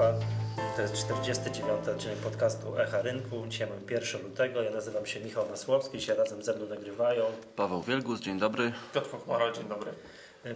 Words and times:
Państwa. 0.00 0.26
To 0.76 0.82
jest 0.82 0.94
49. 0.94 1.88
odcinek 1.88 2.16
podcastu 2.18 2.78
Echa 2.78 3.02
Rynku. 3.02 3.46
Dzisiaj 3.48 3.68
mamy 3.68 3.80
1 3.90 4.22
lutego. 4.22 4.62
Ja 4.62 4.70
nazywam 4.70 5.06
się 5.06 5.20
Michał 5.20 5.48
Masłowski. 5.48 5.98
Dzisiaj 5.98 6.16
razem 6.16 6.42
ze 6.42 6.56
mną 6.56 6.66
nagrywają. 6.66 7.24
Paweł 7.56 7.82
Wielgus, 7.82 8.20
dzień 8.20 8.38
dobry. 8.38 8.72
Piotr 8.94 9.10
Kochmara, 9.10 9.52
dzień 9.52 9.64
dobry. 9.64 9.90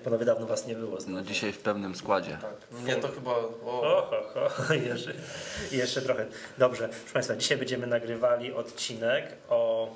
Panowie, 0.04 0.25
dawno 0.25 0.46
Was 0.46 0.67
nie 0.67 0.75
było. 0.75 0.99
No 1.07 1.22
dzisiaj 1.22 1.53
w 1.53 1.59
pełnym 1.59 1.95
składzie. 1.95 2.39
Tak, 2.41 2.80
mnie 2.80 2.96
to 2.96 3.09
chyba... 3.09 3.30
O, 3.30 3.50
O, 3.64 4.03
ho, 4.35 4.49
ho, 4.49 4.75
jeszcze, 4.91 5.12
jeszcze 5.72 6.03
trochę. 6.03 6.26
Dobrze, 6.58 6.89
proszę 6.89 7.13
Państwa, 7.13 7.36
dzisiaj 7.36 7.58
będziemy 7.58 7.86
nagrywali 7.86 8.53
odcinek 8.53 9.36
o, 9.49 9.89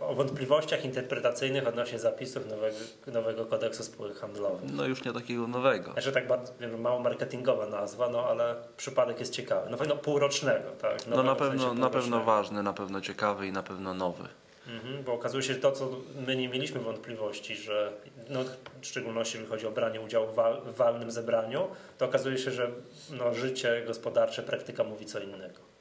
o 0.00 0.14
wątpliwościach 0.14 0.84
interpretacyjnych 0.84 1.66
odnośnie 1.66 1.98
zapisów 1.98 2.46
nowego, 2.50 2.76
nowego 3.06 3.46
kodeksu 3.46 3.84
spółek 3.84 4.16
handlowych. 4.16 4.72
No 4.72 4.86
już 4.86 5.04
nie 5.04 5.12
takiego 5.12 5.46
nowego. 5.46 5.92
Znaczy 5.92 6.12
tak 6.12 6.26
bardzo, 6.26 6.52
wiem, 6.60 6.80
mało 6.80 7.00
marketingowa 7.00 7.66
nazwa, 7.66 8.08
no 8.08 8.24
ale 8.24 8.54
przypadek 8.76 9.20
jest 9.20 9.32
ciekawy. 9.32 9.70
No, 9.70 9.76
no 9.88 9.96
półrocznego, 9.96 10.70
tak? 10.80 11.06
No 11.06 11.16
Nowego 11.16 11.28
na 11.28 11.34
w 11.34 11.38
pewno, 11.38 11.74
na 11.74 11.90
pewno 11.90 12.24
ważny, 12.24 12.62
na 12.62 12.72
pewno 12.72 13.00
ciekawy 13.00 13.46
i 13.46 13.52
na 13.52 13.62
pewno 13.62 13.94
nowy. 13.94 14.28
Mhm, 14.68 15.04
bo 15.04 15.12
okazuje 15.12 15.42
się, 15.42 15.54
że 15.54 15.60
to, 15.60 15.72
co 15.72 15.90
my 16.26 16.36
nie 16.36 16.48
mieliśmy 16.48 16.80
wątpliwości, 16.80 17.56
że 17.56 17.92
no, 18.28 18.40
w 18.80 18.86
szczególności 18.86 19.38
jeżeli 19.38 19.50
chodzi 19.50 19.66
o 19.66 19.70
branie 19.70 20.00
udziału 20.00 20.26
w 20.66 20.76
walnym 20.76 21.10
zebraniu, 21.10 21.68
to 21.98 22.04
okazuje 22.04 22.38
się, 22.38 22.50
że 22.50 22.70
no, 23.10 23.34
życie 23.34 23.82
gospodarcze, 23.86 24.42
praktyka 24.42 24.84
mówi 24.84 25.06
co 25.06 25.20
innego. 25.20 25.75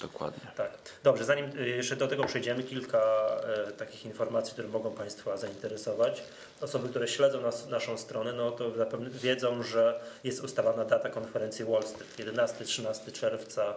Dokładnie. 0.00 0.50
Tak. 0.56 0.70
Dobrze, 1.02 1.24
zanim 1.24 1.58
y, 1.58 1.68
jeszcze 1.68 1.96
do 1.96 2.08
tego 2.08 2.24
przejdziemy, 2.24 2.62
kilka 2.62 3.00
e, 3.68 3.72
takich 3.72 4.04
informacji, 4.06 4.52
które 4.52 4.68
mogą 4.68 4.90
Państwa 4.90 5.36
zainteresować. 5.36 6.22
Osoby, 6.60 6.88
które 6.88 7.08
śledzą 7.08 7.40
nas, 7.40 7.68
naszą 7.68 7.98
stronę, 7.98 8.32
no 8.32 8.50
to 8.50 8.70
zapewne 8.70 9.10
wiedzą, 9.10 9.62
że 9.62 10.00
jest 10.24 10.44
ustalona 10.44 10.84
data 10.84 11.10
konferencji 11.10 11.64
Wall 11.64 11.82
Street 11.82 12.16
11-13 12.18 13.12
czerwca, 13.12 13.74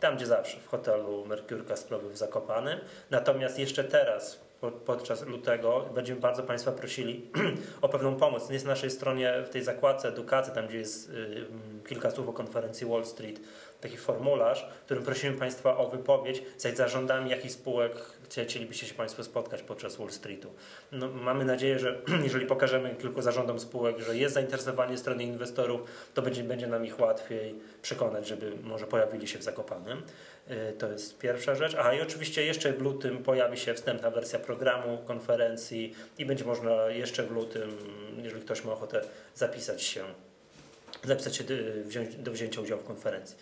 tam 0.00 0.16
gdzie 0.16 0.26
zawsze, 0.26 0.56
w 0.60 0.68
hotelu 0.68 1.24
Merkur 1.26 1.66
Kasprowy 1.66 2.10
w 2.10 2.16
Zakopanem. 2.16 2.80
Natomiast 3.10 3.58
jeszcze 3.58 3.84
teraz, 3.84 4.38
po- 4.60 4.70
podczas 4.70 5.22
lutego, 5.26 5.84
będziemy 5.94 6.20
bardzo 6.20 6.42
Państwa 6.42 6.72
prosili 6.72 7.30
o 7.82 7.88
pewną 7.88 8.16
pomoc. 8.16 8.50
Jest 8.50 8.64
na 8.64 8.70
naszej 8.70 8.90
stronie 8.90 9.34
w 9.46 9.48
tej 9.48 9.62
zakładce 9.64 10.08
edukacji, 10.08 10.52
tam 10.52 10.66
gdzie 10.66 10.78
jest 10.78 11.10
y, 11.10 11.46
kilka 11.88 12.10
słów 12.10 12.28
o 12.28 12.32
konferencji 12.32 12.86
Wall 12.86 13.04
Street, 13.04 13.40
taki 13.84 13.96
formularz, 13.96 14.66
w 14.80 14.84
którym 14.84 15.02
prosimy 15.04 15.36
Państwa 15.38 15.76
o 15.76 15.88
wypowiedź 15.88 16.42
z 16.56 16.76
zarządami 16.76 17.30
jakich 17.30 17.52
spółek 17.52 17.92
chcie- 18.24 18.44
chcielibyście 18.44 18.86
się 18.86 18.94
Państwo 18.94 19.24
spotkać 19.24 19.62
podczas 19.62 19.96
Wall 19.96 20.10
Streetu. 20.10 20.52
No, 20.92 21.08
mamy 21.08 21.44
nadzieję, 21.44 21.78
że 21.78 22.00
jeżeli 22.24 22.46
pokażemy 22.46 22.94
kilku 22.94 23.22
zarządom 23.22 23.60
spółek, 23.60 23.98
że 23.98 24.16
jest 24.16 24.34
zainteresowanie 24.34 24.98
strony 24.98 25.22
inwestorów, 25.24 25.80
to 26.14 26.22
będzie, 26.22 26.44
będzie 26.44 26.66
nam 26.66 26.86
ich 26.86 27.00
łatwiej 27.00 27.54
przekonać, 27.82 28.28
żeby 28.28 28.52
może 28.62 28.86
pojawili 28.86 29.28
się 29.28 29.38
w 29.38 29.42
Zakopanem. 29.42 30.02
Y, 30.50 30.72
To 30.78 30.88
jest 30.92 31.18
pierwsza 31.18 31.54
rzecz. 31.54 31.74
A 31.74 31.94
i 31.94 32.00
oczywiście 32.00 32.44
jeszcze 32.44 32.72
w 32.72 32.82
lutym 32.82 33.22
pojawi 33.22 33.56
się 33.58 33.74
wstępna 33.74 34.10
wersja 34.10 34.38
programu 34.38 34.98
konferencji 34.98 35.94
i 36.18 36.26
będzie 36.26 36.44
można 36.44 36.88
jeszcze 36.88 37.22
w 37.22 37.30
lutym, 37.30 37.70
jeżeli 38.22 38.42
ktoś 38.42 38.64
ma 38.64 38.72
ochotę, 38.72 39.00
zapisać 39.34 39.82
się 39.82 40.04
zapisać 41.04 41.36
się 41.36 41.44
wziąć, 41.84 42.16
do 42.16 42.32
wzięcia 42.32 42.60
udziału 42.60 42.80
w 42.80 42.84
konferencji. 42.84 43.36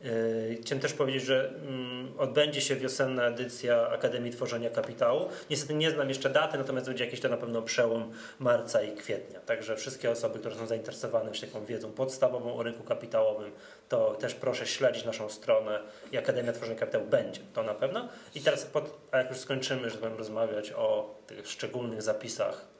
Yy, 0.00 0.58
Chciałem 0.62 0.82
też 0.82 0.92
powiedzieć, 0.92 1.22
że 1.22 1.48
mm, 1.48 2.12
odbędzie 2.18 2.60
się 2.60 2.76
wiosenna 2.76 3.26
edycja 3.26 3.88
Akademii 3.88 4.32
Tworzenia 4.32 4.70
Kapitału. 4.70 5.28
Niestety 5.50 5.74
nie 5.74 5.90
znam 5.90 6.08
jeszcze 6.08 6.30
daty, 6.30 6.58
natomiast 6.58 6.86
będzie 6.86 7.04
jakiś 7.04 7.20
to 7.20 7.28
na 7.28 7.36
pewno 7.36 7.62
przełom 7.62 8.12
marca 8.38 8.82
i 8.82 8.96
kwietnia. 8.96 9.40
Także 9.40 9.76
wszystkie 9.76 10.10
osoby, 10.10 10.38
które 10.38 10.54
są 10.54 10.66
zainteresowane 10.66 11.28
już 11.28 11.40
taką 11.40 11.64
wiedzą 11.64 11.92
podstawową 11.92 12.56
o 12.56 12.62
rynku 12.62 12.82
kapitałowym, 12.82 13.52
to 13.88 14.14
też 14.14 14.34
proszę 14.34 14.66
śledzić 14.66 15.04
naszą 15.04 15.28
stronę 15.28 15.80
i 16.12 16.18
Akademia 16.18 16.52
Tworzenia 16.52 16.78
Kapitału 16.78 17.04
będzie, 17.06 17.40
to 17.54 17.62
na 17.62 17.74
pewno. 17.74 18.08
I 18.34 18.40
teraz, 18.40 18.64
pod, 18.64 18.98
a 19.10 19.18
jak 19.18 19.30
już 19.30 19.38
skończymy, 19.38 19.90
że 19.90 19.98
powiem, 19.98 20.18
rozmawiać 20.18 20.72
o 20.72 21.14
tych 21.26 21.48
szczególnych 21.48 22.02
zapisach 22.02 22.64
e, 22.74 22.77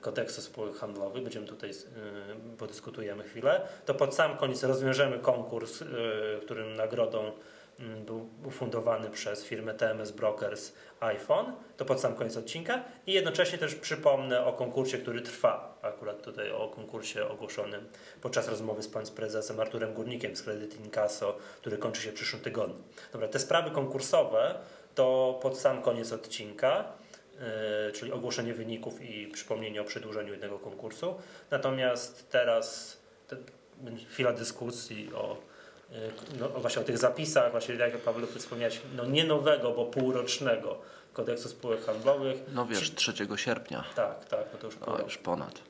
kodeksu 0.00 0.42
spółek 0.42 0.76
handlowych, 0.76 1.22
będziemy 1.22 1.46
tutaj, 1.46 1.70
e, 1.70 2.56
podyskutujemy 2.58 3.24
chwilę, 3.24 3.68
to 3.86 3.94
pod 3.94 4.14
sam 4.14 4.36
koniec 4.36 4.62
rozwiążemy 4.62 5.18
konkurs, 5.18 5.82
e, 5.82 5.86
którym 6.40 6.76
nagrodą 6.76 7.32
był 8.06 8.28
ufundowany 8.44 9.10
przez 9.10 9.44
firmę 9.44 9.74
TMS 9.74 10.10
Brokers 10.10 10.72
iPhone, 11.00 11.52
to 11.76 11.84
pod 11.84 12.00
sam 12.00 12.14
koniec 12.14 12.36
odcinka. 12.36 12.84
I 13.06 13.12
jednocześnie 13.12 13.58
też 13.58 13.74
przypomnę 13.74 14.44
o 14.44 14.52
konkursie, 14.52 14.98
który 14.98 15.22
trwa, 15.22 15.78
akurat 15.82 16.22
tutaj 16.22 16.50
o 16.50 16.68
konkursie 16.68 17.28
ogłoszonym 17.28 17.88
podczas 18.20 18.48
rozmowy 18.48 18.82
z 18.82 18.88
panem 18.88 19.14
prezesem 19.14 19.60
Arturem 19.60 19.94
Górnikiem 19.94 20.36
z 20.36 20.42
Credit 20.42 20.80
Incasso, 20.84 21.36
który 21.60 21.78
kończy 21.78 22.02
się 22.02 22.10
w 22.10 22.14
przyszłym 22.14 22.42
tygodniu. 22.42 22.82
Dobra, 23.12 23.28
te 23.28 23.38
sprawy 23.38 23.70
konkursowe 23.70 24.54
to 24.94 25.38
pod 25.42 25.58
sam 25.58 25.82
koniec 25.82 26.12
odcinka, 26.12 26.84
czyli 27.94 28.12
ogłoszenie 28.12 28.54
wyników 28.54 29.02
i 29.02 29.26
przypomnienie 29.26 29.82
o 29.82 29.84
przedłużeniu 29.84 30.32
jednego 30.32 30.58
konkursu. 30.58 31.14
Natomiast 31.50 32.30
teraz 32.30 32.98
te, 33.28 33.36
chwila 34.10 34.32
dyskusji 34.32 35.10
o, 35.14 35.36
yy, 35.90 35.96
no, 36.40 36.48
właśnie 36.48 36.82
o 36.82 36.84
tych 36.84 36.98
zapisach, 36.98 37.50
właśnie 37.50 37.74
jak 37.74 37.98
Paweł 37.98 38.26
wspomniałeś, 38.26 38.80
no 38.96 39.04
nie 39.06 39.24
nowego, 39.24 39.72
bo 39.72 39.84
półrocznego 39.84 40.78
kodeksu 41.12 41.48
spółek 41.48 41.84
handlowych. 41.84 42.36
No 42.54 42.66
wiesz, 42.66 42.94
3 42.94 43.12
sierpnia. 43.36 43.84
Tak, 43.96 44.24
tak, 44.24 44.44
no 44.52 44.58
to 44.58 44.66
już 44.66 44.76
pół 44.76 44.94
O, 44.94 45.00
już 45.00 45.18
ponad. 45.18 45.62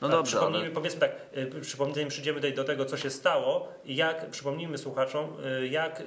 No 0.00 0.08
A 0.08 0.10
dobrze, 0.10 0.30
Przypomnijmy, 0.30 0.66
ale- 0.66 0.74
powiedzmy 0.74 1.00
tak, 1.00 1.10
y, 1.36 1.60
przypomnijmy, 1.60 2.10
przyjdziemy 2.10 2.38
tutaj 2.38 2.54
do 2.54 2.64
tego, 2.64 2.84
co 2.84 2.96
się 2.96 3.10
stało 3.10 3.68
i 3.84 3.96
jak, 3.96 4.30
przypomnijmy 4.30 4.78
słuchaczom, 4.78 5.36
jak 5.70 6.02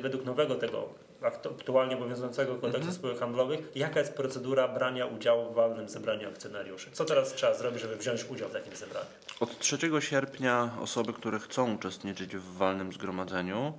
według 0.00 0.24
nowego 0.24 0.54
tego 0.54 0.88
aktualnie 1.24 1.96
obowiązującego 1.96 2.54
kodeksu 2.54 2.76
Mhm. 2.76 2.94
spółek 2.94 3.18
handlowych, 3.18 3.70
jaka 3.74 4.00
jest 4.00 4.14
procedura 4.14 4.68
brania 4.68 5.06
udziału 5.06 5.52
w 5.52 5.54
walnym 5.54 5.88
zebraniu 5.88 6.28
akcjonariuszy? 6.28 6.90
Co 6.92 7.04
teraz 7.04 7.34
trzeba 7.34 7.54
zrobić, 7.54 7.80
żeby 7.80 7.96
wziąć 7.96 8.24
udział 8.24 8.48
w 8.48 8.52
takim 8.52 8.76
zebraniu? 8.76 9.06
Od 9.40 9.58
3 9.58 9.78
sierpnia 10.00 10.70
osoby, 10.80 11.12
które 11.12 11.38
chcą 11.38 11.74
uczestniczyć 11.74 12.36
w 12.36 12.56
walnym 12.56 12.92
zgromadzeniu 12.92 13.72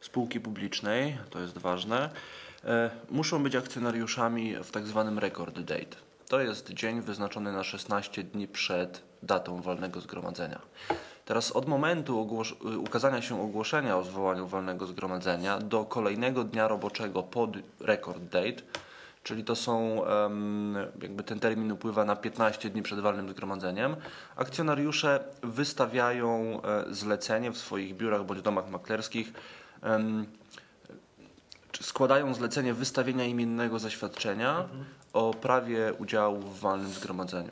spółki 0.00 0.40
publicznej, 0.40 1.18
to 1.30 1.40
jest 1.40 1.58
ważne, 1.58 2.10
e, 2.64 2.90
muszą 3.10 3.42
być 3.42 3.56
akcjonariuszami 3.56 4.56
w 4.64 4.70
tak 4.70 4.86
zwanym 4.86 5.18
record 5.18 5.60
date. 5.60 5.96
To 6.28 6.40
jest 6.40 6.70
dzień 6.70 7.00
wyznaczony 7.00 7.52
na 7.52 7.64
16 7.64 8.24
dni 8.24 8.48
przed 8.48 9.02
datą 9.22 9.62
walnego 9.62 10.00
zgromadzenia. 10.00 10.60
Teraz 11.24 11.52
od 11.52 11.68
momentu 11.68 12.44
y, 12.64 12.78
ukazania 12.78 13.22
się 13.22 13.42
ogłoszenia 13.42 13.96
o 13.96 14.04
zwołaniu 14.04 14.46
walnego 14.46 14.86
zgromadzenia 14.86 15.58
do 15.58 15.84
kolejnego 15.84 16.44
dnia 16.44 16.68
roboczego 16.68 17.22
pod 17.22 17.50
record 17.80 18.22
date, 18.22 18.62
czyli 19.22 19.44
to 19.44 19.56
są, 19.56 20.02
jakby 21.02 21.22
ten 21.22 21.40
termin 21.40 21.72
upływa 21.72 22.04
na 22.04 22.16
15 22.16 22.70
dni 22.70 22.82
przed 22.82 23.00
walnym 23.00 23.30
zgromadzeniem, 23.30 23.96
akcjonariusze 24.36 25.24
wystawiają 25.42 26.60
e, 26.62 26.94
zlecenie 26.94 27.50
w 27.50 27.58
swoich 27.58 27.96
biurach 27.96 28.24
bądź 28.24 28.42
domach 28.42 28.70
maklerskich, 28.70 29.32
składają 31.80 32.34
zlecenie 32.34 32.74
wystawienia 32.74 33.24
imiennego 33.24 33.78
zaświadczenia 33.78 34.68
o 35.12 35.34
prawie 35.34 35.92
udziału 35.98 36.40
w 36.40 36.60
walnym 36.60 36.92
zgromadzeniu. 36.92 37.50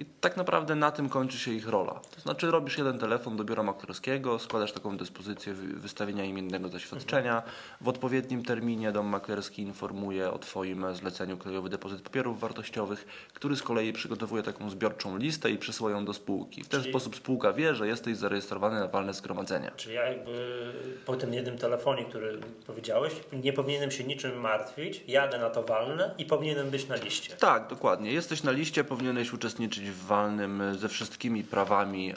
I 0.00 0.04
tak 0.20 0.36
naprawdę 0.36 0.74
na 0.74 0.90
tym 0.90 1.08
kończy 1.08 1.38
się 1.38 1.52
ich 1.52 1.68
rola. 1.68 2.00
To 2.14 2.20
znaczy 2.20 2.50
robisz 2.50 2.78
jeden 2.78 2.98
telefon 2.98 3.36
do 3.36 3.44
biura 3.44 3.62
maklerskiego, 3.62 4.38
składasz 4.38 4.72
taką 4.72 4.96
dyspozycję 4.96 5.54
wy- 5.54 5.66
wystawienia 5.80 6.24
imiennego 6.24 6.68
zaświadczenia. 6.68 7.42
W 7.80 7.88
odpowiednim 7.88 8.44
terminie 8.44 8.92
dom 8.92 9.06
maklerski 9.06 9.62
informuje 9.62 10.30
o 10.30 10.38
Twoim 10.38 10.94
zleceniu 10.94 11.36
krajowy 11.36 11.68
depozyt 11.68 12.02
papierów 12.02 12.40
wartościowych, 12.40 13.06
który 13.34 13.56
z 13.56 13.62
kolei 13.62 13.92
przygotowuje 13.92 14.42
taką 14.42 14.70
zbiorczą 14.70 15.16
listę 15.16 15.50
i 15.50 15.58
przesyła 15.58 15.90
ją 15.90 16.04
do 16.04 16.12
spółki. 16.14 16.64
W 16.64 16.68
ten 16.68 16.80
Czyli- 16.80 16.92
sposób 16.92 17.16
spółka 17.16 17.52
wie, 17.52 17.74
że 17.74 17.86
jesteś 17.88 18.16
zarejestrowany 18.16 18.80
na 18.80 18.88
walne 18.88 19.14
zgromadzenie. 19.14 19.70
Czyli 19.76 19.94
ja 19.94 20.04
jakby 20.08 20.72
po 21.06 21.16
tym 21.16 21.34
jednym 21.34 21.58
telefonie, 21.58 22.04
który 22.04 22.38
powiedziałeś, 22.66 23.12
nie 23.32 23.52
powinienem 23.52 23.90
się 23.90 24.04
niczym 24.04 24.40
martwić, 24.40 25.04
jadę 25.08 25.38
na 25.38 25.50
to 25.50 25.62
walne 25.62 26.14
i 26.18 26.24
powinienem 26.24 26.70
być 26.70 26.88
na 26.88 26.96
liście. 26.96 27.36
Tak, 27.36 27.68
dokładnie. 27.68 28.12
Jesteś 28.12 28.42
na 28.42 28.50
liście, 28.50 28.84
powinieneś 28.84 29.32
uczestniczyć 29.32 29.89
w 29.90 30.06
walnym 30.06 30.60
e, 30.60 30.74
ze 30.74 30.88
wszystkimi 30.88 31.44
prawami, 31.44 32.14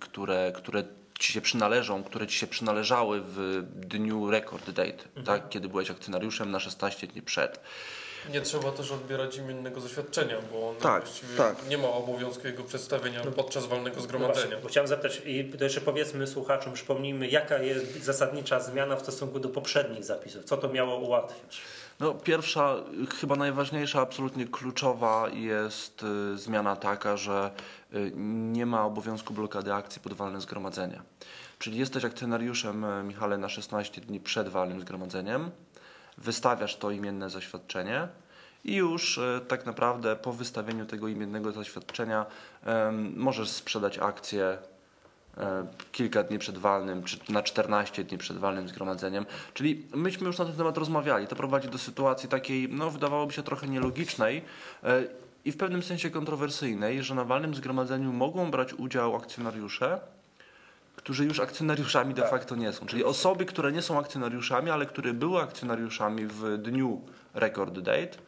które, 0.00 0.52
które 0.56 0.84
ci 1.18 1.32
się 1.32 1.40
przynależą, 1.40 2.02
które 2.02 2.26
ci 2.26 2.38
się 2.38 2.46
przynależały 2.46 3.20
w 3.20 3.62
dniu 3.74 4.30
record 4.30 4.70
date, 4.70 5.22
tak, 5.24 5.48
kiedy 5.48 5.68
byłeś 5.68 5.90
akcjonariuszem 5.90 6.50
na 6.50 6.60
16 6.60 7.06
dni 7.06 7.22
przed. 7.22 7.60
Nie 8.30 8.40
trzeba 8.40 8.72
też 8.72 8.90
odbierać 8.92 9.36
imiennego 9.36 9.80
zaświadczenia, 9.80 10.36
bo 10.52 10.68
ono 10.70 10.80
Tak, 10.80 11.02
właściwie 11.04 11.36
tak. 11.36 11.68
nie 11.68 11.78
ma 11.78 11.88
obowiązku 11.88 12.46
jego 12.46 12.64
przedstawienia 12.64 13.20
podczas 13.36 13.66
walnego 13.66 13.96
No 13.96 14.02
zgromadzenia. 14.02 14.56
bo 14.62 14.68
chciałem 14.68 14.88
zapytać 14.88 15.22
i 15.26 15.44
to 15.58 15.64
jeszcze 15.64 15.80
powiedzmy 15.80 16.26
słuchaczom, 16.26 16.72
przypomnijmy, 16.72 17.28
jaka 17.28 17.58
jest 17.58 18.04
zasadnicza 18.04 18.60
zmiana 18.60 18.96
w 18.96 19.02
stosunku 19.02 19.40
do 19.40 19.48
poprzednich 19.48 20.04
zapisów. 20.04 20.44
Co 20.44 20.56
to 20.56 20.68
miało 20.68 20.96
ułatwić? 20.96 21.60
No, 22.00 22.14
pierwsza, 22.14 22.76
chyba 23.20 23.36
najważniejsza, 23.36 24.00
absolutnie 24.00 24.46
kluczowa 24.46 25.28
jest 25.32 26.02
y, 26.34 26.38
zmiana 26.38 26.76
taka, 26.76 27.16
że 27.16 27.50
y, 27.94 28.12
nie 28.52 28.66
ma 28.66 28.84
obowiązku 28.86 29.34
blokady 29.34 29.72
akcji 29.74 30.00
pod 30.00 30.12
walne 30.12 30.40
zgromadzenie. 30.40 31.02
Czyli 31.58 31.78
jesteś 31.78 32.04
akcjonariuszem, 32.04 32.84
e, 32.84 33.02
Michale, 33.02 33.38
na 33.38 33.48
16 33.48 34.00
dni 34.00 34.20
przed 34.20 34.48
walnym 34.48 34.80
zgromadzeniem, 34.80 35.50
wystawiasz 36.18 36.76
to 36.76 36.90
imienne 36.90 37.30
zaświadczenie 37.30 38.08
i 38.64 38.74
już 38.74 39.18
e, 39.18 39.40
tak 39.48 39.66
naprawdę 39.66 40.16
po 40.16 40.32
wystawieniu 40.32 40.86
tego 40.86 41.08
imiennego 41.08 41.52
zaświadczenia 41.52 42.26
możesz 43.16 43.48
sprzedać 43.48 43.98
akcję 43.98 44.58
e, 45.36 45.66
kilka 45.92 46.22
dni 46.22 46.38
przed 46.38 46.58
walnym, 46.58 47.02
czy 47.02 47.18
na 47.28 47.42
14 47.42 48.04
dni 48.04 48.18
przed 48.18 48.38
walnym 48.38 48.68
zgromadzeniem. 48.68 49.26
Czyli 49.54 49.86
myśmy 49.94 50.26
już 50.26 50.38
na 50.38 50.44
ten 50.44 50.56
temat 50.56 50.78
rozmawiali. 50.78 51.26
To 51.26 51.36
prowadzi 51.36 51.68
do 51.68 51.78
sytuacji 51.78 52.28
takiej, 52.28 52.68
no 52.68 52.90
wydawałoby 52.90 53.32
się 53.32 53.42
trochę 53.42 53.68
nielogicznej 53.68 54.42
e, 54.84 55.04
i 55.44 55.52
w 55.52 55.56
pewnym 55.56 55.82
sensie 55.82 56.10
kontrowersyjnej, 56.10 57.02
że 57.02 57.14
na 57.14 57.24
walnym 57.24 57.54
zgromadzeniu 57.54 58.12
mogą 58.12 58.50
brać 58.50 58.74
udział 58.74 59.16
akcjonariusze, 59.16 60.00
którzy 61.02 61.24
już 61.24 61.40
akcjonariuszami 61.40 62.14
de 62.14 62.22
Tak. 62.22 62.30
facto 62.30 62.56
nie 62.56 62.72
są. 62.72 62.86
Czyli 62.86 63.04
osoby, 63.04 63.44
które 63.44 63.72
nie 63.72 63.82
są 63.82 63.98
akcjonariuszami, 63.98 64.70
ale 64.70 64.86
które 64.86 65.12
były 65.12 65.40
akcjonariuszami 65.40 66.26
w 66.26 66.58
dniu 66.58 67.00
record 67.34 67.78
date 67.78 68.18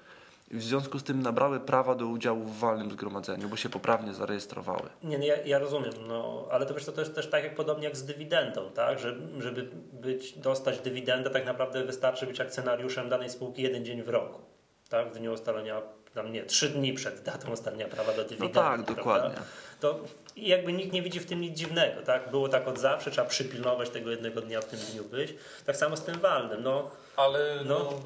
i 0.50 0.56
w 0.56 0.62
związku 0.62 0.98
z 0.98 1.02
tym 1.02 1.22
nabrały 1.22 1.60
prawa 1.60 1.94
do 1.94 2.06
udziału 2.06 2.44
w 2.44 2.58
walnym 2.58 2.90
zgromadzeniu, 2.90 3.48
bo 3.48 3.56
się 3.56 3.68
poprawnie 3.68 4.14
zarejestrowały. 4.14 4.88
Nie, 5.02 5.18
nie 5.18 5.26
ja, 5.26 5.36
ja 5.42 5.58
rozumiem, 5.58 5.92
no, 6.08 6.48
ale 6.50 6.66
to 6.66 6.74
wiesz, 6.74 6.84
to 6.84 6.92
też, 6.92 7.10
też 7.10 7.30
tak 7.30 7.44
jak 7.44 7.54
podobnie 7.54 7.84
jak 7.84 7.96
z 7.96 8.04
dywidendą, 8.04 8.70
tak? 8.74 8.98
Że, 8.98 9.16
żeby 9.38 9.68
być, 9.92 10.38
dostać 10.38 10.78
dywidendę, 10.78 11.30
tak 11.30 11.46
naprawdę 11.46 11.84
wystarczy 11.84 12.26
być 12.26 12.40
akcjonariuszem 12.40 13.08
danej 13.08 13.30
spółki 13.30 13.62
jeden 13.62 13.84
dzień 13.84 14.02
w 14.02 14.08
roku, 14.08 14.40
tak? 14.88 15.12
W 15.12 15.18
dniu 15.18 15.32
ustalenia, 15.32 15.82
tam 16.14 16.32
nie, 16.32 16.44
trzy 16.44 16.68
dni 16.68 16.92
przed 16.92 17.22
datą 17.22 17.52
ustalenia 17.52 17.88
prawa 17.88 18.12
do 18.12 18.22
No 18.22 18.28
dywidendy. 18.28 18.54
tak, 18.54 18.76
prawda? 18.84 18.94
dokładnie. 18.94 19.36
To 19.80 20.00
jakby 20.36 20.72
nikt 20.72 20.92
nie 20.92 21.02
widzi 21.02 21.20
w 21.20 21.26
tym 21.26 21.40
nic 21.40 21.58
dziwnego, 21.58 22.02
tak? 22.02 22.30
Było 22.30 22.48
tak 22.48 22.68
od 22.68 22.78
zawsze, 22.78 23.10
trzeba 23.10 23.26
przypilnować 23.28 23.90
tego 23.90 24.10
jednego 24.10 24.40
dnia 24.40 24.60
w 24.60 24.64
tym 24.64 24.78
dniu 24.80 25.04
być. 25.04 25.34
Tak 25.66 25.76
samo 25.76 25.96
z 25.96 26.02
tym 26.04 26.18
walnym, 26.20 26.62
no. 26.62 26.90
Ale 27.16 27.60
No. 27.64 27.78
no. 27.78 28.00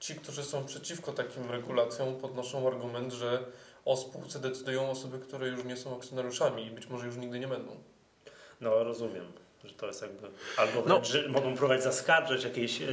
ci, 0.00 0.14
którzy 0.14 0.42
są 0.44 0.64
przeciwko 0.66 1.12
takim 1.12 1.50
regulacjom, 1.50 2.16
podnoszą 2.16 2.66
argument, 2.68 3.12
że 3.12 3.38
o 3.84 3.96
spółce 3.96 4.38
decydują 4.38 4.90
osoby, 4.90 5.18
które 5.18 5.48
już 5.48 5.64
nie 5.64 5.76
są 5.76 5.96
akcjonariuszami 5.96 6.66
i 6.66 6.70
być 6.70 6.86
może 6.86 7.06
już 7.06 7.16
nigdy 7.16 7.38
nie 7.38 7.48
będą. 7.48 7.76
No 8.60 8.84
rozumiem, 8.84 9.32
że 9.66 9.74
to 9.74 9.86
jest 9.86 10.02
jakby. 10.02 10.28
Albo 10.56 10.82
No. 10.86 11.00
wręcz, 11.00 11.28
mogą 11.28 11.52
próbować 11.56 11.82
zaskarżyć 11.82 12.44
jakieś. 12.44 12.80
Yy, 12.80 12.88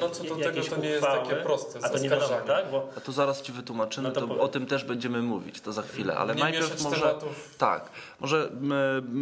no 0.00 0.10
co 0.10 0.24
do 0.24 0.28
tego, 0.34 0.40
jakieś 0.48 0.68
to 0.68 0.76
nie 0.76 0.88
jest 0.88 1.04
takie 1.06 1.36
proste, 1.36 1.78
A 1.82 1.88
to 1.88 1.98
nie 1.98 2.08
wiadomo, 2.08 2.36
tak? 2.46 2.70
Bo 2.70 2.88
A 2.96 3.00
to 3.00 3.12
zaraz 3.12 3.42
Ci 3.42 3.52
wytłumaczymy, 3.52 4.08
No 4.08 4.14
to 4.14 4.26
to 4.26 4.40
o 4.40 4.48
tym 4.48 4.66
też 4.66 4.84
będziemy 4.84 5.22
mówić, 5.22 5.60
to 5.60 5.72
za 5.72 5.82
chwilę, 5.82 6.16
ale 6.16 6.34
nie 6.34 6.42
najpierw 6.42 6.82
może... 6.82 7.00
tematów. 7.00 7.54
Tak, 7.58 7.90
może 8.20 8.50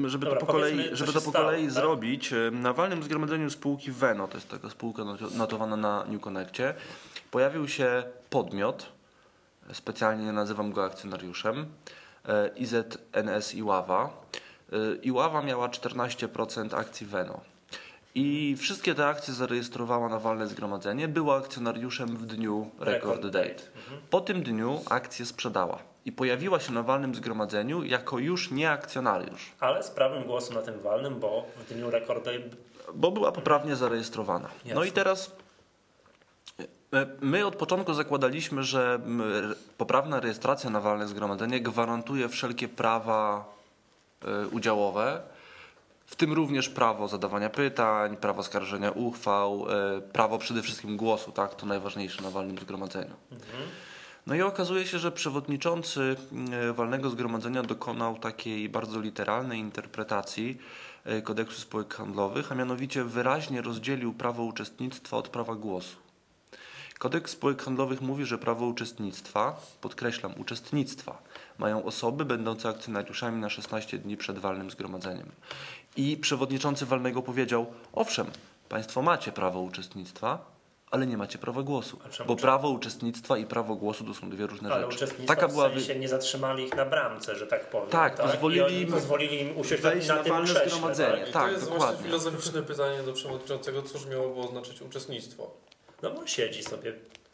żeby 0.07 0.25
Dobra, 0.25 0.41
to 0.41 0.47
po 0.47 0.53
kolei, 0.53 0.89
żeby 0.93 1.13
to 1.13 1.21
po 1.21 1.31
stało, 1.31 1.45
kolei 1.47 1.65
tak? 1.65 1.73
zrobić, 1.73 2.33
e, 2.33 2.37
na 2.51 2.73
walnym 2.73 3.03
zgromadzeniu 3.03 3.51
spółki 3.51 3.91
Veno, 3.91 4.29
to 4.29 4.35
jest 4.37 4.49
taka 4.49 4.71
spółka 4.71 5.03
not- 5.05 5.35
notowana 5.37 5.77
na 5.77 6.05
New 6.05 6.21
Connectie, 6.21 6.75
pojawił 7.31 7.69
się 7.69 8.03
podmiot, 8.31 8.87
specjalnie 9.73 10.25
nie 10.25 10.33
nazywam 10.33 10.73
go 10.73 10.85
akcjonariuszem, 10.85 11.67
IZNS 12.57 13.55
Iława. 13.55 14.11
E, 14.73 14.95
Iława 15.03 15.43
miała 15.43 15.69
14% 15.69 16.79
akcji 16.79 17.07
Veno. 17.07 17.41
I 18.15 18.57
wszystkie 18.59 18.95
te 18.95 19.07
akcje 19.07 19.35
zarejestrowała 19.35 20.09
na 20.09 20.19
walne 20.19 20.47
zgromadzenie, 20.47 21.09
była 21.09 21.37
akcjonariuszem 21.37 22.17
w 22.17 22.27
dniu 22.27 22.71
record 22.81 23.27
date. 23.27 23.63
Mhm. 23.77 24.01
Po 24.11 24.21
tym 24.21 24.43
dniu 24.43 24.81
akcję 24.91 25.27
sprzedała 25.27 25.79
i 26.05 26.13
pojawiła 26.13 26.61
się 26.61 26.73
na 26.73 26.83
walnym 26.83 27.15
zgromadzeniu 27.15 27.85
jako 27.85 28.19
już 28.19 28.51
nie 28.51 28.71
akcjonariusz, 28.71 29.53
Ale 29.61 29.83
z 29.83 29.91
prawem 29.91 30.25
głosu 30.25 30.55
na 30.55 30.63
tym 30.63 30.81
walnym, 30.81 31.21
bo 31.21 31.47
w 31.57 31.75
dniu 31.75 31.91
rekordu 31.91 32.31
bo 32.95 33.11
była 33.11 33.33
poprawnie 33.33 33.77
zarejestrowana. 33.77 34.49
No 34.65 34.71
Jasne. 34.71 34.89
i 34.89 34.93
teraz 34.93 35.37
e, 36.93 37.07
my 37.21 37.47
od 37.47 37.57
początku 37.57 37.95
zakładaliśmy, 37.95 38.63
że 38.63 39.01
poprawna 39.79 40.21
rejestracja 40.21 40.71
na 40.71 40.81
walne 40.81 41.09
zgromadzenie 41.09 41.61
gwarantuje 41.61 42.29
wszelkie 42.29 42.69
prawa 42.69 43.45
udziałowe, 44.53 45.23
w 46.13 46.17
tym 46.17 46.33
również 46.33 46.69
prawo 46.69 47.09
zadawania 47.09 47.51
pytań, 47.51 48.17
prawo 48.17 48.43
skarżenia 48.43 48.91
uchwał, 48.91 49.67
e, 49.71 50.01
prawo 50.01 50.39
przede 50.39 50.63
wszystkim 50.63 50.97
głosu, 50.97 51.33
tak, 51.33 51.55
to 51.55 51.67
najważniejsze 51.67 52.23
na 52.23 52.31
walnym 52.31 52.59
zgromadzeniu. 52.59 53.15
No 54.27 54.35
i 54.35 54.43
okazuje 54.43 54.87
się, 54.87 54.99
że 54.99 55.13
przewodniczący 55.13 56.17
e, 56.53 56.73
walnego 56.73 57.11
zgromadzenia 57.11 57.63
dokonał 57.63 58.19
takiej 58.19 58.69
bardzo 58.69 59.01
literalnej 59.01 59.59
interpretacji 59.59 60.59
kodeksu 61.25 61.61
spółek 61.61 61.95
handlowych, 61.95 62.53
a 62.53 62.55
mianowicie 62.55 63.05
wyraźnie 63.05 63.63
rozdzielił 63.63 64.13
prawo 64.13 64.43
uczestnictwa 64.43 65.17
od 65.17 65.29
prawa 65.29 65.55
głosu. 65.55 65.97
Kodeks 66.99 67.33
spółek 67.33 67.63
handlowych 67.63 68.01
mówi, 68.01 68.25
że 68.25 68.39
prawo 68.39 68.67
uczestnictwa, 68.67 69.61
podkreślam, 69.81 70.33
uczestnictwa, 70.37 71.23
mają 71.63 71.85
osoby 71.85 72.25
będące 72.25 72.69
akcjonariuszami 72.69 73.41
na 73.41 73.51
16 73.51 73.99
dni 73.99 74.17
przed 74.17 74.39
walnym 74.39 74.71
zgromadzeniem. 74.71 75.29
I 75.97 76.17
przewodniczący 76.17 76.87
walnego 76.87 77.23
powiedział: 77.23 77.67
Owszem, 77.93 78.27
Państwo 78.69 79.03
macie 79.03 79.33
prawo 79.33 79.61
uczestnictwa, 79.61 80.53
ale 80.91 81.07
nie 81.07 81.17
macie 81.17 81.39
prawa 81.39 81.63
głosu. 81.63 81.99
Bo 82.27 82.37
prawo 82.37 82.69
uczestnictwa 82.71 83.39
i 83.39 83.47
prawo 83.47 83.75
głosu 83.77 84.05
to 84.05 84.15
są 84.15 84.31
dwie 84.31 84.47
różne 84.47 84.73
ale 84.73 84.83
rzeczy. 84.83 84.97
uczestnictwa 84.97 85.35
Taka 85.35 85.49
w 85.49 85.53
była 85.53 85.69
wy- 85.69 85.81
sensie 85.81 86.01
nie 86.01 86.09
zatrzymali 86.09 86.65
ich 86.65 86.77
na 86.77 86.85
bramce, 86.85 87.37
że 87.37 87.47
tak 87.47 87.71
powiem. 87.71 87.89
Tak, 87.91 88.17
pozwolili 88.17 88.61
I 88.61 88.65
oni 88.65 88.81
im 88.81 88.93
pozwolili 88.93 89.41
im 89.41 89.57
usiąść 89.59 89.83
wejść 89.83 90.09
na, 90.09 90.15
na 90.17 90.23
tym 90.23 90.33
walne 90.33 90.47
krześle, 90.49 90.71
zgromadzenie. 90.71 91.19
Tak? 91.19 91.29
I 91.29 91.33
Tak, 91.33 91.45
to 91.47 91.51
jest 91.51 91.65
dokładnie. 91.65 91.87
właśnie 91.87 92.05
filozoficzne 92.05 92.63
pytanie 92.63 93.03
do 93.03 93.13
przewodniczącego, 93.13 93.83
cóż 93.83 94.07
miałoby 94.07 94.41
oznaczać 94.41 94.83
uczestnictwo. 94.83 95.51
No 96.03 96.11
bo 96.11 96.27
siedzi 96.27 96.63
sobie 96.63 96.93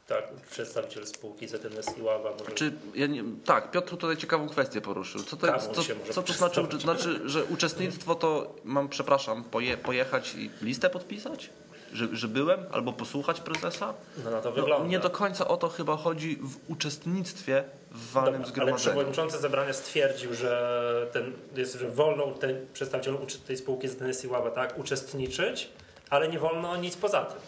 tak, 0.09 0.25
przedstawiciel 0.51 1.07
spółki 1.07 1.49
ZNS 1.49 1.99
Iława. 1.99 2.31
Może... 2.31 2.51
Czy 2.55 2.73
ja 2.95 3.07
nie, 3.07 3.25
tak, 3.45 3.71
Piotr 3.71 3.97
tutaj 3.97 4.17
ciekawą 4.17 4.49
kwestię 4.49 4.81
poruszył. 4.81 5.23
Co 5.23 5.37
to, 5.37 5.47
co, 5.59 5.83
co 6.13 6.23
to 6.23 6.33
znaczy, 6.33 6.79
znaczy, 6.81 7.21
że 7.25 7.45
uczestnictwo 7.45 8.15
to 8.15 8.55
mam, 8.65 8.89
przepraszam, 8.89 9.45
poje, 9.45 9.77
pojechać 9.77 10.35
i 10.35 10.51
listę 10.63 10.91
podpisać? 10.91 11.51
Że, 11.93 12.09
że 12.13 12.29
byłem? 12.29 12.61
Albo 12.73 12.93
posłuchać 12.93 13.41
prezesa? 13.41 13.95
No 14.25 14.31
na 14.31 14.41
to 14.41 14.49
No, 14.49 14.55
wygląda. 14.55 14.89
nie 14.89 14.99
do 14.99 15.11
końca 15.11 15.49
o 15.49 15.57
to 15.57 15.69
chyba 15.69 15.97
chodzi 15.97 16.37
w 16.43 16.71
uczestnictwie 16.71 17.65
w 17.91 18.13
walnym 18.13 18.33
Dobra, 18.33 18.45
ale 18.47 18.53
zgromadzeniu. 18.53 18.79
przewodniczący 18.79 19.39
zebrania 19.39 19.73
stwierdził, 19.73 20.35
że, 20.35 21.07
ten, 21.13 21.33
jest, 21.57 21.75
że 21.75 21.91
wolno 21.91 22.27
ten 22.27 22.67
przedstawicielom 22.73 23.23
uczy- 23.23 23.39
tej 23.47 23.57
spółki 23.57 23.89
ZNS 23.89 24.25
Iława 24.25 24.51
tak, 24.51 24.79
uczestniczyć, 24.79 25.69
ale 26.11 26.29
nie 26.29 26.39
wolno 26.39 26.77
nic 26.77 26.97
poza 26.97 27.25
tym. 27.25 27.41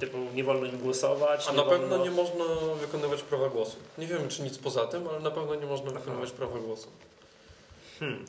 Typu 0.00 0.18
nie 0.34 0.44
wolno 0.44 0.66
im 0.66 0.78
głosować. 0.78 1.48
A 1.48 1.52
na 1.52 1.64
wolno... 1.64 1.88
pewno 1.88 2.04
nie 2.04 2.10
można 2.10 2.44
wykonywać 2.80 3.22
prawa 3.22 3.48
głosu. 3.48 3.76
Nie 3.98 4.06
wiemy, 4.06 4.28
czy 4.28 4.42
nic 4.42 4.58
poza 4.58 4.86
tym, 4.86 5.08
ale 5.08 5.20
na 5.20 5.30
pewno 5.30 5.54
nie 5.54 5.66
można 5.66 5.90
wykonywać 5.90 6.30
prawa 6.30 6.58
głosu. 6.58 6.88
Hmm. 8.00 8.24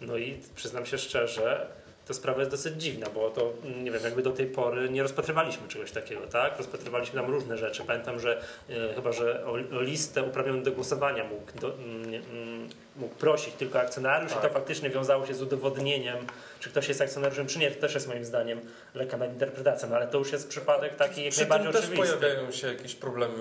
No 0.00 0.16
i 0.16 0.40
przyznam 0.54 0.86
się 0.86 0.98
szczerze, 0.98 1.68
to 2.06 2.14
sprawa 2.14 2.38
jest 2.38 2.50
dosyć 2.50 2.82
dziwna, 2.82 3.06
bo 3.10 3.30
to 3.30 3.52
mm, 3.64 3.84
nie 3.84 3.90
wiem, 3.90 4.02
jakby 4.04 4.22
do 4.22 4.30
tej 4.30 4.46
pory 4.46 4.90
nie 4.90 5.02
rozpatrywaliśmy 5.02 5.68
czegoś 5.68 5.92
takiego, 5.92 6.26
tak? 6.26 6.58
Rozpatrywaliśmy 6.58 7.20
tam 7.20 7.30
różne 7.30 7.58
rzeczy. 7.58 7.84
Pamiętam, 7.84 8.20
że 8.20 8.42
e, 8.70 8.94
chyba, 8.94 9.12
że 9.12 9.46
o, 9.46 9.52
o 9.52 9.80
listę 9.80 10.22
uprawnioną 10.22 10.62
do 10.62 10.72
głosowania 10.72 11.24
mógł, 11.24 11.60
do, 11.60 11.74
mm, 11.74 12.14
mm, 12.14 12.68
mógł 12.96 13.14
prosić 13.14 13.54
tylko 13.54 13.80
akcjonariusz 13.80 14.32
i 14.32 14.34
to 14.34 14.40
Tak. 14.40 14.52
faktycznie 14.52 14.90
wiązało 14.90 15.26
się 15.26 15.34
z 15.34 15.42
udowodnieniem, 15.42 16.16
czy 16.60 16.70
ktoś 16.70 16.88
jest 16.88 17.00
akcjonariuszem, 17.00 17.46
czy 17.46 17.58
nie. 17.58 17.70
To 17.70 17.80
też 17.80 17.94
jest 17.94 18.08
moim 18.08 18.24
zdaniem 18.24 18.60
lekka 18.94 19.16
nadinterpretacja, 19.16 19.88
no 19.88 19.96
ale 19.96 20.06
to 20.06 20.18
już 20.18 20.32
jest 20.32 20.48
przypadek 20.48 20.96
taki 20.96 21.24
jak 21.24 21.30
Przy 21.32 21.40
najbardziej 21.40 21.72
tym 21.72 21.80
też 21.82 21.90
oczywisty. 21.90 22.16
pojawiają 22.16 22.50
się 22.52 22.66
jakieś 22.68 22.94
problemy, 22.94 23.34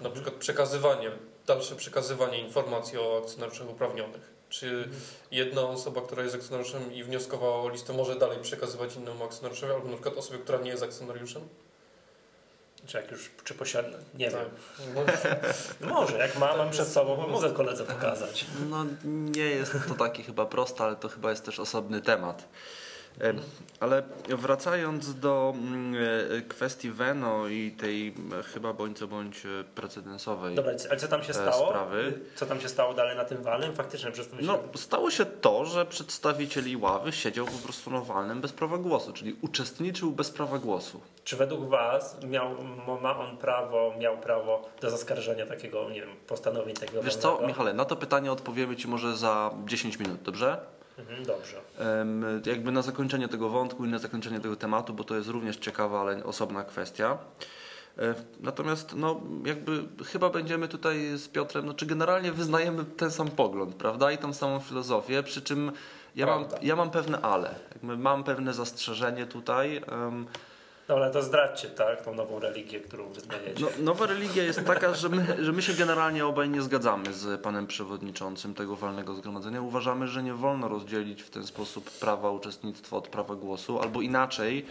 na 0.00 0.10
przykład 0.10 0.34
przekazywanie, 0.34 1.10
dalsze 1.46 1.76
przekazywanie 1.76 2.38
informacji 2.38 2.98
o 2.98 3.22
akcjonariuszach 3.24 3.70
uprawnionych. 3.70 4.35
Czy 4.48 4.88
jedna 5.30 5.62
osoba, 5.62 6.00
która 6.00 6.22
jest 6.22 6.34
akcjonariuszem 6.34 6.94
i 6.94 7.04
wnioskowała 7.04 7.62
o 7.62 7.68
listę, 7.68 7.92
może 7.92 8.16
dalej 8.16 8.38
przekazywać 8.42 8.96
innemu 8.96 9.24
akcjonariuszowi, 9.24 9.72
albo 9.72 9.88
na 9.88 9.92
przykład 9.94 10.16
osobie, 10.16 10.38
która 10.38 10.58
nie 10.58 10.70
jest 10.70 10.82
akcjonariuszem? 10.82 11.42
Czy 12.86 12.96
jak 12.96 13.10
już, 13.10 13.30
czy 13.44 13.54
posiada, 13.54 13.98
nie 14.14 14.30
Tak. 14.30 14.40
wiem. 14.40 15.06
No 15.80 15.88
może, 15.88 16.18
jak 16.18 16.38
ma, 16.38 16.56
mam 16.56 16.70
przed 16.70 16.88
sobą, 16.88 17.16
to 17.16 17.26
mogę 17.28 17.50
koledze 17.50 17.84
pokazać. 17.84 18.46
No 18.70 18.86
nie 19.04 19.42
jest 19.44 19.72
to 19.88 19.94
takie 19.94 20.22
chyba 20.22 20.46
proste, 20.46 20.84
ale 20.84 20.96
to 20.96 21.08
chyba 21.08 21.30
jest 21.30 21.44
też 21.44 21.60
osobny 21.60 22.00
temat. 22.02 22.48
E, 23.20 23.34
Ale 23.80 24.02
wracając 24.28 25.14
do 25.20 25.54
mm, 25.56 25.94
e, 26.38 26.42
kwestii 26.42 26.90
Veno 26.90 27.48
i 27.48 27.70
tej 27.72 28.08
e, 28.08 28.42
chyba 28.42 28.72
bądź 28.72 28.98
co 28.98 29.06
bądź 29.08 29.46
e, 29.46 29.64
precedensowej. 29.74 30.54
Dobra, 30.54 30.72
ale 30.90 30.98
co 30.98 31.08
tam 31.08 31.22
się 31.22 31.30
E, 31.30 31.34
stało? 31.34 31.68
sprawy. 31.68 32.20
Co 32.34 32.46
tam 32.46 32.60
się 32.60 32.68
stało 32.68 32.94
dalej 32.94 33.16
na 33.16 33.24
tym 33.24 33.42
walnym? 33.42 33.74
Faktycznie 33.74 34.10
przez 34.10 34.28
to 34.28 34.36
No, 34.40 34.52
myślę, 34.52 34.68
stało 34.74 35.10
się 35.10 35.24
to, 35.26 35.64
że 35.64 35.86
przedstawiciel 35.86 36.68
Iławy 36.70 37.12
siedział 37.12 37.46
po 37.46 37.58
prostu 37.64 37.90
na 37.90 38.00
walnym 38.00 38.40
bez 38.40 38.52
prawa 38.52 38.78
głosu, 38.78 39.12
czyli 39.12 39.36
uczestniczył 39.40 40.10
bez 40.12 40.30
prawa 40.30 40.58
głosu. 40.58 41.00
czy 41.24 41.36
według 41.36 41.68
Was 41.68 42.16
miał, 42.24 42.50
ma 43.02 43.18
on 43.18 43.36
prawo, 43.36 43.94
miał 43.98 44.18
prawo 44.18 44.68
do 44.80 44.90
zaskarżenia 44.90 45.46
takiego, 45.46 45.90
nie 45.90 46.00
wiem, 46.00 46.10
postanowień 46.26 46.74
takiego 46.74 47.02
Wiesz 47.02 47.16
co? 47.16 47.40
Michale, 47.46 47.72
na 47.74 47.84
to 47.84 47.96
pytanie 47.96 48.32
odpowiemy 48.32 48.76
Ci 48.76 48.88
może 48.88 49.16
za 49.16 49.50
10 49.64 49.98
minut, 49.98 50.22
dobrze? 50.22 50.60
Mhm, 50.98 51.24
dobrze. 51.24 51.56
Jakby 52.46 52.72
na 52.72 52.82
zakończenie 52.82 53.28
tego 53.28 53.48
wątku 53.48 53.84
i 53.84 53.88
na 53.88 53.98
zakończenie 53.98 54.40
tego 54.40 54.56
tematu, 54.56 54.94
bo 54.94 55.04
to 55.04 55.16
jest 55.16 55.28
również 55.28 55.56
ciekawa, 55.56 56.00
ale 56.00 56.24
osobna 56.24 56.64
kwestia. 56.64 57.18
E, 57.98 58.14
Natomiast 58.40 58.94
no, 58.96 59.20
jakby 59.44 59.82
chyba 60.04 60.30
będziemy 60.30 60.68
tutaj 60.68 61.16
z 61.16 61.28
Piotrem, 61.28 61.66
no, 61.66 61.74
czy 61.74 61.86
generalnie 61.86 62.32
wyznajemy 62.32 62.84
ten 62.84 63.10
sam 63.10 63.28
pogląd, 63.28 63.74
prawda? 63.74 64.12
I 64.12 64.18
tą 64.18 64.32
samą 64.32 64.60
filozofię, 64.60 65.22
przy 65.22 65.42
czym 65.42 65.72
ja 66.16 66.26
mam, 66.26 66.44
ja 66.62 66.76
mam 66.76 66.90
pewne 66.90 67.20
ale. 67.20 67.54
Jakby 67.74 67.96
mam 67.96 68.24
pewne 68.24 68.54
zastrzeżenie 68.54 69.26
tutaj. 69.26 69.82
Em, 70.88 70.96
Dobra, 70.96 71.10
to 71.10 71.22
zdradźcie, 71.22 71.68
tak, 71.68 72.02
tą 72.02 72.14
nową 72.14 72.38
religię, 72.38 72.80
którą 72.80 73.08
wyznajecie. 73.08 73.64
No, 73.64 73.68
nowa 73.78 74.06
religia 74.06 74.42
jest 74.42 74.64
taka, 74.66 74.94
że 74.94 75.08
my, 75.08 75.44
że 75.44 75.52
my 75.52 75.62
się 75.62 75.74
generalnie 75.74 76.26
obaj 76.26 76.50
nie 76.50 76.62
zgadzamy 76.62 77.12
z 77.12 77.40
panem 77.40 77.66
przewodniczącym 77.66 78.54
tego 78.54 78.76
walnego 78.76 79.14
zgromadzenia. 79.14 79.62
Uważamy, 79.62 80.08
że 80.08 80.22
nie 80.22 80.34
wolno 80.34 80.68
rozdzielić 80.68 81.22
w 81.22 81.30
ten 81.30 81.46
sposób 81.46 81.90
prawa 81.90 82.30
uczestnictwa 82.30 82.96
od 82.96 83.08
prawa 83.08 83.34
głosu, 83.34 83.80
albo 83.80 84.02
inaczej, 84.02 84.66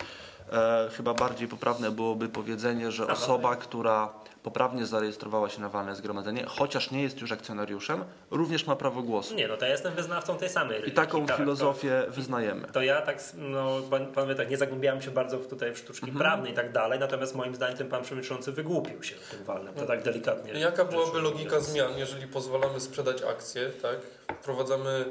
e, 0.52 0.90
chyba 0.98 1.14
bardziej 1.14 1.48
poprawne 1.48 1.92
byłoby 1.92 2.30
powiedzenie, 2.30 2.92
że 2.92 3.08
osoba, 3.08 3.56
która 3.56 4.10
poprawnie 4.46 4.86
zarejestrowała 4.86 5.50
się 5.50 5.62
na 5.62 5.70
walne 5.70 5.96
zgromadzenie, 5.96 6.46
chociaż 6.48 6.92
nie 6.92 7.02
jest 7.04 7.22
już 7.22 7.32
akcjonariuszem, 7.32 8.04
również 8.32 8.68
ma 8.68 8.76
prawo 8.76 9.02
głosu. 9.02 9.36
Nie, 9.36 9.48
no 9.48 9.58
to 9.58 9.66
ja 9.66 9.72
jestem 9.72 9.94
wyznawcą 9.94 10.38
tej 10.38 10.50
samej 10.50 10.90
I 10.90 10.92
taką 10.92 11.26
tak, 11.26 11.38
filozofię 11.38 12.04
wyznajemy. 12.10 12.68
To, 12.68 12.74
to 12.74 12.82
ja 12.82 13.02
tak, 13.02 13.18
no 13.34 13.82
pan- 13.90 14.06
panowie, 14.06 14.36
tak 14.36 14.50
nie 14.50 14.58
zagłębiałem 14.58 15.02
się 15.02 15.12
bardzo 15.12 15.38
w 15.40 15.48
tutaj 15.48 15.74
w 15.74 15.78
sztuczki 15.78 16.06
Mhm. 16.10 16.20
prawne 16.20 16.50
i 16.50 16.54
tak 16.54 16.72
dalej, 16.72 17.00
natomiast 17.00 17.36
moim 17.36 17.56
zdaniem 17.56 17.78
ten 17.78 17.90
pan 17.90 18.04
przewodniczący 18.04 18.52
wygłupił 18.52 19.04
się 19.04 19.16
w 19.16 19.30
tym 19.30 19.44
walnym, 19.44 19.74
to 19.74 19.86
tak 19.86 20.04
delikatnie. 20.04 20.54
Jaka 20.60 20.86
byłaby 20.86 21.22
logika 21.22 21.60
zmian, 21.60 21.92
jeżeli 21.98 22.28
pozwalamy 22.28 22.80
sprzedać 22.80 23.22
akcje, 23.24 23.70
tak? 23.82 23.96
Wprowadzamy 24.42 25.06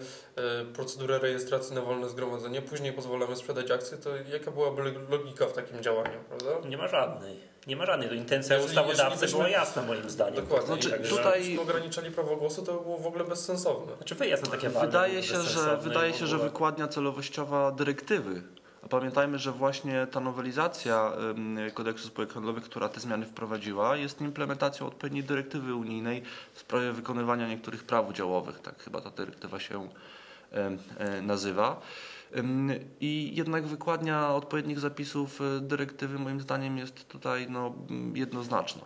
procedurę 0.75 1.19
rejestracji 1.19 1.75
na 1.75 1.81
wolne 1.81 2.09
zgromadzenie, 2.09 2.63
później 2.63 2.93
pozwalamy 2.93 3.37
sprzedać 3.37 3.71
akcje, 3.71 3.99
to 3.99 4.11
jaka 4.17 4.51
byłaby 4.51 4.83
logika 5.11 5.47
w 5.47 5.53
takim 5.53 5.83
działaniu, 5.83 6.19
prawda? 6.29 6.69
Nie 6.69 6.77
ma 6.77 6.89
żadnej. 6.89 7.41
Nie 7.67 7.77
ma 7.77 7.87
żadnej. 7.87 8.09
To 8.09 8.15
intencja 8.15 8.57
Jeżeli- 8.57 8.71
ustawodawcy 8.71 9.03
jeżeli 9.11 9.21
byśmy- 9.21 9.39
była 9.39 9.49
jasna 9.49 9.83
moim 9.83 10.11
zdaniem. 10.11 10.35
Dokładnie. 10.35 10.67
Znaczy, 10.67 10.91
Także 10.91 11.17
tutaj- 11.17 11.59
ograniczali 11.59 12.11
prawo 12.11 12.37
głosu, 12.37 12.63
to 12.63 12.73
by 12.75 12.81
było 12.83 12.99
w 12.99 13.07
ogóle 13.07 13.25
bezsensowne. 13.25 13.97
Znaczy 13.97 14.15
wyjazd 14.15 14.45
na 14.45 14.51
takie 14.51 14.69
Wydaje 14.69 15.23
się, 15.23 15.41
że, 15.43 15.77
wydaje 15.77 16.15
się, 16.15 16.27
że 16.27 16.39
wykładnia 16.39 16.89
celowościowa 16.89 17.71
dyrektywy. 17.73 18.43
A 18.85 18.89
pamiętajmy, 18.89 19.39
że 19.39 19.53
właśnie 19.53 20.07
ta 20.11 20.21
nowelizacja 20.21 21.13
kodeksu 21.75 22.09
spółek 22.09 22.33
handlowych, 22.33 22.65
która 22.65 22.89
te 22.89 23.01
zmiany 23.01 23.27
wprowadziła, 23.27 23.97
jest 23.97 24.21
implementacją 24.21 24.87
odpowiedniej 24.87 25.25
dyrektywy 25.25 25.75
unijnej 25.75 26.23
w 26.55 26.59
sprawie 26.59 26.93
wykonywania 26.93 27.49
niektórych 27.49 27.85
praw 27.85 28.09
udziałowych. 28.09 28.61
Tak 28.61 28.83
chyba 28.83 29.01
ta 29.01 29.11
dyrektywa 29.11 29.61
się 29.61 29.83
e, 29.83 29.89
nazywa. 31.23 31.81
Ym, 32.37 32.71
I 33.01 33.31
jednak 33.35 33.67
wykładnia 33.67 34.29
odpowiednich 34.29 34.81
zapisów 34.81 35.41
e, 35.41 35.61
dyrektywy 35.61 36.19
moim 36.19 36.41
zdaniem 36.41 36.79
jest 36.79 37.09
tutaj 37.09 37.47
no, 37.51 37.75
jednoznaczna. 38.15 38.83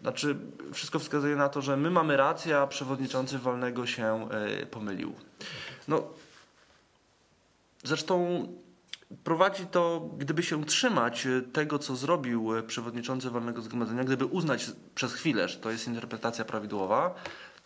Znaczy, 0.00 0.36
wszystko 0.72 0.98
wskazuje 0.98 1.36
na 1.36 1.48
to, 1.48 1.62
że 1.62 1.76
my 1.76 1.90
mamy 1.90 2.16
rację, 2.16 2.58
a 2.58 2.66
przewodniczący 2.66 3.38
walnego 3.38 3.86
się 3.86 4.28
e, 4.30 4.66
pomylił. 4.66 5.14
No, 5.88 6.02
zresztą 7.84 8.46
prowadzi 9.24 9.66
to, 9.66 10.10
gdyby 10.18 10.42
się 10.42 10.64
trzymać 10.64 11.26
e, 11.26 11.42
tego, 11.42 11.78
co 11.78 11.96
zrobił 11.96 12.56
e, 12.56 12.62
przewodniczący 12.62 13.30
walnego 13.30 13.62
zgromadzenia, 13.62 14.04
gdyby 14.04 14.26
uznać 14.26 14.70
przez 14.94 15.14
chwilę, 15.14 15.48
że 15.48 15.56
to 15.58 15.70
jest 15.70 15.86
interpretacja 15.86 16.44
prawidłowa, 16.44 17.14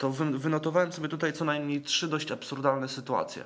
to 0.00 0.10
wy- 0.10 0.38
wynotowałem 0.38 0.92
sobie 0.92 1.08
tutaj 1.08 1.32
co 1.32 1.44
najmniej 1.44 1.82
trzy 1.82 2.08
dość 2.08 2.32
absurdalne 2.32 2.88
sytuacje. 2.88 3.44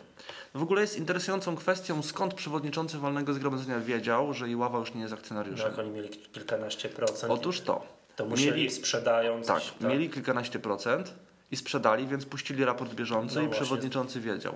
W 0.55 0.63
ogóle 0.63 0.81
jest 0.81 0.99
interesującą 0.99 1.57
kwestią, 1.57 2.03
skąd 2.03 2.35
przewodniczący 2.35 2.99
walnego 2.99 3.35
zgromadzenia 3.35 3.81
wiedział, 3.81 4.35
że 4.35 4.49
Iława 4.49 4.79
już 4.79 4.95
nie 4.95 5.01
jest 5.01 5.13
No, 5.13 5.19
akcjonariuszem. 5.19 5.71
jak 5.71 5.79
oni 5.79 5.91
mieli 5.91 6.09
kilkanaście 6.09 6.89
procent, 6.89 7.33
Otóż 7.33 7.61
to. 7.61 7.87
to 8.17 8.25
musieli 8.27 8.51
mieli- 8.63 8.71
sprzedając. 8.71 9.47
Tak, 9.47 9.63
mieli 9.81 10.11
kilkanaście 10.11 10.59
procent 10.59 11.15
i 11.51 11.57
sprzedali, 11.57 12.07
więc 12.07 12.25
puścili 12.27 12.65
raport 12.65 12.95
bieżący 12.95 13.35
No 13.35 13.41
i 13.43 13.45
właśnie. 13.47 13.65
przewodniczący 13.65 14.21
wiedział. 14.21 14.55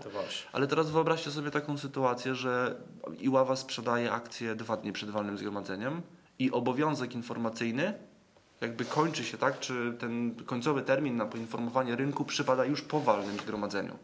Ale 0.53 0.67
teraz 0.67 0.91
wyobraźcie 0.91 1.31
sobie 1.31 1.51
taką 1.51 1.79
sytuację, 1.79 2.35
że 2.35 2.75
Iława 3.21 3.57
sprzedaje 3.57 4.13
akcje 4.13 4.55
dwa 4.55 4.77
dni 4.77 4.93
przed 4.93 5.11
walnym 5.11 5.39
zgromadzeniem 5.39 6.03
i 6.39 6.51
obowiązek 6.51 7.15
informacyjny 7.15 7.95
jakby 8.61 8.85
kończy 8.85 9.25
się, 9.25 9.39
tak? 9.39 9.61
Czy 9.61 9.93
ten 10.01 10.35
końcowy 10.47 10.83
termin 10.83 11.17
na 11.17 11.27
poinformowanie 11.27 11.97
rynku 11.97 12.25
przypada 12.25 12.65
już 12.65 12.83
po 12.83 13.01
walnym 13.01 13.37
zgromadzeniu. 13.39 13.99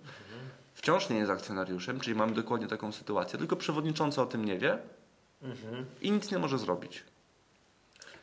Wciąż 0.74 1.08
nie 1.08 1.16
jest 1.16 1.30
akcjonariuszem, 1.30 2.00
czyli 2.00 2.16
mamy 2.16 2.32
dokładnie 2.32 2.66
taką 2.68 2.92
sytuację, 2.92 3.38
tylko 3.38 3.56
przewodniczący 3.56 4.20
o 4.20 4.26
tym 4.26 4.44
nie 4.44 4.58
wie 4.58 4.78
Mhm. 5.42 5.84
i 6.02 6.10
nic 6.10 6.30
nie 6.30 6.38
może 6.38 6.58
zrobić. 6.58 7.02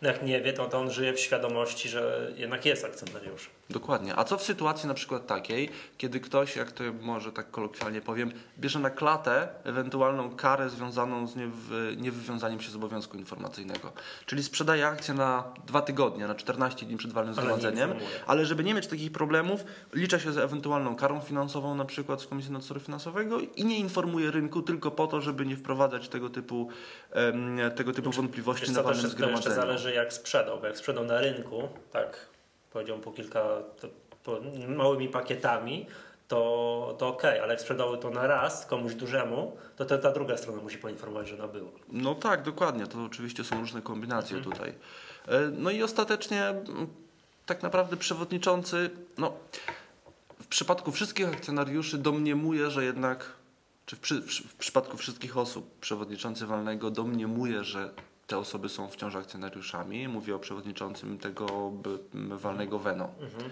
No 0.02 0.08
jak 0.10 0.24
nie 0.24 0.42
wie, 0.42 0.54
to, 0.54 0.66
to 0.66 0.80
on 0.80 0.92
żyje 0.92 1.14
w 1.14 1.20
świadomości, 1.20 1.90
że 1.90 2.32
jednak 2.36 2.66
jest 2.66 2.86
akcjonariuszem. 2.86 3.54
Dokładnie. 3.72 4.16
A 4.16 4.24
co 4.24 4.38
w 4.38 4.44
sytuacji 4.44 4.88
na 4.88 4.94
przykład 4.94 5.28
takiej, 5.28 5.70
kiedy 5.98 6.20
ktoś, 6.20 6.56
jak 6.56 6.72
to 6.72 6.84
może 7.02 7.32
tak 7.32 7.52
kolokwialnie 7.52 8.02
powiem, 8.02 8.32
bierze 8.60 8.80
na 8.80 8.90
klatę 8.90 9.48
ewentualną 9.64 10.36
karę 10.36 10.70
związaną 10.70 11.28
z 11.28 11.36
niewy, 11.36 11.96
niewywiązaniem 11.98 12.62
się 12.62 12.72
z 12.72 12.76
obowiązku 12.76 13.18
informacyjnego. 13.18 13.92
Czyli 14.26 14.44
sprzedaje 14.44 14.88
akcję 14.88 15.14
na 15.14 15.44
dwa 15.68 15.82
tygodnie, 15.82 16.28
na 16.28 16.36
14 16.36 16.86
dni 16.86 16.98
przed 16.98 17.14
walnym 17.14 17.34
zgromadzeniem, 17.34 17.94
ale 18.28 18.46
żeby 18.46 18.64
nie 18.64 18.74
mieć 18.74 18.88
takich 18.88 19.12
problemów, 19.12 19.64
licza 19.94 20.20
się 20.20 20.32
z 20.32 20.38
ewentualną 20.38 20.96
karą 20.96 21.22
finansową 21.22 21.76
na 21.76 21.86
przykład 21.86 22.22
z 22.22 22.28
Komisji 22.28 22.52
Nadzoru 22.52 22.80
Finansowego 22.80 23.40
i 23.40 23.66
nie 23.66 23.78
informuje 23.78 24.32
rynku 24.32 24.62
tylko 24.62 24.92
po 24.92 25.08
to, 25.08 25.22
żeby 25.22 25.46
nie 25.46 25.56
wprowadzać 25.58 26.10
tego 26.10 26.30
typu, 26.30 26.70
tego 27.76 27.94
typu 27.94 28.12
wątpliwości 28.12 28.66
Wiesz 28.66 28.76
na 28.76 28.84
walnym 28.84 29.04
jeszcze, 29.04 29.18
to 29.18 29.30
jeszcze 29.30 29.42
zgromadzeniu. 29.42 29.68
zależy 29.68 29.94
jak 29.94 30.14
sprzedał, 30.14 30.60
bo 30.60 30.68
jak 30.68 30.78
sprzedał 30.78 31.04
na 31.04 31.22
rynku, 31.22 31.70
tak, 31.92 32.31
powiedział 32.74 33.00
po 33.00 33.12
kilka, 33.12 33.44
to, 33.82 33.88
po 34.24 34.40
małymi 34.68 35.08
pakietami, 35.08 35.86
to, 36.28 36.96
to 36.98 37.08
okej, 37.08 37.40
ale 37.40 37.54
jak 37.54 37.62
sprzedały 37.62 37.98
to 37.98 38.10
na 38.10 38.28
raz 38.28 38.66
komuś 38.66 38.96
dużemu, 38.96 39.58
to 39.76 39.86
ta, 39.86 39.98
ta 39.98 40.12
druga 40.12 40.38
strona 40.38 40.62
musi 40.62 40.78
poinformować, 40.78 41.28
że 41.28 41.38
nabyła. 41.38 41.72
No 41.90 42.16
tak, 42.16 42.44
dokładnie. 42.44 42.88
To 42.88 43.04
oczywiście 43.04 43.44
są 43.44 43.60
różne 43.60 43.82
kombinacje 43.82 44.42
tutaj. 44.42 44.74
E, 45.28 45.52
No 45.58 45.72
i 45.72 45.84
ostatecznie 45.84 46.54
tak 47.46 47.64
naprawdę 47.64 47.98
przewodniczący, 47.98 48.90
no 49.18 49.34
w 50.40 50.48
przypadku 50.48 50.92
wszystkich 50.92 51.28
akcjonariuszy 51.28 51.98
domniemuje, 51.98 52.72
że 52.72 52.86
jednak, 52.86 53.34
czy 53.86 53.96
w, 53.96 54.00
przy, 54.00 54.22
w 54.22 54.56
przypadku 54.56 54.98
wszystkich 54.98 55.38
osób 55.38 55.80
przewodniczący 55.80 56.46
walnego 56.46 56.92
domniemuje, 56.92 57.64
że 57.64 57.90
te 58.32 58.38
osoby 58.38 58.70
są 58.70 58.88
wciąż 58.88 59.16
akcjonariuszami. 59.16 60.08
Mówię 60.08 60.36
o 60.36 60.40
przewodniczącym 60.40 61.18
tego 61.18 61.72
walnego 62.14 62.80
Veno. 62.80 63.10
Mhm. 63.22 63.52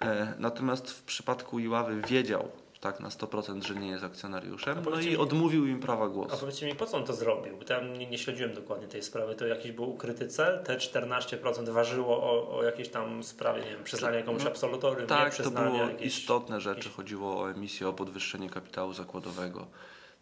E, 0.00 0.34
Natomiast 0.38 0.90
w 0.90 1.02
przypadku 1.02 1.58
Iławy 1.58 2.02
wiedział 2.08 2.48
tak 2.80 3.00
na 3.00 3.08
100%, 3.08 3.62
że 3.62 3.74
nie 3.74 3.88
jest 3.88 4.04
akcjonariuszem, 4.04 4.78
A 4.78 4.90
no 4.90 5.00
i 5.00 5.06
mi- 5.06 5.16
odmówił 5.16 5.66
im 5.66 5.80
prawa 5.80 6.04
A 6.04 6.08
głosu. 6.08 6.36
powiedzcie 6.40 6.66
mi, 6.66 6.74
po 6.74 6.86
co 6.86 6.96
on 6.96 7.04
to 7.04 7.12
zrobił? 7.12 7.56
Bo 7.56 7.64
tam 7.64 7.92
nie, 7.92 8.06
nie 8.06 8.18
śledziłem 8.18 8.54
dokładnie 8.54 8.88
tej 8.88 9.02
sprawy. 9.02 9.34
To 9.34 9.46
jakiś 9.46 9.72
był 9.72 9.90
ukryty 9.90 10.28
cel? 10.28 10.64
Te 10.64 10.76
14% 10.76 11.68
ważyło 11.68 12.22
o, 12.22 12.56
o 12.58 12.62
jakiejś 12.62 12.88
tam 12.88 13.24
sprawie, 13.24 13.62
nie 13.62 13.70
wiem, 13.70 13.84
przyznanie 13.84 14.16
jakąś 14.16 14.44
No, 14.44 14.50
absolutorium, 14.50 15.06
Tak, 15.06 15.36
to 15.36 15.50
było 15.50 15.76
jakieś... 15.76 16.18
istotne 16.18 16.60
rzeczy. 16.60 16.78
jakieś- 16.78 16.92
Chodziło 16.92 17.40
o 17.42 17.50
emisję, 17.50 17.88
o 17.88 17.92
podwyższenie 17.92 18.50
kapitału 18.50 18.92
zakładowego. 18.92 19.66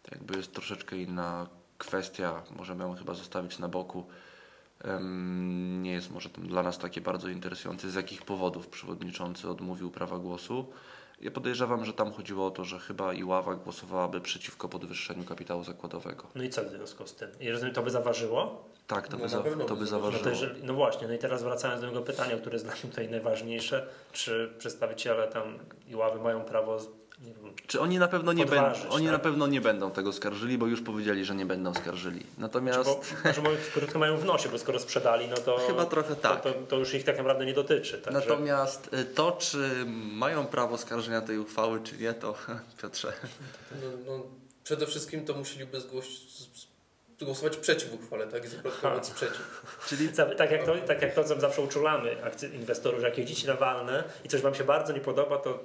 To 0.03 0.09
jakby 0.11 0.37
jest 0.37 0.53
troszeczkę 0.53 0.97
inna 0.97 1.47
kwestia. 1.77 2.43
Możemy 2.55 2.83
ją 2.83 2.95
chyba 2.95 3.13
zostawić 3.13 3.59
na 3.59 3.67
boku. 3.67 4.05
Nie 5.81 5.91
jest 5.91 6.11
może 6.11 6.29
dla 6.29 6.63
nas 6.63 6.77
takie 6.77 7.01
bardzo 7.01 7.29
interesujące, 7.29 7.89
z 7.89 7.95
jakich 7.95 8.21
powodów 8.21 8.67
przewodniczący 8.67 9.49
odmówił 9.49 9.91
prawa 9.91 10.17
głosu. 10.17 10.65
Ja 11.21 11.31
podejrzewam, 11.31 11.85
że 11.85 11.93
tam 11.93 12.11
chodziło 12.13 12.45
o 12.45 12.51
to, 12.51 12.65
że 12.65 12.79
chyba 12.79 13.13
Iława 13.13 13.55
głosowałaby 13.55 14.21
przeciwko 14.21 14.69
podwyższeniu 14.69 15.23
kapitału 15.23 15.63
zakładowego. 15.63 16.23
No 16.35 16.43
i 16.43 16.49
co 16.49 16.63
w 16.63 16.69
związku 16.69 17.07
z 17.07 17.15
tym? 17.15 17.29
I 17.39 17.51
rozumiem, 17.51 17.73
to 17.73 17.83
by 17.83 17.89
zaważyło? 17.89 18.65
Tak, 18.87 19.07
to 19.07 19.17
No 19.17 19.23
by, 19.23 19.29
za, 19.29 19.43
to 19.67 19.75
by 19.75 19.85
zaważyło. 19.85 20.23
No, 20.23 20.29
jeżeli, 20.29 20.63
no 20.63 20.73
właśnie, 20.73 21.07
no 21.07 21.13
i 21.13 21.17
teraz 21.17 21.43
wracając 21.43 21.81
do 21.81 21.87
mojego 21.87 22.05
pytania, 22.05 22.37
które 22.37 22.53
jest 22.55 22.65
dla 22.65 22.73
mnie 22.73 22.81
tutaj 22.81 23.09
najważniejsze, 23.09 23.87
czy 24.11 24.53
przedstawiciele 24.57 25.27
tam 25.27 25.59
Iławy 25.87 26.19
mają 26.19 26.41
prawo, 26.41 26.79
nie 27.21 27.33
wiem, 27.33 27.53
Czy 27.67 27.79
oni 27.79 27.99
na 27.99 28.07
pewno 28.07 28.33
nie 28.33 28.45
będą, 28.45 28.89
oni 28.89 29.05
tak? 29.05 29.13
na 29.13 29.19
pewno 29.19 29.47
nie 29.47 29.61
będą 29.61 29.91
tego 29.91 30.13
skarżyli, 30.13 30.57
bo 30.57 30.67
już 30.67 30.81
powiedzieli, 30.81 31.25
że 31.25 31.35
nie 31.35 31.45
będą 31.45 31.73
skarżyli. 31.73 32.25
Natomiast 32.37 32.83
bo, 32.85 33.01
może 33.23 33.41
mają, 33.99 34.17
w 34.17 34.25
nosie, 34.25 34.49
bo 34.49 34.57
skoro 34.57 34.79
sprzedali, 34.79 35.27
no 35.27 35.37
to, 35.37 35.57
Chyba 35.67 35.85
trochę 35.85 36.15
tak. 36.15 36.41
to, 36.41 36.53
to, 36.53 36.59
to 36.61 36.75
już 36.75 36.93
ich 36.93 37.03
tak 37.03 37.17
naprawdę 37.17 37.45
nie 37.45 37.53
dotyczy. 37.53 37.97
Także, 37.97 38.19
Natomiast 38.19 38.93
y, 38.93 39.05
to, 39.05 39.31
czy 39.31 39.85
mają 40.11 40.45
prawo 40.45 40.77
skarżenia 40.77 41.21
tej 41.21 41.37
uchwały, 41.37 41.79
czy 41.83 41.97
nie, 41.97 42.13
to 42.13 42.35
Piotrze. 42.81 43.13
No, 43.71 43.89
no, 44.05 44.23
przede 44.63 44.85
wszystkim 44.85 45.25
to 45.25 45.33
musieliby 45.33 45.81
zgłosić, 45.81 46.49
głosować 47.21 47.57
przeciw 47.57 47.93
uchwale, 47.93 48.27
tak? 48.27 48.45
I 48.45 48.47
zaproponować 48.47 49.05
sprzeciw. 49.05 49.65
Czyli 49.87 50.09
tak 50.37 50.51
jak, 50.51 50.65
to, 50.65 50.75
tak 50.87 51.01
jak 51.01 51.13
to, 51.13 51.23
co 51.23 51.39
zawsze 51.39 51.61
uczulamy 51.61 52.15
inwestorów, 52.53 52.99
że 53.01 53.07
jak 53.07 53.17
jeździcie 53.17 53.47
na 53.47 53.53
walne 53.53 54.03
i 54.25 54.29
coś 54.29 54.41
Wam 54.41 54.55
się 54.55 54.63
bardzo 54.63 54.93
nie 54.93 54.99
podoba, 54.99 55.37
to 55.37 55.59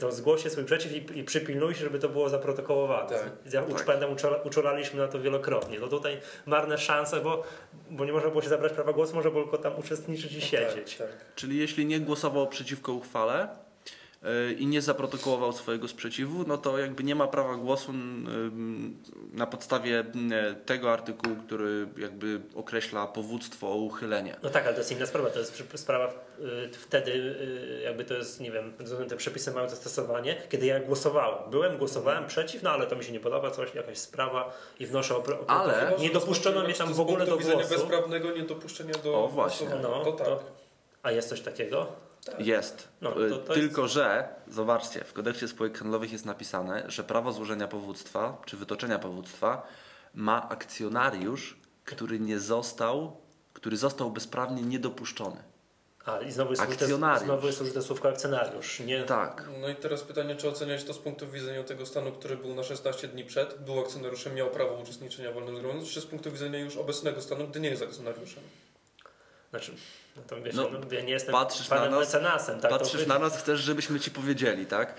to 0.00 0.12
zgłoście 0.12 0.50
swój 0.50 0.64
przeciw 0.64 0.92
i, 0.92 1.18
i 1.18 1.24
przypilnujcie, 1.24 1.80
żeby 1.80 1.98
to 1.98 2.08
było 2.08 2.28
zaprotokołowane. 2.28 3.08
Tak. 3.08 3.52
Ja 3.52 3.62
Tak. 3.62 3.84
pamiętam, 3.84 4.12
uczula, 4.12 4.36
uczulaliśmy 4.36 5.00
na 5.00 5.08
to 5.08 5.20
wielokrotnie. 5.20 5.78
No 5.80 5.88
tutaj 5.88 6.20
marne 6.46 6.78
szanse, 6.78 7.20
bo, 7.20 7.42
bo 7.90 8.04
nie 8.04 8.12
można 8.12 8.28
było 8.30 8.42
się 8.42 8.48
zabrać 8.48 8.72
prawa 8.72 8.92
głosu, 8.92 9.14
można 9.14 9.30
było 9.30 9.42
tylko 9.42 9.58
tam 9.58 9.78
uczestniczyć 9.78 10.32
i 10.32 10.40
siedzieć. 10.40 10.96
Tak, 10.96 11.08
tak. 11.08 11.34
Czyli 11.34 11.58
jeśli 11.58 11.86
nie 11.86 12.00
głosował 12.00 12.46
przeciwko 12.48 12.92
uchwale 12.92 13.48
i 14.58 14.66
nie 14.66 14.82
zaprotokołował 14.82 15.52
swojego 15.52 15.88
sprzeciwu, 15.88 16.44
no 16.46 16.58
to 16.58 16.78
jakby 16.78 17.04
nie 17.04 17.14
ma 17.14 17.26
prawa 17.26 17.54
głosu 17.56 17.92
na 19.32 19.46
podstawie 19.46 20.04
tego 20.66 20.92
artykułu, 20.92 21.36
który 21.46 21.88
jakby 21.98 22.40
określa 22.54 23.06
powództwo 23.06 23.68
o 23.68 23.74
uchylenie. 23.76 24.36
No 24.42 24.50
tak, 24.50 24.64
ale 24.64 24.72
to 24.74 24.78
jest 24.80 24.92
inna 24.92 25.06
sprawa. 25.06 25.30
To 25.30 25.38
jest 25.38 25.62
sprawa 25.74 26.06
y, 26.40 26.68
wtedy, 26.72 27.12
y, 27.12 27.80
jakby 27.84 28.04
to 28.04 28.14
jest, 28.14 28.40
nie 28.40 28.50
wiem, 28.50 28.72
rozumiem, 28.78 29.08
te 29.08 29.16
przepisy 29.16 29.52
mają 29.52 29.68
zastosowanie, 29.68 30.36
kiedy 30.48 30.66
ja 30.66 30.80
głosowałem. 30.80 31.50
Byłem, 31.50 31.78
głosowałem 31.78 32.26
przeciw, 32.26 32.62
no 32.62 32.70
ale 32.70 32.86
to 32.86 32.96
mi 32.96 33.04
się 33.04 33.12
nie 33.12 33.20
podoba, 33.20 33.50
coś, 33.50 33.74
jakaś 33.74 33.98
sprawa 33.98 34.52
i 34.80 34.86
wnoszę 34.86 35.16
o. 35.16 35.20
pro- 35.20 35.44
Ale- 35.50 35.92
nie 36.00 36.10
dopuszczono 36.10 36.64
mnie 36.64 36.74
tam 36.74 36.94
w 36.94 37.00
ogóle 37.00 37.26
do 37.26 37.36
głosu. 37.38 37.58
bezprawnego 37.70 38.30
niedopuszczenia 38.32 38.94
do 39.04 39.24
O, 39.24 39.28
właśnie. 39.28 39.68
No, 39.82 40.04
to 40.04 40.12
tak. 40.12 40.26
to- 40.26 40.42
A 41.02 41.10
jest 41.12 41.28
coś 41.28 41.40
takiego? 41.40 42.05
Jest. 42.38 42.88
No, 43.00 43.12
to- 43.12 43.20
Yy, 43.20 43.30
to 43.30 43.36
jest- 43.36 43.46
Tylko, 43.54 43.88
że 43.88 44.28
zobaczcie, 44.48 45.04
w 45.04 45.12
kodeksie 45.12 45.48
spółek 45.48 45.78
handlowych 45.78 46.12
jest 46.12 46.24
napisane, 46.26 46.84
że 46.86 47.04
prawo 47.04 47.32
złożenia 47.32 47.68
powództwa 47.68 48.42
czy 48.46 48.56
wytoczenia 48.56 48.98
powództwa 48.98 49.66
ma 50.14 50.48
akcjonariusz, 50.48 51.56
który 51.84 52.20
nie 52.20 52.40
został, 52.40 53.16
który 53.52 53.76
został 53.76 54.10
bezprawnie 54.10 54.62
niedopuszczony. 54.62 55.36
A, 56.04 56.20
i 56.20 56.32
znowu 56.32 56.50
jest 56.50 56.62
użyte, 56.68 56.84
Akcjonariusz. 56.84 57.24
znowu 57.24 57.46
jest 57.46 57.60
użyte 57.60 57.82
słówko 57.82 58.08
akcjonariusz. 58.08 58.80
Nie, 58.80 59.02
Tak. 59.04 59.48
No 59.60 59.68
i 59.68 59.76
teraz 59.76 60.02
pytanie, 60.02 60.36
czy 60.36 60.48
oceniać 60.48 60.84
to 60.84 60.92
z 60.94 60.98
punktu 60.98 61.28
widzenia 61.28 61.62
tego 61.64 61.86
stanu, 61.86 62.12
który 62.12 62.36
był 62.36 62.54
na 62.54 62.62
16 62.62 63.08
dni 63.08 63.24
przed, 63.24 63.64
był 63.64 63.80
akcjonariuszem, 63.80 64.34
miał 64.34 64.50
prawo 64.50 64.74
uczestniczenia 64.82 65.30
w 65.30 65.34
wolnym 65.34 65.56
zgromadzeniu, 65.56 65.86
czy 65.90 66.00
z 66.00 66.06
punktu 66.06 66.30
widzenia 66.32 66.58
już 66.58 66.76
obecnego 66.76 67.22
stanu, 67.22 67.48
gdy 67.48 67.60
nie 67.60 67.68
jest 67.68 67.82
akcjonariuszem? 67.82 68.42
Znaczy, 69.50 69.72
no 70.16 70.22
to 70.26 70.42
wiesz, 70.42 70.54
No, 70.54 70.68
no, 70.72 70.78
ja 70.90 71.00
nie 71.00 71.12
jestem 71.12 71.32
patrzysz 71.32 71.68
panem 71.68 71.90
na 71.90 71.98
nas- 71.98 72.06
mecenasem. 72.06 72.60
Tak, 72.60 72.70
Patrzysz 72.70 73.06
na 73.06 73.18
nas, 73.18 73.38
chcesz, 73.38 73.60
żebyśmy 73.60 74.00
ci 74.00 74.10
powiedzieli, 74.10 74.66
tak? 74.66 74.94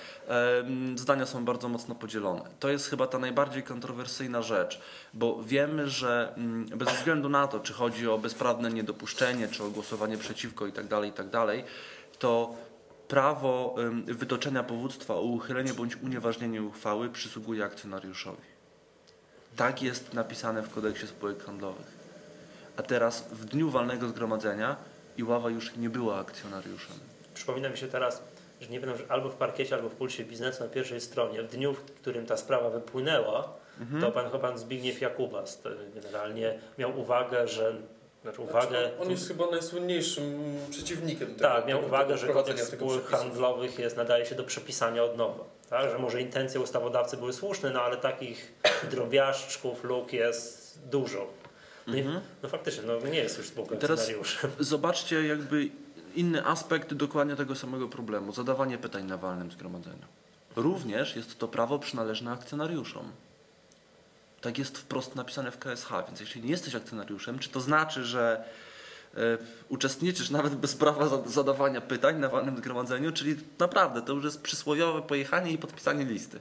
Zdania 0.95 1.25
są 1.25 1.45
bardzo 1.45 1.69
mocno 1.69 1.95
podzielone. 1.95 2.41
To 2.59 2.69
jest 2.69 2.89
chyba 2.89 3.07
ta 3.07 3.19
najbardziej 3.19 3.63
kontrowersyjna 3.63 4.41
rzecz, 4.41 4.81
bo 5.13 5.43
wiemy, 5.43 5.89
że 5.89 6.33
mm, 6.37 6.65
bez 6.65 6.89
względu 6.89 7.29
na 7.29 7.47
to, 7.47 7.59
czy 7.59 7.73
chodzi 7.73 8.07
o 8.07 8.17
bezprawne 8.17 8.71
niedopuszczenie, 8.71 9.47
czy 9.47 9.63
o 9.63 9.69
głosowanie 9.69 10.17
przeciwko 10.17 10.65
itd., 10.65 11.01
itd., 11.05 11.63
to 12.19 12.55
prawo 13.07 13.75
wytoczenia 14.05 14.63
powództwa 14.63 15.13
o 15.13 15.21
uchylenie 15.21 15.73
bądź 15.73 15.95
unieważnienie 15.95 16.63
uchwały 16.63 17.09
przysługuje 17.09 17.65
akcjonariuszowi. 17.65 18.41
Tak 19.55 19.81
jest 19.81 20.13
napisane 20.13 20.63
w 20.63 20.69
kodeksie 20.73 21.07
spółek 21.07 21.43
handlowych. 21.45 21.96
A 22.77 22.81
teraz 22.83 23.21
w 23.31 23.45
dniu 23.45 23.69
walnego 23.69 24.07
zgromadzenia 24.07 24.75
Iława 25.17 25.49
już 25.49 25.75
nie 25.75 25.89
była 25.89 26.19
akcjonariuszem. 26.19 26.95
Przypomina 27.33 27.69
mi 27.69 27.77
się 27.77 27.87
teraz, 27.87 28.23
że 28.61 28.67
nie 28.69 28.79
wiem, 28.79 28.97
że 28.97 29.03
albo 29.09 29.29
w 29.29 29.35
parkiecie, 29.35 29.75
albo 29.75 29.89
w 29.89 29.95
pulsie 29.95 30.23
biznesu 30.25 30.63
na 30.63 30.69
pierwszej 30.69 31.01
stronie, 31.01 31.43
w 31.43 31.47
dniu, 31.47 31.73
w 31.73 31.79
którym 31.83 32.25
ta 32.25 32.37
sprawa 32.37 32.69
wypłynęła, 32.69 33.49
Mhm. 33.81 34.01
to 34.01 34.11
pan, 34.11 34.25
chyba 34.25 34.39
pan 34.39 34.57
Zbigniew 34.57 35.01
Jakubas 35.01 35.61
generalnie 35.95 36.59
miał 36.77 36.99
uwagę, 36.99 37.47
że 37.47 37.75
znaczy 38.23 38.41
uwagę. 38.41 38.67
Znaczy, 38.67 38.91
on 38.99 39.11
jest 39.11 39.27
chyba 39.27 39.51
najsłynniejszym 39.51 40.55
przeciwnikiem 40.69 41.27
tego. 41.27 41.39
tak, 41.49 41.67
miał 41.67 41.77
tego, 41.77 41.87
uwagę, 41.87 42.05
tego 42.15 42.27
że 42.27 42.33
kodeks 42.33 42.67
spółek 42.67 43.05
handlowych 43.05 43.79
jest, 43.79 43.97
nadaje 43.97 44.25
się 44.25 44.35
do 44.35 44.43
przepisania 44.43 45.03
od 45.03 45.17
nowa. 45.17 45.43
Tak? 45.69 45.91
Że 45.91 45.97
może 45.99 46.21
intencje 46.21 46.59
ustawodawcy 46.61 47.17
były 47.17 47.33
słuszne, 47.33 47.69
no 47.69 47.81
ale 47.81 47.97
takich 47.97 48.53
drobiażdżków, 48.91 49.83
luk 49.83 50.13
jest 50.13 50.79
dużo. 50.89 51.27
No, 51.87 51.95
i, 51.95 51.99
Mhm. 51.99 52.21
no 52.43 52.49
faktycznie, 52.49 52.83
no 52.87 53.07
nie 53.09 53.19
jest 53.19 53.37
już 53.37 53.47
I 53.75 53.77
teraz-. 53.77 54.09
Zobaczcie 54.59 55.27
jakby 55.27 55.69
inny 56.15 56.45
aspekt 56.45 56.93
dokładnie 56.93 57.35
tego 57.35 57.55
samego 57.55 57.87
problemu. 57.89 58.31
Zadawanie 58.33 58.77
pytań 58.77 59.05
na 59.05 59.17
walnym 59.17 59.51
zgromadzeniu. 59.51 60.05
Również 60.55 61.15
jest 61.15 61.39
to 61.39 61.47
prawo 61.47 61.79
przynależne 61.79 62.31
akcjonariuszom. 62.31 63.11
Tak 64.41 64.57
jest 64.57 64.77
wprost 64.77 65.15
napisane 65.15 65.51
w 65.51 65.57
KSH, 65.59 65.89
więc 66.07 66.19
jeśli 66.19 66.41
nie 66.41 66.49
jesteś 66.49 66.75
akcjonariuszem, 66.75 67.39
czy 67.39 67.49
to 67.49 67.61
znaczy, 67.61 68.03
że 68.05 68.43
e, 69.15 69.19
uczestniczysz 69.69 70.29
nawet 70.29 70.55
bez 70.55 70.75
prawa 70.75 71.07
za- 71.07 71.21
zadawania 71.25 71.81
pytań 71.81 72.19
na 72.19 72.29
walnym 72.29 72.57
zgromadzeniu, 72.57 73.11
czyli 73.11 73.35
naprawdę 73.59 74.01
to 74.01 74.13
już 74.13 74.23
jest 74.23 74.41
przysłowiowe 74.41 75.01
pojechanie 75.01 75.51
i 75.51 75.57
podpisanie 75.57 76.05
listy. 76.05 76.39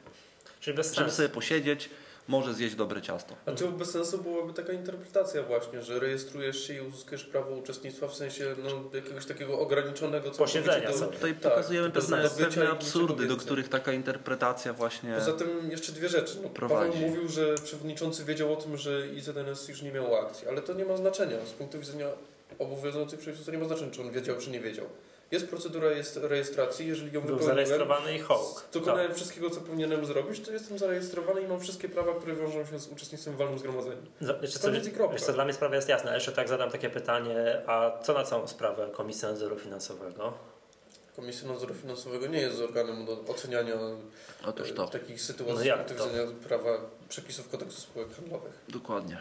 Czyli 0.60 0.76
bez 0.76 0.94
Żeby 0.94 1.10
sobie 1.10 1.28
posiedzieć, 1.28 1.90
może 2.28 2.54
zjeść 2.54 2.74
dobre 2.74 3.02
ciasto. 3.02 3.34
A 3.46 3.52
czy 3.52 3.68
bez 3.68 3.90
sensu 3.90 4.18
byłaby 4.18 4.52
taka 4.52 4.72
interpretacja 4.72 5.42
właśnie, 5.42 5.82
że 5.82 5.98
rejestrujesz 6.00 6.66
się 6.66 6.74
i 6.74 6.80
uzyskujesz 6.80 7.24
prawo 7.24 7.54
uczestnictwa 7.56 8.08
w 8.08 8.14
sensie 8.14 8.56
no, 8.64 8.70
jakiegoś 8.94 9.26
takiego 9.26 9.58
ograniczonego 9.58 10.30
Posiedzenia 10.30 10.90
do- 10.90 10.98
sobie. 10.98 11.12
Tutaj 11.16 11.34
Tak, 11.34 11.52
pokazujemy 11.52 11.90
pewne, 11.90 12.28
pewne 12.38 12.70
absurdy, 12.70 13.26
do 13.26 13.36
których 13.36 13.68
taka 13.68 13.92
interpretacja 13.92 14.72
właśnie... 14.72 15.14
Poza 15.14 15.32
tym 15.32 15.70
jeszcze 15.70 15.92
dwie 15.92 16.08
rzeczy. 16.08 16.38
No, 16.42 16.48
Prowadzi. 16.48 16.92
Paweł 16.92 17.08
mówił, 17.08 17.28
że 17.28 17.54
przewodniczący 17.54 18.24
wiedział 18.24 18.52
o 18.52 18.56
tym, 18.56 18.76
że 18.76 19.08
IZNS 19.08 19.68
już 19.68 19.82
nie 19.82 19.92
miał 19.92 20.14
akcji, 20.16 20.48
ale 20.48 20.62
to 20.62 20.74
nie 20.74 20.84
ma 20.84 20.96
znaczenia. 20.96 21.36
Z 21.46 21.50
punktu 21.52 21.78
widzenia 21.78 22.06
obowiązujących 22.58 23.20
przepisów 23.20 23.46
to 23.46 23.52
nie 23.52 23.58
ma 23.58 23.64
znaczenia, 23.64 23.90
czy 23.90 24.02
on 24.02 24.10
wiedział, 24.10 24.36
czy 24.36 24.50
nie 24.50 24.60
wiedział. 24.60 24.86
Jest 25.30 25.48
procedura 25.48 25.90
jest 25.90 26.16
rejestracji, 26.16 26.86
jeżeli 26.88 27.06
ją 27.06 27.12
Był 27.12 27.20
wypełniłem, 27.20 27.46
zarejestrowany 27.46 28.14
i 28.14 28.18
hołd. 28.18 28.68
dokonałem 28.72 29.14
wszystkiego, 29.14 29.50
co 29.50 29.60
powinienem 29.60 30.06
zrobić, 30.06 30.40
to 30.40 30.52
jestem 30.52 30.78
zarejestrowany 30.78 31.40
i 31.40 31.46
mam 31.48 31.60
wszystkie 31.60 31.88
prawa, 31.88 32.14
które 32.14 32.34
wiążą 32.34 32.66
się 32.66 32.78
z 32.78 32.88
uczestnictwem 32.88 33.34
w 33.34 33.36
walnym 33.36 33.58
zgromadzeniu. 33.58 34.02
Jeszcze 34.42 34.58
co, 34.58 34.68
kropka. 34.94 35.12
jeszcze 35.12 35.32
dla 35.32 35.44
mnie 35.44 35.54
sprawa 35.54 35.76
jest 35.76 35.88
jasna. 35.88 36.14
Jeszcze 36.14 36.32
tak 36.32 36.48
zadam 36.48 36.70
takie 36.70 36.90
pytanie, 36.90 37.62
a 37.66 37.98
co 38.02 38.12
na 38.14 38.24
całą 38.24 38.46
sprawę 38.46 38.88
Komisja 38.92 39.28
Nadzoru 39.28 39.56
Finansowego? 39.58 40.32
Komisja 41.16 41.48
Nadzoru 41.48 41.74
Finansowego 41.74 42.26
nie 42.26 42.40
jest 42.40 42.60
organem 42.60 43.06
do 43.06 43.20
oceniania 43.28 43.74
Otóż 44.46 44.70
e, 44.70 44.74
to, 44.74 44.88
takich 44.88 45.22
sytuacji 45.22 45.54
No 45.54 45.60
z 45.60 45.64
jak 45.64 45.76
punktu 45.86 45.94
to? 46.04 46.10
widzenia 46.10 46.30
prawa 46.48 46.68
przepisów 47.08 47.48
kodeksu 47.48 47.80
spółek 47.80 48.08
handlowych. 48.16 48.52
dokładnie. 48.68 49.18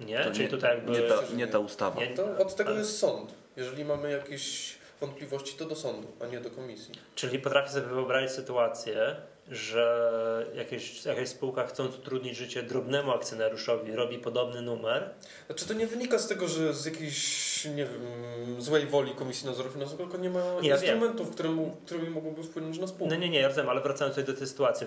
Nie? 0.00 0.24
To 0.24 0.30
Czyli 0.30 0.44
nie, 0.44 0.48
tutaj 0.50 0.76
jakby... 0.76 0.92
nie, 0.92 1.02
ta, 1.02 1.22
nie 1.36 1.46
ta 1.46 1.58
ustawa. 1.58 2.00
nie- 2.00 2.14
To 2.14 2.38
od 2.38 2.54
tego 2.56 2.70
ale- 2.70 2.78
jest 2.78 2.98
sąd. 2.98 3.34
Jeżeli 3.56 3.84
mamy 3.84 4.10
jakieś 4.10 4.76
wątpliwości, 5.00 5.56
to 5.56 5.64
do 5.64 5.76
sądu, 5.76 6.08
a 6.20 6.26
nie 6.26 6.40
do 6.40 6.50
komisji. 6.50 6.94
Czyli 7.14 7.38
potrafię 7.38 7.70
sobie 7.70 7.86
wyobrazić 7.86 8.30
sytuację, 8.30 9.16
że 9.50 10.46
jakieś, 10.54 11.04
jakaś 11.04 11.28
spółka 11.28 11.66
chcąc 11.66 11.96
utrudnić 11.98 12.36
życie 12.36 12.62
drobnemu 12.62 13.10
akcjonariuszowi 13.12 13.92
robi 13.92 14.18
podobny 14.18 14.62
numer, 14.62 15.10
Znaczy 15.46 15.68
to 15.68 15.74
nie 15.74 15.86
wynika 15.86 16.18
z 16.18 16.28
tego, 16.28 16.48
że 16.48 16.74
z 16.74 16.84
jakiejś, 16.84 17.64
nie 17.64 17.86
wiem, 17.86 18.62
złej 18.62 18.86
woli 18.86 19.14
Komisji 19.14 19.46
Nadzoru 19.46 19.70
Finansowego, 19.70 20.10
tylko 20.10 20.22
nie 20.22 20.30
ma 20.30 20.40
Nie, 20.62 20.70
instrumentów, 20.70 21.30
które, 21.30 21.48
mu- 21.48 21.76
którymi 21.86 22.10
mogłyby 22.10 22.42
wpłynąć 22.42 22.78
na 22.78 22.86
spółkę. 22.86 23.14
No 23.14 23.20
nie, 23.20 23.28
nie, 23.28 23.40
ja 23.40 23.48
rozumiem, 23.48 23.68
ale 23.70 23.80
wracając 23.80 24.16
tutaj 24.16 24.34
do 24.34 24.38
tej 24.38 24.48
sytuacji. 24.48 24.86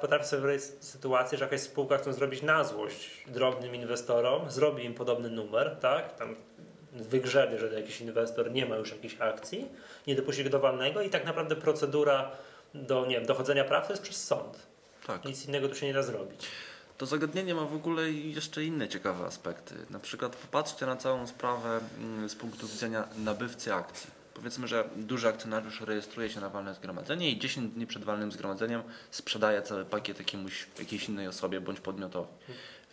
Potrafię 0.00 0.24
sobie 0.24 0.42
wyobrazić 0.42 0.72
sytuację, 0.80 1.38
że 1.38 1.44
jakaś 1.44 1.60
spółka 1.60 1.98
chce 1.98 2.12
zrobić 2.12 2.42
na 2.42 2.64
złość 2.64 3.24
drobnym 3.26 3.74
inwestorom, 3.74 4.50
zrobi 4.50 4.84
im 4.84 4.94
podobny 4.94 5.30
numer, 5.30 5.76
tak? 5.80 6.16
Tam 6.16 6.36
wygrzebie, 7.02 7.58
że 7.58 7.80
jakiś 7.80 8.00
inwestor 8.00 8.52
nie 8.52 8.66
ma 8.66 8.76
już 8.76 8.90
jakichś 8.90 9.16
akcji, 9.20 9.68
nie 10.06 10.14
dopuści 10.14 10.44
go 10.44 10.50
do 10.50 10.60
walnego 10.60 11.02
i 11.02 11.10
tak 11.10 11.24
naprawdę 11.24 11.56
procedura 11.56 12.30
do 12.74 13.06
nie 13.06 13.14
wiem, 13.14 13.26
dochodzenia 13.26 13.64
praw 13.64 13.86
to 13.86 13.92
jest 13.92 14.02
przez 14.02 14.24
sąd. 14.24 14.66
Tak. 15.06 15.24
Nic 15.24 15.46
innego 15.46 15.68
tu 15.68 15.74
się 15.74 15.86
nie 15.86 15.94
da 15.94 16.02
zrobić. 16.02 16.46
To 16.98 17.06
zagadnienie 17.06 17.54
ma 17.54 17.64
w 17.64 17.74
ogóle 17.74 18.10
jeszcze 18.10 18.64
inne 18.64 18.88
ciekawe 18.88 19.24
aspekty. 19.24 19.74
Na 19.90 19.98
przykład 19.98 20.36
popatrzcie 20.36 20.86
na 20.86 20.96
całą 20.96 21.26
sprawę 21.26 21.80
mm, 21.98 22.28
z 22.28 22.34
punktu 22.34 22.66
widzenia 22.68 23.08
nabywcy 23.18 23.74
akcji. 23.74 24.10
Powiedzmy, 24.34 24.68
że 24.68 24.88
duży 24.96 25.28
akcjonariusz 25.28 25.80
rejestruje 25.80 26.30
się 26.30 26.40
na 26.40 26.48
walne 26.48 26.74
zgromadzenie 26.74 27.30
i 27.30 27.38
10 27.38 27.72
dni 27.74 27.86
przed 27.86 28.04
walnym 28.04 28.32
zgromadzeniem 28.32 28.82
sprzedaje 29.10 29.62
cały 29.62 29.84
pakiet 29.84 30.18
jakiemuś, 30.18 30.66
jakiejś 30.78 31.08
innej 31.08 31.28
osobie 31.28 31.60
bądź 31.60 31.80
podmiotowi. 31.80 32.28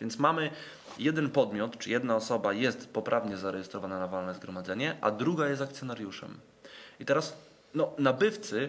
Więc 0.00 0.18
mamy 0.18 0.50
jeden 0.98 1.30
podmiot, 1.30 1.78
czy 1.78 1.90
jedna 1.90 2.16
osoba 2.16 2.52
jest 2.52 2.88
poprawnie 2.92 3.36
zarejestrowana 3.36 3.98
na 3.98 4.06
walne 4.06 4.34
zgromadzenie, 4.34 4.96
a 5.00 5.10
druga 5.10 5.48
jest 5.48 5.62
akcjonariuszem. 5.62 6.38
I 7.00 7.04
teraz 7.04 7.36
no, 7.74 7.92
nabywcy 7.98 8.68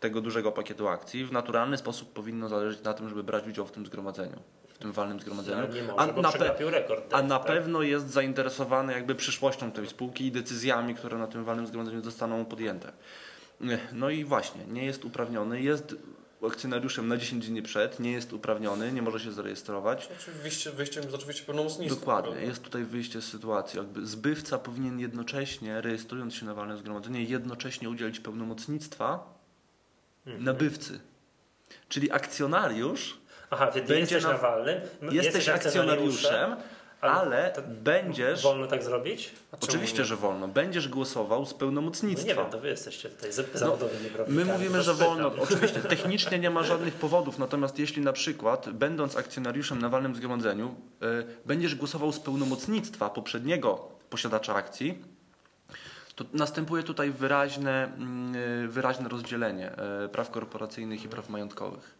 tego 0.00 0.20
dużego 0.20 0.52
pakietu 0.52 0.88
akcji 0.88 1.24
w 1.24 1.32
naturalny 1.32 1.76
sposób 1.76 2.12
powinno 2.12 2.48
zależeć 2.48 2.82
na 2.82 2.94
tym, 2.94 3.08
żeby 3.08 3.22
brać 3.22 3.46
udział 3.48 3.66
w 3.66 3.72
tym 3.72 3.86
zgromadzeniu, 3.86 4.36
w 4.68 4.78
tym 4.78 4.92
walnym 4.92 5.20
zgromadzeniu. 5.20 5.58
Ale 5.58 5.68
nie 5.68 5.82
może, 5.82 5.98
A 5.98 6.06
na, 6.06 6.12
pe- 6.30 6.70
rekord. 6.70 7.04
a 7.06 7.16
tak, 7.16 7.26
na 7.26 7.38
tak? 7.38 7.46
pewno 7.46 7.82
jest 7.82 8.10
zainteresowany 8.10 8.92
jakby 8.92 9.14
przyszłością 9.14 9.72
tej 9.72 9.86
spółki 9.86 10.26
i 10.26 10.32
decyzjami, 10.32 10.94
które 10.94 11.18
na 11.18 11.26
tym 11.26 11.44
walnym 11.44 11.66
zgromadzeniu 11.66 12.02
zostaną 12.02 12.44
podjęte. 12.44 12.92
No 13.92 14.10
i 14.10 14.24
właśnie, 14.24 14.64
nie 14.66 14.84
jest 14.84 15.04
uprawniony, 15.04 15.60
jest 15.60 15.96
akcjonariuszem 16.46 17.08
na 17.08 17.16
10 17.16 17.48
dni 17.48 17.62
przed, 17.62 18.00
nie 18.00 18.12
jest 18.12 18.32
uprawniony, 18.32 18.92
nie 18.92 19.02
może 19.02 19.20
się 19.20 19.32
zarejestrować. 19.32 20.08
Oczywiście 20.20 20.70
wyjściem 20.70 21.02
jest 21.02 21.14
oczywiście 21.14 21.44
pełnomocnictwo. 21.44 22.00
Dokładnie, 22.00 22.30
prawda? 22.32 22.48
jest 22.50 22.62
tutaj 22.62 22.84
wyjście 22.84 23.20
z 23.20 23.24
sytuacji. 23.24 23.76
Jakby 23.78 24.06
zbywca 24.06 24.58
powinien 24.58 24.98
jednocześnie, 25.00 25.80
rejestrując 25.80 26.34
się 26.34 26.46
na 26.46 26.54
walne 26.54 26.76
zgromadzenie, 26.76 27.22
jednocześnie 27.24 27.90
udzielić 27.90 28.20
pełnomocnictwa 28.20 29.34
nabywcy. 30.26 31.00
Czyli 31.88 32.10
akcjonariusz, 32.10 33.18
Aha, 33.50 33.66
ty 33.66 33.80
Będzie 33.82 34.00
jesteś 34.00 34.22
na- 34.24 34.32
nawalny, 34.32 34.80
m- 35.02 35.14
jesteś 35.14 35.48
akcjonariuszem, 35.48 36.56
ale 37.00 37.52
będziesz. 37.68 38.42
Wolno 38.42 38.66
tak 38.66 38.82
zrobić? 38.82 39.30
Oczywiście, 39.60 40.04
że 40.04 40.16
wolno. 40.16 40.48
Będziesz 40.48 40.88
głosował 40.88 41.46
z 41.46 41.52
No 41.52 41.58
pełnomocnictwa. 41.58 42.28
nie 42.28 42.34
wiem, 42.34 42.46
to 42.50 42.58
wy 42.60 42.68
jesteście 42.68 43.08
tutaj 43.08 43.32
z- 43.32 43.52
zawodowymi 43.54 44.10
prawnikami. 44.10 44.46
My 44.46 44.52
mówimy, 44.52 44.82
że 44.82 44.94
wolno. 44.94 45.32
Oczywiście 45.42 45.80
technicznie 45.80 46.38
nie 46.38 46.50
ma 46.50 46.62
żadnych 46.62 46.94
powodów, 46.94 47.38
natomiast 47.38 47.78
jeśli 47.78 48.02
na 48.02 48.12
przykład, 48.12 48.70
będąc 48.70 49.16
akcjonariuszem 49.16 49.78
na 49.80 49.88
walnym 49.88 50.14
zgromadzeniu, 50.14 50.74
y, 51.02 51.06
będziesz 51.46 51.74
głosował 51.74 52.12
z 52.12 52.20
pełnomocnictwa 52.20 53.10
poprzedniego 53.10 53.88
posiadacza 54.10 54.54
akcji, 54.54 55.02
to 56.16 56.24
następuje 56.32 56.82
tutaj 56.82 57.10
wyraźne, 57.10 57.84
mm, 57.84 58.34
y, 58.64 58.68
wyraźne 58.68 59.08
rozdzielenie 59.08 59.72
y, 60.04 60.08
praw 60.08 60.30
korporacyjnych 60.30 61.04
i 61.04 61.08
praw 61.08 61.28
majątkowych. 61.28 61.94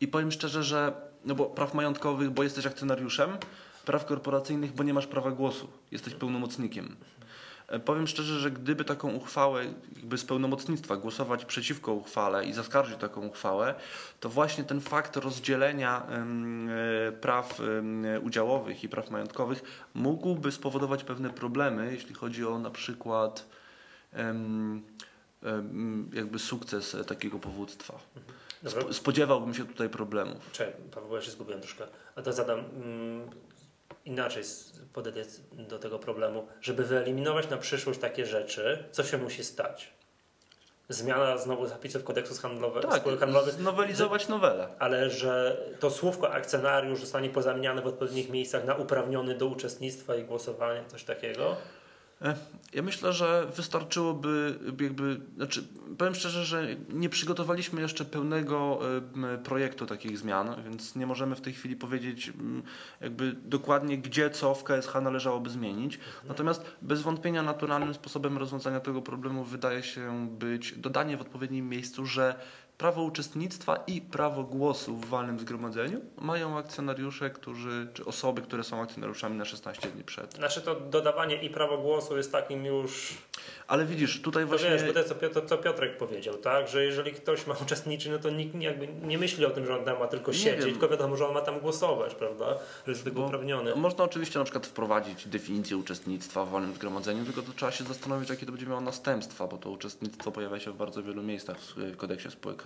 I 0.00 0.08
powiem 0.08 0.32
szczerze, 0.32 0.62
że 0.62 0.92
no 1.24 1.34
bo 1.34 1.46
praw 1.46 1.74
majątkowych, 1.74 2.30
bo 2.30 2.42
jesteś 2.42 2.66
akcjonariuszem, 2.66 3.30
praw 3.82 4.04
korporacyjnych, 4.04 4.72
bo 4.72 4.82
nie 4.82 4.94
masz 4.94 5.06
prawa 5.06 5.30
głosu, 5.30 5.68
jesteś 5.90 6.14
pełnomocnikiem. 6.14 6.96
E, 7.68 7.78
Powiem 7.80 8.06
szczerze, 8.06 8.40
że 8.40 8.50
gdyby 8.50 8.84
taką 8.84 9.12
uchwałę 9.14 9.64
jakby 9.96 10.18
z 10.18 10.24
pełnomocnictwa 10.24 10.96
głosować 10.96 11.44
przeciwko 11.44 11.92
uchwale 11.92 12.44
i 12.44 12.52
zaskarżyć 12.52 12.96
taką 12.98 13.26
uchwałę, 13.26 13.74
to 14.20 14.28
właśnie 14.28 14.64
ten 14.64 14.80
fakt 14.80 15.16
rozdzielenia 15.16 16.06
e, 17.08 17.12
praw 17.12 17.58
udziałowych 18.22 18.84
i 18.84 18.88
praw 18.88 19.10
majątkowych 19.10 19.62
mógłby 19.94 20.52
spowodować 20.52 21.04
pewne 21.04 21.30
problemy, 21.30 21.92
jeśli 21.92 22.14
chodzi 22.14 22.46
o 22.46 22.58
na 22.58 22.70
przykład 22.70 23.46
jakby 26.12 26.38
sukces 26.38 26.94
e, 26.94 27.04
takiego 27.04 27.38
powództwa. 27.38 27.98
Dobra. 28.62 28.80
Spo- 28.82 28.92
Spodziewałbym 28.92 29.54
się 29.54 29.64
tutaj 29.66 29.88
problemów. 29.88 30.50
Czekaj, 30.52 30.74
Paweł, 30.94 31.14
ja 31.16 31.22
się 31.22 31.30
zgubiłem 31.30 31.60
troszkę. 31.60 31.84
A 32.16 32.22
to 32.22 32.32
zadam 32.32 32.58
mm, 32.58 33.28
inaczej, 34.04 34.42
podejdę 34.92 35.22
do 35.52 35.78
tego 35.78 35.98
problemu. 35.98 36.46
Żeby 36.60 36.84
wyeliminować 36.84 37.50
na 37.50 37.56
przyszłość 37.56 38.00
takie 38.00 38.26
rzeczy, 38.26 38.84
co 38.90 39.04
się 39.04 39.18
musi 39.18 39.44
stać? 39.44 39.92
Zmiana 40.88 41.38
znowu 41.38 41.66
zapisów 41.66 42.04
kodeksu 42.04 42.42
handlowego, 42.42 42.88
Tak, 42.88 43.04
handlowych, 43.20 43.54
znowelizować 43.54 44.28
nowelę. 44.28 44.68
ale 44.78 45.10
że 45.10 45.56
to 45.80 45.90
słówko 45.90 46.32
akcjonariusz 46.32 47.00
zostanie 47.00 47.30
pozamieniane 47.30 47.82
w 47.82 47.86
odpowiednich 47.86 48.30
miejscach 48.30 48.64
na 48.64 48.74
uprawniony 48.74 49.34
do 49.34 49.46
uczestnictwa 49.46 50.16
i 50.16 50.24
głosowania, 50.24 50.84
coś 50.84 51.04
takiego. 51.04 51.56
E, 52.22 52.34
Ja 52.74 52.82
myślę, 52.82 53.12
że 53.12 53.46
wystarczyłoby 53.56 54.58
jakby, 54.80 55.20
znaczy 55.36 55.64
powiem 55.98 56.14
szczerze, 56.14 56.44
że 56.44 56.66
nie 56.88 57.08
przygotowaliśmy 57.08 57.80
jeszcze 57.80 58.04
pełnego 58.04 58.80
e, 59.34 59.38
projektu 59.38 59.86
takich 59.86 60.18
zmian, 60.18 60.62
więc 60.64 60.96
nie 60.96 61.06
możemy 61.06 61.36
w 61.36 61.40
tej 61.40 61.52
chwili 61.52 61.76
powiedzieć 61.76 62.32
jakby 63.00 63.32
dokładnie 63.32 63.98
gdzie 63.98 64.30
co 64.30 64.54
w 64.54 64.64
KSH 64.64 64.94
należałoby 65.02 65.50
zmienić. 65.50 65.98
Natomiast 66.28 66.64
bez 66.82 67.02
wątpienia 67.02 67.42
naturalnym 67.42 67.94
sposobem 67.94 68.38
rozwiązania 68.38 68.80
tego 68.80 69.02
problemu 69.02 69.44
wydaje 69.44 69.82
się 69.82 70.28
być 70.38 70.78
dodanie 70.78 71.16
w 71.16 71.20
odpowiednim 71.20 71.68
miejscu, 71.68 72.06
że 72.06 72.34
prawo 72.78 73.02
uczestnictwa 73.02 73.76
i 73.86 74.00
prawo 74.00 74.42
głosu 74.44 74.96
w 74.96 75.04
walnym 75.08 75.40
zgromadzeniu 75.40 76.00
mają 76.20 76.58
akcjonariusze, 76.58 77.30
którzy, 77.30 77.88
czy 77.94 78.04
osoby, 78.04 78.42
które 78.42 78.64
są 78.64 78.82
akcjonariuszami 78.82 79.36
na 79.38 79.44
16 79.44 79.88
dni 79.88 80.04
przed. 80.04 80.34
Znaczy 80.34 80.60
to 80.62 80.74
dodawanie 80.80 81.42
i 81.42 81.50
prawo 81.50 81.78
głosu 81.78 82.16
jest 82.16 82.32
takim 82.32 82.64
już 82.64 83.14
Ale 83.68 83.84
widzisz, 83.86 84.22
tutaj 84.22 84.42
To 84.42 84.48
właśnie... 84.48 84.70
wiesz, 84.70 84.92
to 84.92 84.98
jest 84.98 85.08
co, 85.08 85.14
Piotr, 85.14 85.46
co 85.46 85.58
Piotrek 85.58 85.96
powiedział, 85.96 86.36
tak? 86.36 86.68
Że 86.68 86.84
jeżeli 86.84 87.12
ktoś 87.12 87.46
ma 87.46 87.54
uczestniczyć, 87.62 88.12
no 88.12 88.18
to 88.18 88.30
nikt 88.30 88.54
jakby 88.54 88.88
nie 89.06 89.18
myśli 89.18 89.46
o 89.46 89.50
tym, 89.50 89.66
że 89.66 89.78
on 89.78 89.84
tam 89.84 89.98
ma 89.98 90.06
tylko 90.06 90.32
siedzieć, 90.32 90.64
tylko 90.64 90.88
wiadomo, 90.88 91.16
że 91.16 91.26
on 91.28 91.34
ma 91.34 91.40
tam 91.40 91.60
głosować, 91.60 92.14
prawda? 92.14 92.46
Że 92.86 92.92
jest 92.92 93.08
Bo- 93.10 93.26
uprawniony. 93.26 93.76
Można 93.76 94.04
oczywiście 94.04 94.38
na 94.38 94.44
przykład 94.44 94.66
wprowadzić 94.66 95.28
definicję 95.28 95.76
uczestnictwa 95.76 96.44
w 96.44 96.48
wolnym 96.48 96.74
zgromadzeniu, 96.74 97.24
tylko 97.24 97.42
to 97.42 97.52
trzeba 97.52 97.72
się 97.72 97.84
zastanowić, 97.84 98.30
jakie 98.30 98.46
to 98.46 98.52
będzie 98.52 98.66
miało 98.66 98.80
następstwa, 98.80 99.46
bo 99.46 99.58
to 99.58 99.70
uczestnictwo 99.70 100.32
pojawia 100.32 100.60
się 100.60 100.72
w 100.72 100.76
bardzo 100.76 101.02
wielu 101.02 101.22
miejscach 101.22 101.58
w 101.60 101.78
y, 101.78 101.96
kodeksie 101.96 102.30
spółek 102.30 102.62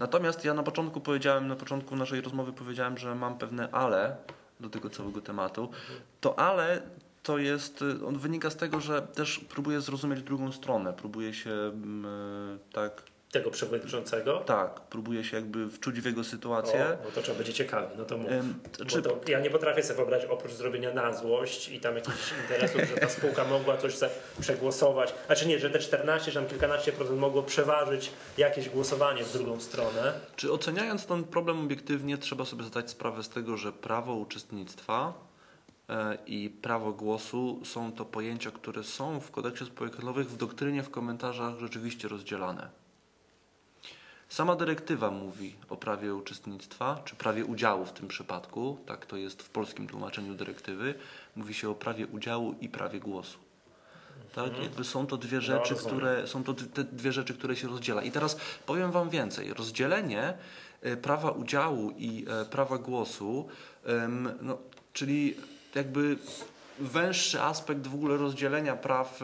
Natomiast 0.00 0.44
ja 0.44 0.54
na 0.54 0.62
początku 0.62 1.00
powiedziałem, 1.00 1.48
na 1.48 1.56
początku 1.56 1.96
naszej 1.96 2.20
rozmowy 2.20 2.52
powiedziałem, 2.52 2.98
że 2.98 3.14
mam 3.14 3.38
pewne 3.38 3.68
ale 3.70 4.16
do 4.60 4.70
tego 4.70 4.90
całego 4.90 5.20
tematu. 5.20 5.70
To 6.20 6.38
ale 6.38 6.82
to 7.22 7.38
jest, 7.38 7.84
on 8.06 8.18
wynika 8.18 8.50
z 8.50 8.56
tego, 8.56 8.80
że 8.80 9.02
też 9.02 9.40
próbuję 9.48 9.80
zrozumieć 9.80 10.22
drugą 10.22 10.52
stronę, 10.52 10.92
próbuję 10.92 11.34
się 11.34 11.50
mm, 11.50 12.58
tak, 12.72 13.02
Tego 13.30 13.50
przewodniczącego. 13.50 14.38
tak, 14.38 14.80
próbuję 14.80 15.24
się 15.24 15.36
jakby 15.36 15.70
wczuć 15.70 16.00
w 16.00 16.04
jego 16.04 16.20
O, 16.20 16.24
sytuację. 16.24 16.98
bo 17.04 17.10
to 17.10 17.22
trzeba 17.22 17.36
będzie 17.38 17.52
ciekawe, 17.52 17.88
no 17.98 18.04
to 18.04 18.18
mów. 18.18 18.32
Ym, 18.32 18.54
czy, 18.86 19.02
to 19.02 19.20
ja 19.28 19.40
nie 19.40 19.50
potrafię 19.50 19.82
sobie 19.82 19.96
wyobrazić, 19.96 20.30
oprócz 20.30 20.52
zrobienia 20.52 20.94
na 20.94 21.12
złość 21.12 21.68
i 21.68 21.80
tam 21.80 21.94
jakichś 21.94 22.32
interesów, 22.42 22.80
że 22.88 22.96
ta 22.96 23.08
spółka 23.08 23.44
mogła 23.44 23.76
coś 23.76 23.94
przegłosować. 24.40 25.14
Znaczy 25.26 25.48
nie, 25.48 25.58
że 25.58 25.70
te 25.70 25.78
14 25.78 26.30
czy 26.30 26.38
tam 26.38 26.46
kilkanaście 26.46 26.92
procent 26.92 27.18
mogło 27.18 27.42
przeważyć 27.42 28.10
jakieś 28.38 28.68
głosowanie 28.68 29.24
w 29.24 29.32
drugą 29.32 29.60
stronę. 29.60 30.12
Czy 30.36 30.52
oceniając 30.52 31.06
ten 31.06 31.24
problem 31.24 31.64
obiektywnie, 31.64 32.18
trzeba 32.18 32.44
sobie 32.44 32.64
zdać 32.64 32.90
sprawę 32.90 33.22
z 33.22 33.28
tego, 33.28 33.56
że 33.56 33.72
prawo 33.72 34.14
uczestnictwa 34.14 35.12
e, 35.88 36.18
i 36.26 36.50
prawo 36.50 36.92
głosu 36.92 37.60
są 37.64 37.92
to 37.92 38.04
pojęcia, 38.04 38.50
które 38.50 38.84
są 38.84 39.20
w 39.20 39.30
kodeksie 39.30 39.64
spółek 39.66 39.92
handlowych 39.92 40.30
w 40.30 40.36
doktrynie, 40.36 40.82
w 40.82 40.90
komentarzach 40.90 41.58
rzeczywiście 41.58 42.08
rozdzielane. 42.08 42.70
Sama 44.28 44.56
dyrektywa 44.56 45.10
mówi 45.10 45.54
o 45.68 45.76
prawie 45.76 46.14
uczestnictwa, 46.14 47.00
czy 47.04 47.16
prawie 47.16 47.44
udziału 47.44 47.84
w 47.84 47.92
tym 47.92 48.08
przypadku, 48.08 48.78
tak 48.86 49.06
to 49.06 49.16
jest 49.16 49.42
w 49.42 49.50
polskim 49.50 49.86
tłumaczeniu 49.86 50.34
dyrektywy, 50.34 50.94
mówi 51.36 51.54
się 51.54 51.70
o 51.70 51.74
prawie 51.74 52.06
udziału 52.06 52.54
i 52.60 52.68
prawie 52.68 53.00
głosu. 53.00 53.38
Tak, 54.34 54.62
jakby 54.62 54.84
są 54.84 55.06
to 55.06 55.16
dwie 55.16 55.40
rzeczy, 55.40 55.74
rozumiem. 55.74 55.96
które 55.96 56.26
są 56.26 56.44
to 56.44 56.54
te 56.54 56.84
dwie 56.84 57.12
rzeczy, 57.12 57.34
które 57.34 57.56
się 57.56 57.68
rozdziela. 57.68 58.02
I 58.02 58.10
teraz 58.10 58.36
powiem 58.66 58.90
Wam 58.90 59.10
więcej. 59.10 59.54
Rozdzielenie 59.54 60.34
e, 60.82 60.96
prawa 60.96 61.30
udziału 61.30 61.90
i 61.96 62.26
e, 62.28 62.44
prawa 62.44 62.78
głosu, 62.78 63.48
no, 64.40 64.58
czyli 64.92 65.34
jakby 65.74 66.16
węższy 66.78 67.42
aspekt 67.42 67.86
w 67.86 67.94
ogóle 67.94 68.16
rozdzielenia 68.16 68.76
praw 68.76 69.20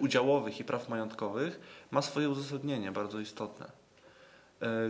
udziałowych 0.00 0.60
i 0.60 0.64
praw 0.64 0.88
majątkowych 0.88 1.60
ma 1.90 2.02
swoje 2.02 2.28
uzasadnienie 2.30 2.92
bardzo 2.92 3.20
istotne, 3.20 3.66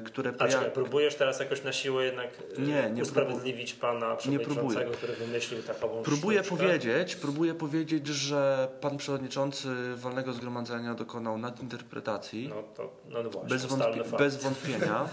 które 0.05 0.33
A 0.38 0.48
czekaj, 0.48 0.70
próbujesz 0.70 1.14
teraz 1.14 1.40
jakoś 1.40 1.62
na 1.62 1.72
siłę 1.72 2.05
jednak 2.05 2.29
e, 2.59 2.61
Nie, 2.61 2.90
nie 2.90 3.02
usprawiedliwić 3.02 3.74
pana 3.74 4.16
przewodniczącego, 4.16 4.90
który 4.90 5.12
wymyślił 5.12 5.62
takową 5.62 6.02
Próbuję 6.02 6.44
sztuczkę? 6.44 6.64
powiedzieć, 6.64 7.16
próbuję 7.16 7.55
powiedzieć, 7.55 8.07
że 8.07 8.68
pan 8.81 8.96
przewodniczący 8.96 9.68
walnego 9.96 10.33
zgromadzenia 10.33 10.94
dokonał 10.94 11.38
nadinterpretacji. 11.38 12.48
No 12.48 12.62
to 12.76 12.92
no 13.09 13.31
właśnie, 13.31 13.48
bez, 13.48 13.66
wątpi- 13.66 14.18
bez 14.18 14.37
wątpienia. 14.37 15.09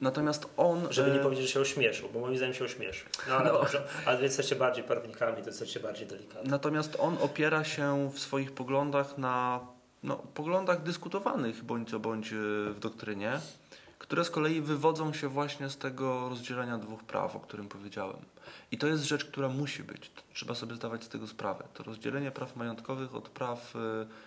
Natomiast 0.00 0.46
on. 0.56 0.86
Żeby 0.90 1.10
nie 1.10 1.20
e, 1.20 1.22
powiedzieć, 1.22 1.46
że 1.46 1.52
się 1.52 1.60
ośmieszył, 1.60 2.08
bo 2.14 2.20
moim 2.20 2.36
zdaniem 2.36 2.54
się 2.54 2.64
ośmieszył. 2.64 3.08
No 3.28 3.34
ale 3.34 3.50
dobrze, 3.50 3.82
ale 4.06 4.16
wy 4.16 4.24
jesteście 4.24 4.56
bardziej 4.56 4.84
prawnikami, 4.84 5.42
to 5.42 5.48
jesteście 5.48 5.80
bardziej 5.80 6.06
delikatni. 6.06 6.50
Natomiast 6.50 6.96
on 7.00 7.16
opiera 7.20 7.64
się 7.64 8.10
w 8.14 8.18
swoich 8.18 8.52
poglądach 8.52 9.18
na 9.18 9.60
no, 10.02 10.16
poglądach 10.16 10.82
dyskutowanych 10.82 11.64
bądź 11.64 11.90
co 11.90 12.00
bądź 12.00 12.32
e, 12.32 12.36
w 12.70 12.76
doktrynie, 12.80 13.40
które 13.98 14.24
z 14.24 14.30
kolei 14.30 14.60
wywodzą 14.60 15.12
się 15.12 15.28
właśnie 15.28 15.70
z 15.70 15.76
tego 15.76 16.28
rozdzielenia 16.28 16.78
dwóch 16.78 17.04
praw, 17.04 17.36
o 17.36 17.40
którym 17.40 17.68
powiedziałem. 17.68 18.18
I 18.72 18.78
to 18.78 18.86
jest 18.86 19.04
rzecz, 19.04 19.24
która 19.24 19.48
musi 19.48 19.82
być. 19.82 20.10
Trzeba 20.34 20.54
sobie 20.54 20.74
zdawać 20.74 21.04
z 21.04 21.08
tego 21.08 21.26
sprawę. 21.26 21.64
To 21.74 21.82
rozdzielenie 21.82 22.30
praw 22.30 22.56
majątkowych 22.56 23.14
od 23.14 23.28
praw 23.28 23.74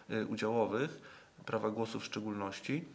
e, 0.09 0.15
e, 0.15 0.25
udziałowych, 0.25 1.01
prawa 1.45 1.69
głosu 1.69 1.99
w 1.99 2.05
szczególności, 2.05 2.85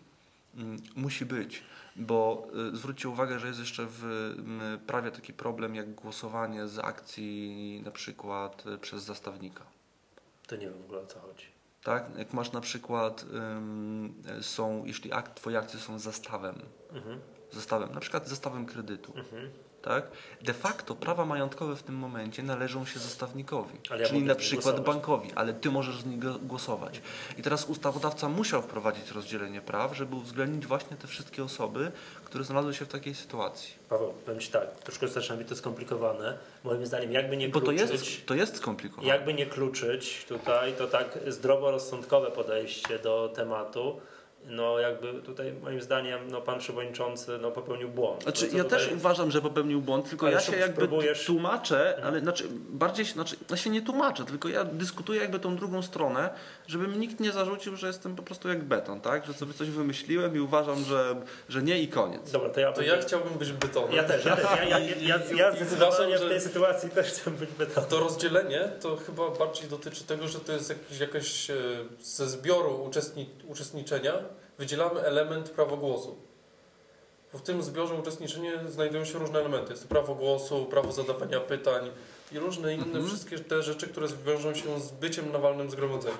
mm, 0.57 0.77
musi 0.97 1.27
być. 1.27 1.63
Bo 1.97 2.49
y, 2.73 2.77
zwróćcie 2.77 3.09
uwagę, 3.09 3.39
że 3.39 3.47
jest 3.47 3.61
jeszcze 3.61 3.87
w 3.89 4.05
prawie 4.87 5.11
taki 5.11 5.33
problem 5.33 5.75
jak 5.75 5.95
głosowanie 5.95 6.69
z 6.69 6.79
akcji 6.79 7.83
na 7.85 7.91
przykład 7.91 8.67
y, 8.67 8.79
przez 8.79 9.03
zastawnika. 9.03 9.65
To 10.47 10.57
nie 10.57 10.67
wiem 10.67 10.79
w 10.83 10.85
ogóle 10.85 11.01
o 11.01 11.07
co 11.07 11.21
chodzi. 11.21 11.56
Tak? 11.87 12.19
Jak 12.19 12.33
masz 12.33 12.53
na 12.53 12.61
przykład 12.61 13.25
ym, 13.57 14.23
są, 14.41 14.85
jeśli 14.85 15.13
akt, 15.13 15.35
twoje 15.35 15.59
akcje 15.59 15.81
są 15.81 15.99
zastawem, 15.99 16.55
Mhm, 16.93 17.21
zastawem, 17.53 17.95
na 17.95 18.01
przykład 18.01 18.29
zastawem 18.29 18.67
kredytu, 18.67 19.13
mhm. 19.17 19.51
Tak? 19.87 20.05
De 20.43 20.53
facto 20.55 20.95
prawa 20.95 21.25
majątkowe 21.25 21.77
w 21.77 21.83
tym 21.83 21.95
momencie 21.95 22.43
należą 22.43 22.85
się 22.87 22.99
zastawnikowi, 22.99 23.79
ja 24.01 24.07
czyli 24.07 24.23
na 24.23 24.35
przykład 24.35 24.65
głosować. 24.65 24.87
bankowi, 24.95 25.33
ale 25.35 25.55
ty 25.55 25.71
możesz 25.71 26.01
z 26.01 26.07
niego 26.07 26.39
głosować. 26.39 27.01
I 27.39 27.43
teraz 27.43 27.65
ustawodawca 27.65 28.29
musiał 28.29 28.63
wprowadzić 28.63 29.11
rozdzielenie 29.11 29.61
praw, 29.61 29.97
żeby 29.97 30.17
uwzględnić 30.17 30.67
właśnie 30.67 30.97
te 30.97 31.07
wszystkie 31.07 31.45
osoby, 31.45 31.93
które 32.25 32.45
znalazły 32.45 32.75
się 32.75 32.85
w 32.85 32.89
takiej 32.89 33.15
sytuacji. 33.15 33.75
Paweł, 33.89 34.13
powiem 34.25 34.41
Ci 34.41 34.51
tak, 34.51 34.77
troszkę 34.77 35.09
zaczyna 35.09 35.37
być 35.37 35.49
to 35.49 35.57
skomplikowane. 35.57 36.39
Moim 36.65 36.87
zdaniem, 36.87 37.13
jakby 37.13 37.37
nie 37.37 37.49
Bo 37.49 37.61
to 37.61 37.67
kluczyć, 37.67 37.91
jest, 37.91 38.27
to 38.27 38.35
jest 38.35 38.57
skomplikowane. 38.57 39.09
jakby 39.09 39.35
nie 39.35 39.47
kluczyć 39.47 40.25
tutaj, 40.29 40.73
to 40.79 40.87
tak 40.87 41.19
zdroworozsądkowe 41.27 42.31
podejście 42.31 42.99
do 42.99 43.33
tematu 43.37 44.01
no 44.47 44.79
jakby 44.79 45.13
tutaj 45.23 45.53
moim 45.63 45.81
zdaniem 45.83 46.31
no, 46.31 46.41
pan 46.41 46.59
przewodniczący 46.59 47.39
no, 47.43 47.51
popełnił 47.51 47.89
błąd. 47.89 48.23
Znaczy, 48.23 48.49
No, 48.53 48.59
ja 48.59 48.65
też 48.65 48.91
uważam, 48.93 49.31
że 49.31 49.43
popełnił 49.43 49.81
błąd, 49.81 50.09
tylko 50.09 50.27
Ale 50.27 50.35
ja 50.35 50.41
się 50.41 50.57
jakby 50.57 50.87
próbujesz- 50.89 51.27
tłumaczę, 51.27 52.01
ale 52.05 52.21
znaczy 52.21 52.45
bardziej, 52.69 53.07
się- 53.07 53.13
znaczy 53.13 53.37
ja 53.51 53.57
się 53.57 53.71
nie 53.71 53.83
tłumaczę, 53.83 54.25
tylko 54.25 54.49
ja 54.49 54.65
dyskutuję 54.65 55.21
jakby 55.21 55.39
tą 55.39 55.57
drugą 55.57 55.83
stronę, 55.83 56.31
żeby 56.67 56.89
mi 56.89 56.99
nikt 56.99 57.21
nie 57.21 57.33
zarzucił, 57.33 57.77
że 57.77 57.87
jestem 57.87 58.17
po 58.17 58.23
prostu 58.23 58.49
jak 58.49 58.65
beton, 58.65 59.01
tak? 59.01 59.27
Że 59.27 59.33
sobie 59.35 59.53
coś 59.55 59.71
wymyśliłem 59.71 60.37
i 60.37 60.41
uważam, 60.41 60.85
że, 60.85 61.17
że 61.49 61.63
nie 61.63 61.79
i 61.83 61.89
koniec. 61.89 62.31
Dobra, 62.31 62.49
to 62.49 62.61
ja, 62.61 62.73
To 62.73 62.83
ja 62.83 62.97
chciałbym 63.01 63.35
być 63.39 63.53
betonem. 63.53 63.93
ja 63.93 64.05
też, 64.05 64.25
ja, 64.25 64.37
też, 64.37 64.45
ja, 64.45 64.79
ja, 64.79 64.79
ja, 65.01 65.19
ja, 65.37 65.53
zdecydowanie 65.57 66.19
w 66.19 66.29
tej 66.29 66.41
sytuacji 66.41 66.91
też 66.91 67.07
chcę 67.07 67.31
być 67.31 67.51
betonem. 67.51 67.91
To 67.91 68.01
rozdzielenie 68.01 68.69
to 68.81 68.97
chyba 68.97 69.31
bardziej 69.31 69.69
dotyczy 69.69 70.05
tego, 70.05 70.29
że 70.29 70.41
to 70.41 70.53
jest 70.53 70.69
jakiś, 70.69 71.01
jakaś 71.01 71.51
e, 71.51 71.55
ze 72.03 72.27
zbioru 72.29 72.85
uczestni, 72.85 73.31
uczestniczenia 73.49 74.13
wydzielamy 74.59 75.01
element 75.01 75.51
prawa 75.51 75.77
głosu. 75.77 76.17
Bo 77.33 77.39
w 77.39 77.43
tym 77.43 77.63
zbiorze 77.63 77.95
uczestniczenia 77.95 78.51
znajdują 78.69 79.05
się 79.05 79.19
różne 79.19 79.39
elementy. 79.39 79.73
Jest 79.73 79.89
prawo 79.89 80.15
głosu, 80.15 80.67
prawo 80.67 80.93
zadawania 80.93 81.41
pytań 81.41 81.91
i 82.33 82.39
różne 82.39 82.75
inne 82.75 82.85
Mhm. 82.85 83.07
wszystkie 83.07 83.39
te 83.39 83.63
rzeczy, 83.63 83.87
które 83.89 84.07
wiążą 84.27 84.55
się 84.55 84.81
z 84.81 84.91
byciem 84.93 85.33
na 85.33 85.39
walnym 85.39 85.71
zgromadzeniu. 85.71 86.17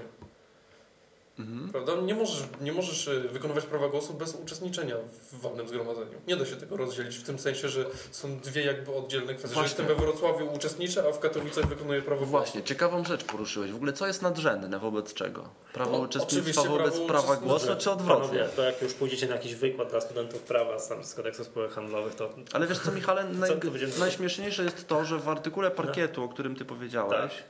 Mhm. 1.39 1.69
Prawda? 1.73 1.93
Nie 1.97 2.15
możesz, 2.15 2.43
nie 2.61 2.73
możesz 2.73 3.09
e, 3.09 3.21
wykonywać 3.21 3.65
prawa 3.67 3.89
głosu 3.89 4.15
bez 4.15 4.35
uczestniczenia 4.35 4.95
w 5.33 5.41
walnym 5.41 5.69
zgromadzeniu. 5.69 6.11
Nie 6.27 6.37
da 6.37 6.47
się 6.47 6.57
tego 6.57 6.77
rozdzielić 6.77 7.17
w 7.17 7.23
tym 7.23 7.39
sensie, 7.39 7.69
że 7.69 7.85
są 8.11 8.37
dwie 8.39 8.65
jakby 8.65 8.95
oddzielne 8.95 9.35
kwestie. 9.35 9.49
Że 9.49 9.55
Właśnie. 9.55 9.69
jestem 9.69 9.87
we 9.87 9.95
Wrocławiu 9.95 10.53
uczestniczę, 10.55 11.05
a 11.09 11.13
w 11.13 11.19
Katowicach 11.19 11.67
wykonuję 11.67 12.03
prawo 12.03 12.27
głosu. 12.27 12.31
Właśnie, 12.31 12.63
ciekawą 12.63 13.05
rzecz 13.05 13.25
poruszyłeś. 13.25 13.73
W 13.73 13.77
ogóle 13.77 13.93
co 13.93 14.07
jest 14.07 14.23
nadrzędne 14.23 14.79
wobec 14.79 15.15
czego? 15.15 15.49
Prawo 15.73 15.93
No, 15.93 15.99
uczestnictwa 15.99 16.63
wobec 16.63 16.95
prawo 16.95 17.07
prawa 17.07 17.37
głosu, 17.37 17.69
czy 17.79 17.91
odwrotnie? 17.91 18.29
Panowie, 18.39 18.49
to 18.57 18.63
jak 18.63 18.83
już 18.83 18.95
pójdziecie 18.95 19.27
na 19.27 19.35
jakiś 19.35 19.55
wykład 19.55 19.91
dla 19.91 20.01
studentów 20.01 20.43
prawa 20.43 20.79
z, 20.79 20.89
tam, 20.89 21.05
z 21.05 21.15
kodeksu 21.15 21.45
spółek 21.45 21.71
handlowych, 21.73 22.15
to 22.15 22.31
Ale 22.53 22.67
wiesz 22.67 22.79
co, 22.79 22.93
Michale, 22.93 23.25
naj, 23.25 23.57
będziemy- 23.57 23.99
najśmieszniejsze 23.99 24.65
jest 24.65 24.89
to, 24.89 25.05
że 25.05 25.19
w 25.19 25.29
artykule 25.29 25.71
parkietu, 25.71 26.23
o 26.25 26.29
którym 26.29 26.57
ty 26.57 26.65
powiedziałeś, 26.65 27.13
Tak. 27.35 27.45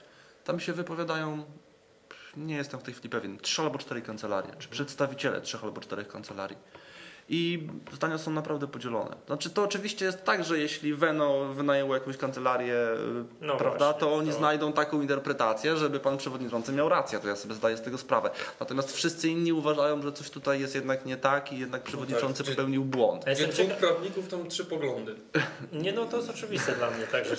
tam 0.45 0.61
się 0.61 0.73
wypowiadają, 0.73 1.45
nie 2.37 2.57
jestem 2.57 2.81
w 2.81 2.83
tej 2.83 2.95
chwili 2.95 3.09
pewien, 3.09 3.39
trzy 3.39 3.63
albo 3.63 3.79
cztery 3.79 4.03
kancelarie, 4.03 4.51
czy 4.59 4.69
przedstawiciele 4.69 5.41
trzech 5.41 5.65
albo 5.65 5.81
czterech 5.81 6.09
kancelarii. 6.09 6.57
I 7.29 7.69
zdania 7.93 8.19
są 8.19 8.31
naprawdę 8.31 8.67
podzielone. 8.67 9.17
Znaczy 9.27 9.51
to 9.51 9.63
oczywiście 9.63 10.05
jest 10.05 10.25
tak, 10.25 10.45
że 10.45 10.59
jeśli 10.59 10.95
Veno 10.95 11.45
wynajęło 11.55 11.95
jakąś 11.95 12.17
kancelarię, 12.17 12.77
No 13.41 13.57
prawda, 13.57 13.79
właśnie, 13.85 14.01
to 14.01 14.15
oni 14.15 14.31
to- 14.31 14.37
znajdą 14.37 14.73
taką 14.73 15.01
interpretację, 15.03 15.77
żeby 15.77 16.01
pan 16.01 16.17
przewodniczący 16.19 16.73
miał 16.73 16.89
rację, 16.89 17.19
to 17.19 17.29
ja 17.29 17.37
sobie 17.37 17.55
zdaję 17.55 17.77
z 17.77 17.83
tego 17.83 17.99
sprawę. 17.99 18.31
Natomiast 18.61 18.93
wszyscy 18.97 19.29
inni 19.29 19.53
uważają, 19.53 20.03
że 20.03 20.13
coś 20.13 20.31
tutaj 20.31 20.61
jest 20.61 20.75
jednak 20.75 21.07
nie 21.07 21.17
tak 21.17 21.53
i 21.53 21.59
jednak 21.59 21.83
przewodniczący 21.83 22.43
gdzie- 22.43 22.53
popełnił 22.53 22.85
błąd. 22.85 23.27
Jestem 23.27 23.51
dwóch 23.51 23.57
ciekaw... 23.65 23.79
prawników, 23.79 24.29
tam 24.29 24.49
trzy 24.49 24.65
poglądy. 24.65 25.15
Nie, 25.73 25.93
no 25.93 26.05
to 26.05 26.17
jest 26.17 26.31
oczywiste 26.31 26.73
dla 26.73 26.91
mnie, 26.91 27.07
także... 27.07 27.37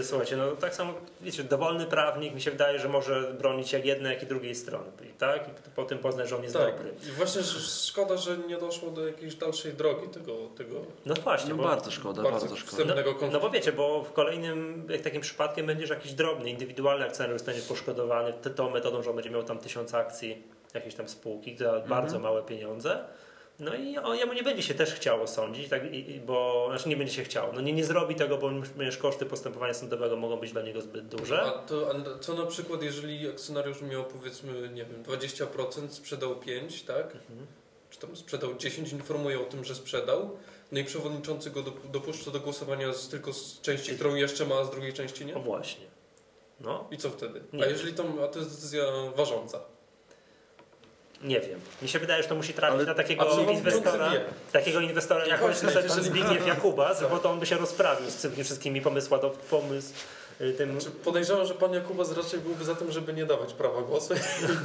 Y, 0.00 0.04
Słuchajcie, 0.04 0.36
no 0.36 0.50
tak 0.56 0.74
samo, 0.74 0.94
wiecie, 1.20 1.44
dowolny 1.44 1.86
prawnik 1.86 2.34
mi 2.34 2.40
się 2.40 2.50
wydaje, 2.50 2.78
że 2.78 2.88
może 2.88 3.32
bronić 3.38 3.72
jak 3.72 3.84
jednej, 3.84 4.14
jak 4.14 4.22
i 4.22 4.26
drugiej 4.26 4.54
strony, 4.54 4.86
tak? 5.18 5.48
I 5.48 5.70
po 5.76 5.84
tym 5.84 5.98
poznać, 5.98 6.28
że 6.28 6.36
on 6.36 6.42
jest 6.42 6.54
Tak. 6.54 6.74
dobry. 6.76 6.94
I 7.08 7.12
właśnie 7.12 7.42
że 7.42 7.60
szkoda, 7.60 8.16
że 8.16 8.38
nie 8.38 8.56
doszło 8.56 8.90
do 8.90 9.06
jakiejś 9.06 9.34
dalszej 9.34 9.72
drogi 9.72 10.08
tego, 10.08 10.32
tego 10.56 10.74
No 11.06 11.14
właśnie, 11.14 11.50
No 11.50 11.56
bo, 11.56 11.62
bardzo 11.62 11.90
szkoda, 11.90 12.22
bardzo 12.22 12.38
bardzo 12.46 12.56
szkoda. 12.56 12.84
no 12.94 13.02
konfliktu. 13.02 13.40
bo 13.40 13.50
wiecie, 13.50 13.72
bo 13.72 14.02
w 14.04 14.12
kolejnym, 14.12 14.86
jak 14.90 15.00
takim 15.02 15.20
przypadkiem 15.20 15.66
będziesz 15.66 15.90
jakiś 15.90 16.12
drobny, 16.12 16.50
indywidualny 16.50 17.04
akcjonariusz 17.04 17.38
zostanie 17.38 17.60
poszkodowany 17.62 18.32
tą 18.32 18.70
metodą, 18.70 19.02
że 19.02 19.10
on 19.10 19.16
będzie 19.16 19.30
miał 19.30 19.42
tam 19.42 19.58
tysiąc 19.58 19.94
akcji 19.94 20.42
jakiejś 20.74 20.94
tam 20.94 21.08
spółki 21.08 21.56
za 21.56 21.80
bardzo 21.80 22.18
małe 22.18 22.42
pieniądze. 22.42 23.04
No 23.58 23.74
i 23.74 23.98
on, 23.98 24.16
jemu 24.16 24.32
nie 24.32 24.42
będzie 24.42 24.62
się 24.62 24.74
też 24.74 24.94
chciało 24.94 25.26
sądzić, 25.26 25.68
tak, 25.68 25.94
i, 25.94 26.20
bo 26.20 26.66
znaczy 26.70 26.88
nie 26.88 26.96
będzie 26.96 27.12
się 27.14 27.24
chciało. 27.24 27.52
No 27.52 27.60
nie, 27.60 27.72
nie 27.72 27.84
zrobi 27.84 28.14
tego, 28.14 28.38
bo 28.38 28.50
ponieważ 28.76 28.96
koszty 28.96 29.26
postępowania 29.26 29.74
sądowego 29.74 30.16
mogą 30.16 30.36
być 30.36 30.52
dla 30.52 30.62
niego 30.62 30.80
zbyt 30.80 31.08
duże. 31.08 31.42
A 31.42 31.50
to, 31.50 31.90
a 31.90 32.18
co 32.18 32.34
na 32.34 32.46
przykład, 32.46 32.82
jeżeli 32.82 33.28
akcjonariusz 33.28 33.82
miał 33.82 34.04
powiedzmy, 34.04 34.68
nie 34.68 34.84
wiem, 34.84 35.02
20%, 35.02 35.88
sprzedał 35.88 36.36
5, 36.36 36.82
tak? 36.82 37.06
Mhm. 37.06 37.46
Czy 37.90 37.98
tam 37.98 38.16
sprzedał 38.16 38.54
10, 38.54 38.92
informuje 38.92 39.40
o 39.40 39.44
tym, 39.44 39.64
że 39.64 39.74
sprzedał. 39.74 40.36
No 40.72 40.80
i 40.80 40.84
przewodniczący 40.84 41.50
go 41.50 41.62
dop- 41.62 41.90
dopuszcza 41.90 42.30
do 42.30 42.40
głosowania 42.40 42.92
z, 42.92 43.08
tylko 43.08 43.32
z 43.32 43.60
części, 43.60 43.94
którą 43.94 44.14
jeszcze 44.14 44.46
ma, 44.46 44.54
a 44.54 44.64
z 44.64 44.70
drugiej 44.70 44.92
części 44.92 45.26
nie? 45.26 45.36
O 45.36 45.40
właśnie. 45.40 45.86
No, 46.60 46.88
I 46.90 46.96
co 46.96 47.10
wtedy? 47.10 47.40
A 47.62 47.66
jeżeli 47.66 47.92
to, 47.94 48.04
a 48.24 48.28
to 48.28 48.38
jest 48.38 48.50
decyzja 48.50 48.84
ważąca. 49.16 49.60
Nie 51.22 51.40
wiem. 51.40 51.60
Mi 51.82 51.88
się 51.88 51.98
wydaje, 51.98 52.22
że 52.22 52.28
to 52.28 52.34
musi 52.34 52.52
trafić 52.54 52.76
Ale- 52.76 52.84
na 52.86 52.94
takiego 52.94 53.24
inwestora. 53.50 54.12
Takiego 54.52 54.80
inwestora 54.80 55.26
jak 55.26 55.40
Właśnie, 55.40 55.68
pan 55.68 56.02
Zbigniew 56.02 56.46
Jakubas, 56.46 56.98
Tak. 57.00 57.10
bo 57.10 57.18
to 57.18 57.30
on 57.30 57.40
by 57.40 57.46
się 57.46 57.56
rozprawił 57.56 58.10
z 58.10 58.14
tymi 58.16 58.44
wszystkimi 58.44 58.80
pomysłami, 58.80 59.24
pomysł 59.50 59.92
y, 60.40 60.52
tym 60.52 60.80
Znaczy, 60.80 60.96
podejrzewam, 61.04 61.46
że 61.46 61.54
pan 61.54 61.72
Jakubas 61.74 62.16
raczej 62.16 62.40
byłby 62.40 62.64
za 62.64 62.74
tym, 62.74 62.92
żeby 62.92 63.12
nie 63.12 63.26
dawać 63.26 63.52
prawa 63.52 63.82
głosu 63.82 64.14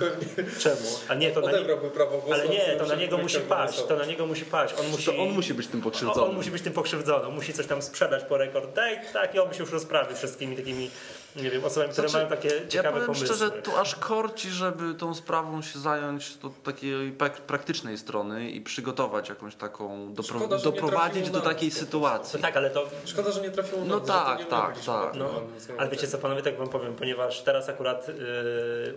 czemu. 0.63 0.81
A 1.07 1.13
nie, 1.15 1.31
to 1.31 1.41
na, 1.41 1.51
nie, 1.51 1.65
prawo 1.65 2.17
głosu. 2.17 2.33
ale 2.33 2.47
nie, 2.49 2.75
to 2.79 2.85
na 2.85 2.95
niego 2.95 3.17
musi 3.17 3.39
paść. 3.39 3.83
To 3.83 3.95
na 3.97 4.05
niego 4.05 4.25
musi 4.25 4.45
paść. 4.45 4.73
On 4.79 4.87
musi, 4.87 5.05
To 5.05 5.17
on 5.23 5.29
musi 5.29 5.53
być 5.53 5.67
tym 5.67 5.79
on, 5.79 5.83
pokrzywdzonym. 5.83 6.29
on 6.29 6.35
musi 6.35 6.51
być 6.51 6.61
tym 6.61 6.73
pokrzywdzonym, 6.73 7.27
on 7.27 7.33
musi 7.35 7.53
coś 7.53 7.67
tam 7.67 7.81
sprzedać 7.81 8.23
po 8.23 8.37
rekord. 8.37 8.73
Tak, 8.75 9.11
tak, 9.13 9.35
i 9.35 9.39
on 9.39 9.49
by 9.49 9.55
się 9.55 9.61
już 9.63 9.71
rozprawił 9.71 10.15
z 10.15 10.17
wszystkimi 10.19 10.55
takimi, 10.55 10.89
nie 11.35 11.49
wiem, 11.49 11.65
osobami, 11.65 11.91
które 11.93 12.09
Znaczy, 12.09 12.25
mają 12.25 12.41
takie 12.41 12.55
Ja 12.55 12.67
ciekawe 12.67 12.91
powiem 12.91 13.05
pomysły. 13.05 13.25
szczerze, 13.27 13.51
tu 13.51 13.77
aż 13.77 13.95
korci, 13.95 14.49
żeby 14.49 14.93
tą 14.93 15.15
sprawą 15.15 15.61
się 15.61 15.79
zająć 15.79 16.37
od 16.43 16.63
takiej 16.63 17.13
prak- 17.13 17.41
praktycznej 17.41 17.97
strony 17.97 18.49
i 18.51 18.61
przygotować 18.61 19.29
jakąś 19.29 19.55
taką, 19.55 20.13
dopro- 20.13 20.23
Szkoda, 20.37 20.57
doprowadzić 20.57 21.29
do 21.29 21.41
takiej 21.41 21.69
nas 21.69 21.77
sytuacji. 21.77 22.39
No 22.39 22.41
tak, 22.47 22.57
ale 22.57 22.69
to 22.69 22.89
Szkoda, 23.05 23.31
że 23.31 23.41
nie 23.41 23.51
trafiło 23.51 23.81
No 23.85 23.99
na 23.99 24.05
tak, 24.05 24.45
tak, 24.49 24.79
tak. 24.85 25.15
No, 25.15 25.29
ale 25.77 25.89
wiecie 25.89 26.07
co 26.07 26.17
panowie, 26.17 26.41
tak 26.41 26.57
wam 26.57 26.69
powiem, 26.69 26.95
ponieważ 26.95 27.41
teraz 27.41 27.69
akurat 27.69 28.07
yy, 28.07 28.13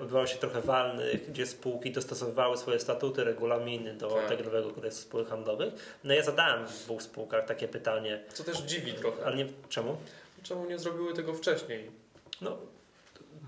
odbywało 0.00 0.26
się 0.26 0.36
trochę 0.38 0.60
walnych, 0.60 1.30
gdzie 1.30 1.46
spółki 1.46 1.92
dostosowywały 1.92 2.56
swoje 2.56 2.80
statuty, 2.80 3.24
regulaminy 3.24 3.94
do 3.94 4.08
Tak. 4.10 4.28
tego 4.28 4.44
nowego 4.44 4.70
kodeksu 4.70 5.00
spółek 5.02 5.28
handlowych. 5.28 5.74
No 6.04 6.14
ja 6.14 6.22
zadałem 6.22 6.66
w 6.66 6.72
dwóch 6.84 7.02
spółkach 7.02 7.44
takie 7.46 7.68
pytanie, 7.68 8.20
Co 8.32 8.44
też 8.44 8.58
dziwi 8.58 8.92
trochę. 8.92 9.26
ale 9.26 9.36
nie 9.36 9.46
czemu? 9.68 9.96
Czemu 10.42 10.64
nie 10.66 10.78
zrobiły 10.78 11.14
tego 11.14 11.34
wcześniej? 11.34 12.03
No, 12.42 12.56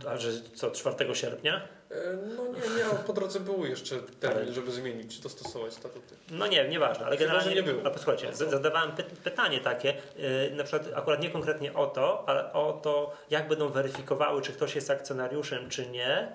a 0.09 0.16
że 0.16 0.31
co, 0.55 0.70
4 0.70 1.14
sierpnia? 1.14 1.57
E, 1.90 1.94
No 2.37 2.44
nie, 2.46 2.53
nie, 2.77 2.99
po 3.07 3.12
drodze 3.12 3.40
był 3.40 3.66
jeszcze 3.66 3.96
termin, 4.20 4.55
żeby 4.55 4.72
zmienić, 4.72 5.18
dostosować 5.20 5.72
statuty. 5.75 6.14
No 6.31 6.46
nie, 6.46 6.68
nieważne, 6.68 7.07
ale 7.07 7.16
Chyba, 7.16 7.29
generalnie 7.33 7.55
nie 7.57 7.62
było. 7.62 7.87
A 7.87 7.90
posłuchajcie, 7.90 8.35
z- 8.35 8.38
zadawałem 8.51 8.92
py 8.92 9.03
pytanie 9.03 9.61
takie, 9.61 9.94
yy, 10.16 10.57
na 10.57 10.64
przykład 10.64 10.88
akurat 10.94 11.20
nie 11.22 11.31
konkretnie 11.31 11.75
o 11.75 11.87
to, 11.87 12.29
ale 12.29 12.53
o 12.53 12.72
to, 12.72 13.12
jak 13.31 13.49
będą 13.49 13.68
weryfikowały, 13.68 14.42
czy 14.42 14.53
ktoś 14.53 14.75
jest 14.75 14.90
akcjonariuszem, 14.90 15.68
czy 15.68 15.87
nie, 15.87 16.33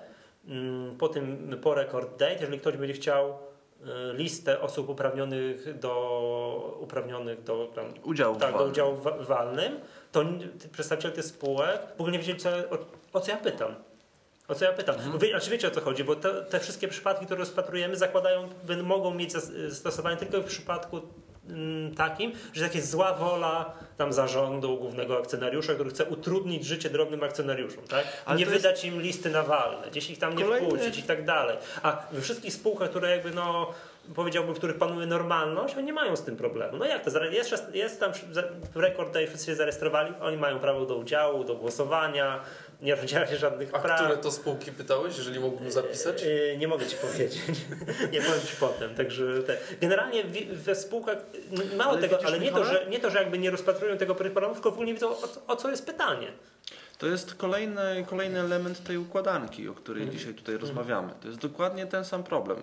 mm, 0.48 0.96
po 0.98 1.08
tym, 1.08 1.58
po 1.62 1.74
record 1.74 2.10
date, 2.16 2.32
jeżeli 2.40 2.60
ktoś 2.60 2.76
będzie 2.76 2.94
chciał 2.94 3.38
yy, 3.80 3.86
listę 4.14 4.60
osób 4.60 4.88
uprawnionych 4.88 5.78
do, 5.78 6.76
uprawnionych 6.80 7.42
do 7.42 7.66
tam, 7.74 7.84
Udział 8.04 8.34
w 8.34 8.38
tak, 8.38 8.52
do 8.52 8.58
walce. 8.58 8.70
udziału 8.72 8.96
wa- 8.96 9.18
walnym, 9.18 9.80
to 10.12 10.24
przedstawiciele 10.72 11.14
tych 11.14 11.24
spółek 11.24 11.80
w 11.96 12.00
ogóle 12.00 12.12
nie 12.12 12.18
wiedzieli, 12.18 12.38
co, 12.38 12.50
o, 12.50 12.78
o 13.12 13.20
co 13.20 13.30
ja 13.30 13.36
pytam. 13.36 13.74
O 14.48 14.54
co 14.54 14.64
ja 14.64 14.72
pytam? 14.72 14.94
Mhm. 14.94 15.18
Wy, 15.18 15.28
znaczy 15.28 15.50
wiecie 15.50 15.68
o 15.68 15.70
co 15.70 15.80
chodzi, 15.80 16.04
bo 16.04 16.16
te, 16.16 16.42
te 16.42 16.60
wszystkie 16.60 16.88
przypadki, 16.88 17.24
które 17.26 17.38
rozpatrujemy, 17.40 17.96
zakładają, 17.96 18.48
mogą 18.82 19.14
mieć 19.14 19.32
zas- 19.32 19.68
zastosowanie 19.68 20.16
tylko 20.16 20.40
w 20.40 20.44
przypadku 20.44 21.00
mm, 21.48 21.94
takim, 21.94 22.32
że 22.52 22.64
jak 22.64 22.74
jest 22.74 22.90
zła 22.90 23.14
wola 23.14 23.72
tam 23.96 24.12
zarządu, 24.12 24.76
głównego 24.76 25.18
akcjonariusza, 25.18 25.74
który 25.74 25.90
chce 25.90 26.04
utrudnić 26.04 26.64
życie 26.64 26.90
drobnym 26.90 27.22
akcjonariuszom, 27.22 27.84
tak? 27.84 28.04
Ale 28.24 28.38
nie 28.38 28.46
to 28.46 28.50
jest- 28.52 28.62
wydać 28.62 28.84
im 28.84 29.00
listy 29.02 29.30
nawalne, 29.30 29.90
gdzieś 29.90 30.10
ich 30.10 30.18
tam 30.18 30.36
nie 30.38 30.44
Kolejny- 30.44 30.68
wpuścić 30.68 30.98
i 30.98 31.02
tak 31.02 31.24
dalej. 31.24 31.56
A 31.82 32.02
we 32.12 32.20
wszystkich 32.20 32.52
spółkach, 32.54 32.90
które 32.90 33.10
jakby 33.10 33.30
no 33.30 33.74
powiedziałbym, 34.14 34.54
w 34.54 34.58
których 34.58 34.78
panuje 34.78 35.06
normalność, 35.06 35.74
oni 35.76 35.84
nie 35.86 35.92
mają 35.92 36.16
z 36.16 36.22
tym 36.22 36.36
problemu. 36.36 36.76
No 36.76 36.84
jak 36.84 37.04
to? 37.04 37.24
Jest, 37.24 37.74
jest 37.74 38.00
tam 38.00 38.12
rekord 38.74 39.12
day 39.12 39.26
wszyscy 39.26 39.46
się 39.46 39.54
zarejestrowali, 39.54 40.12
oni 40.20 40.36
mają 40.36 40.58
prawo 40.58 40.86
do 40.86 40.96
udziału, 40.96 41.44
do 41.44 41.54
głosowania, 41.54 42.40
nie 42.82 42.94
rozdziela 42.94 43.26
się 43.26 43.36
żadnych 43.36 43.74
A 43.74 43.78
praw. 43.78 44.00
które 44.00 44.16
to 44.16 44.30
spółki 44.30 44.72
pytałeś, 44.72 45.18
jeżeli 45.18 45.40
mógłbym 45.40 45.72
zapisać? 45.72 46.22
Yy, 46.22 46.56
nie 46.58 46.68
mogę 46.68 46.86
ci 46.86 46.96
powiedzieć. 46.96 47.40
nie 48.12 48.22
powiem 48.22 48.40
ci 48.46 48.56
potem. 48.60 48.94
Także 48.94 49.42
te, 49.42 49.56
generalnie 49.80 50.24
we 50.52 50.74
spółkach 50.74 51.16
mało 51.76 51.92
Ale 51.92 52.00
tego, 52.00 52.18
ale 52.26 52.38
nie 52.38 52.52
to, 52.52 52.64
że, 52.64 52.86
nie 52.90 53.00
to, 53.00 53.10
że 53.10 53.18
jakby 53.18 53.38
nie 53.38 53.50
rozpatrują 53.50 53.98
tego 53.98 54.14
programu, 54.14 54.54
tylko 54.54 54.70
w 54.70 54.72
ogóle 54.72 54.86
nie 54.86 54.94
wiedzą 54.94 55.08
o, 55.10 55.28
co- 55.28 55.40
o 55.46 55.56
co 55.56 55.70
jest 55.70 55.86
pytanie. 55.86 56.28
To 56.98 57.06
jest 57.06 57.34
kolejny, 57.34 58.06
kolejny 58.10 58.40
element 58.40 58.84
tej 58.84 58.98
układanki, 58.98 59.68
o 59.68 59.74
której 59.74 60.02
Mhm. 60.02 60.18
dzisiaj 60.18 60.34
tutaj 60.34 60.56
rozmawiamy. 60.58 61.12
To 61.22 61.28
jest 61.28 61.40
dokładnie 61.40 61.86
ten 61.86 62.04
sam 62.04 62.22
problem. 62.24 62.62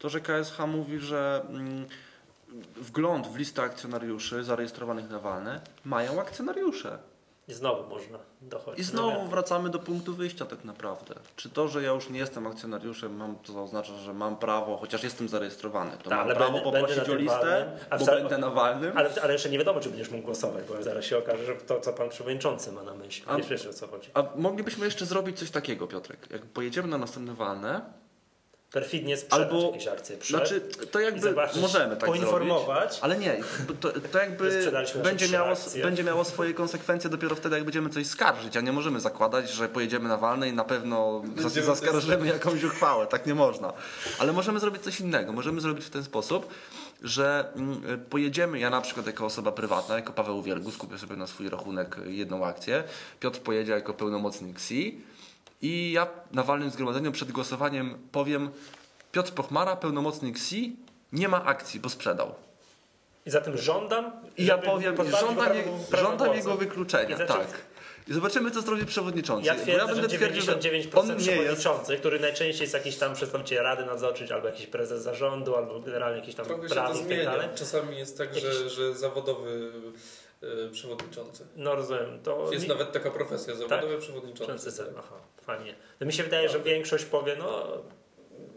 To, 0.00 0.08
że 0.08 0.20
KSH 0.20 0.58
mówi, 0.66 0.98
że 0.98 1.42
mm, 1.48 1.86
wgląd 2.76 3.26
w 3.28 3.36
listę 3.36 3.62
akcjonariuszy 3.62 4.44
zarejestrowanych 4.44 5.10
na 5.10 5.18
walne 5.18 5.60
mają 5.84 6.20
akcjonariusze. 6.20 6.98
I 7.48 7.52
znowu 7.52 7.88
można 7.88 8.18
dochodzić. 8.40 8.80
I 8.80 8.84
znowu 8.84 9.26
wracamy 9.28 9.70
do 9.70 9.78
punktu 9.78 10.14
wyjścia 10.14 10.44
tak 10.46 10.64
naprawdę. 10.64 11.14
Czy 11.36 11.50
to, 11.50 11.68
że 11.68 11.82
ja 11.82 11.90
już 11.92 12.10
nie 12.10 12.18
jestem 12.18 12.46
akcjonariuszem, 12.46 13.16
mam, 13.16 13.36
to 13.36 13.62
oznacza, 13.62 13.96
że 13.98 14.14
mam 14.14 14.36
prawo, 14.36 14.76
chociaż 14.76 15.02
jestem 15.04 15.28
zarejestrowany, 15.28 15.90
to 15.90 16.10
Tak, 16.10 16.18
mam 16.18 16.20
ale 16.20 16.34
prawo 16.36 16.52
będę- 16.52 16.64
poprosić 16.64 16.96
będę 16.96 17.12
o 17.12 17.14
listę, 17.14 17.38
walnym, 17.40 17.78
a 17.90 17.98
bo 17.98 18.04
będę 18.06 18.38
na 18.38 18.50
walnym. 18.50 18.92
Ale, 18.98 19.10
ale 19.22 19.32
jeszcze 19.32 19.50
nie 19.50 19.58
wiadomo, 19.58 19.80
czy 19.80 19.88
będziesz 19.88 20.10
mógł 20.10 20.24
głosować, 20.24 20.64
bo 20.68 20.82
zaraz 20.82 21.04
się 21.04 21.18
okaże, 21.18 21.44
że 21.46 21.54
to, 21.54 21.80
co 21.80 21.92
pan 21.92 22.08
przewodniczący 22.08 22.72
ma 22.72 22.82
na 22.82 22.94
myśli. 22.94 23.24
A- 23.28 23.36
Wiesz, 23.36 23.48
wiesz 23.48 23.66
o 23.66 23.72
co 23.72 23.86
chodzi. 23.86 24.10
A 24.14 24.22
moglibyśmy 24.36 24.84
jeszcze 24.84 25.06
zrobić 25.06 25.38
coś 25.38 25.50
takiego, 25.50 25.86
Piotrek. 25.86 26.26
Jak 26.30 26.42
pojedziemy 26.46 26.88
na 26.88 26.98
następne 26.98 27.34
walne, 27.34 27.80
Perfidnie 28.72 29.16
sprzedać 29.16 29.48
albo. 29.48 29.66
jakieś 29.66 29.86
akcje 29.88 30.16
przed 30.16 30.36
Znaczy, 30.36 30.60
to 30.90 31.00
jakby 31.00 31.20
zobaczyć, 31.20 31.60
możemy 31.60 31.96
tak 31.96 32.08
poinformować. 32.08 32.80
zrobić. 32.82 32.98
Ale 33.02 33.18
nie, 33.18 33.40
to, 33.80 33.92
to 34.12 34.18
jakby 34.18 34.72
będzie 35.02 35.28
miało, 35.28 35.48
akcje. 35.50 35.82
będzie 35.84 36.04
miało 36.04 36.24
swoje 36.24 36.54
konsekwencje 36.54 37.10
dopiero 37.10 37.36
wtedy, 37.36 37.56
jak 37.56 37.64
będziemy 37.64 37.90
coś 37.90 38.06
skarżyć, 38.06 38.56
a 38.56 38.60
nie 38.60 38.72
możemy 38.72 39.00
zakładać, 39.00 39.50
że 39.50 39.68
pojedziemy 39.68 40.08
na 40.08 40.16
walne 40.16 40.48
i 40.48 40.52
na 40.52 40.64
pewno 40.64 41.20
Będziemy 41.24 41.66
zaskarżymy 41.66 42.26
jakąś 42.26 42.64
uchwałę. 42.64 43.06
Tak 43.06 43.26
nie 43.26 43.34
można. 43.34 43.72
Ale 44.18 44.32
możemy 44.32 44.60
zrobić 44.60 44.82
coś 44.82 45.00
innego. 45.00 45.32
Możemy 45.32 45.60
zrobić 45.60 45.84
w 45.84 45.90
ten 45.90 46.04
sposób, 46.04 46.48
że 47.02 47.52
mm, 47.56 48.04
pojedziemy, 48.10 48.58
ja 48.58 48.70
na 48.70 48.80
przykład 48.80 49.06
jako 49.06 49.26
osoba 49.26 49.52
prywatna, 49.52 49.96
jako 49.96 50.12
Paweł 50.12 50.42
Wielgus, 50.42 50.76
kupię 50.76 50.98
sobie 50.98 51.16
na 51.16 51.26
swój 51.26 51.48
rachunek 51.48 51.96
jedną 52.06 52.46
akcję, 52.46 52.84
Piotr 53.20 53.38
pojedzie 53.40 53.72
jako 53.72 53.94
pełnomocnik 53.94 54.60
SI 54.60 55.00
i 55.62 55.92
ja 55.92 56.08
na 56.32 56.42
walnym 56.42 56.70
zgromadzeniu 56.70 57.12
przed 57.12 57.32
głosowaniem 57.32 57.98
powiem 58.12 58.50
Piotr 59.12 59.32
Pochmara, 59.32 59.76
pełnomocnik 59.76 60.38
SI, 60.38 60.76
nie 61.12 61.28
ma 61.28 61.44
akcji, 61.44 61.80
bo 61.80 61.88
sprzedał. 61.88 62.34
I 63.26 63.30
zatem 63.30 63.58
żądam. 63.58 64.12
I 64.38 64.46
ja 64.46 64.58
powiem, 64.58 64.96
żądam, 65.20 65.56
je, 65.56 65.64
żądam 65.98 66.34
jego 66.34 66.56
wykluczenia. 66.56 67.14
I 67.14 67.16
znaczy- 67.16 67.32
tak. 67.32 67.48
I 68.08 68.12
zobaczymy, 68.12 68.50
co 68.50 68.60
zrobi 68.60 68.86
przewodniczący. 68.86 69.46
Ja 69.46 69.54
twierdzę, 69.54 69.86
będę 69.86 70.02
że 70.02 70.08
twierdził, 70.08 70.42
99% 70.42 70.98
on 70.98 71.16
nie 71.16 71.36
jest. 71.36 71.66
który 71.98 72.20
najczęściej 72.20 72.62
jest 72.62 72.74
jakiś 72.74 72.96
tam 72.96 73.14
przedstawiciel 73.14 73.62
rady 73.62 73.86
nadzorczej, 73.86 74.32
albo 74.32 74.46
jakiś 74.46 74.66
prezes 74.66 75.02
zarządu, 75.02 75.56
albo 75.56 75.80
generalnie 75.80 76.18
jakiś 76.18 76.34
tam 76.34 76.46
Trochę 76.46 76.68
prawnik 76.68 77.06
i 77.06 77.08
tak 77.08 77.24
dalej. 77.24 77.48
Czasami 77.54 77.98
jest 77.98 78.18
tak, 78.18 78.38
że, 78.38 78.70
że 78.70 78.94
zawodowy 78.94 79.72
przewodniczący. 80.72 81.46
No 81.56 81.74
rozumiem. 81.74 82.20
To 82.22 82.48
Jest 82.52 82.62
mi- 82.64 82.68
nawet 82.68 82.92
taka 82.92 83.10
profesja, 83.10 83.54
zawodowy 83.54 83.98
przewodniczący. 83.98 84.52
Częsty 84.52 84.70
sen, 84.70 84.86
aha, 84.98 85.14
fajnie. 85.42 85.74
To 85.98 86.04
mi 86.06 86.12
się 86.12 86.22
wydaje, 86.22 86.48
że 86.48 86.60
większość 86.60 87.04
powie, 87.04 87.36
no, 87.38 87.66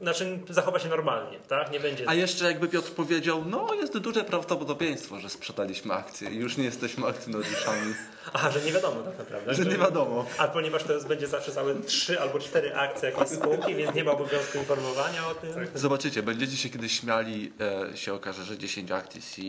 znaczy 0.02 0.40
zachowa 0.50 0.80
się 0.80 0.90
normalnie, 0.90 1.40
tak? 1.40 1.72
Nie 1.72 1.80
będzie. 1.80 2.10
A 2.10 2.14
jeszcze 2.14 2.46
jakby 2.46 2.68
Piotr 2.68 2.92
powiedział, 2.92 3.46
no 3.46 3.74
jest 3.74 3.98
duże 3.98 4.24
prawdopodobieństwo, 4.24 5.20
że 5.20 5.30
sprzedaliśmy 5.30 5.94
akcję 5.94 6.30
i 6.30 6.36
już 6.36 6.58
nie 6.58 6.64
jesteśmy 6.64 7.08
akcjonariuszami. 7.08 7.94
Aha, 8.34 8.52
że 8.52 8.62
nie 8.62 8.72
wiadomo 8.72 9.04
tak 9.04 9.18
naprawdę. 9.20 9.54
że 9.54 9.66
nie 9.66 9.78
wiadomo. 9.78 10.26
A 10.38 10.48
ponieważ 10.48 10.84
to 10.84 10.94
jest, 10.94 11.08
będzie 11.08 11.28
zawsze 11.28 11.52
całe 11.52 11.76
trzy 11.76 12.20
albo 12.20 12.40
cztery 12.40 12.76
akcje 12.76 13.10
jakiejś 13.10 13.30
spółki, 13.30 13.76
więc 13.76 13.94
nie 13.96 14.04
ma 14.04 14.12
obowiązku 14.12 14.58
informowania 14.58 15.28
o 15.28 15.36
tym. 15.36 15.68
Zobaczycie, 15.76 16.24
będziecie 16.24 16.58
się 16.58 16.70
kiedyś 16.70 17.00
śmiali, 17.00 17.54
e, 17.92 17.98
się 17.98 18.14
okaże, 18.14 18.44
że 18.44 18.58
10 18.58 18.92
akcji 18.92 19.22
C 19.22 19.42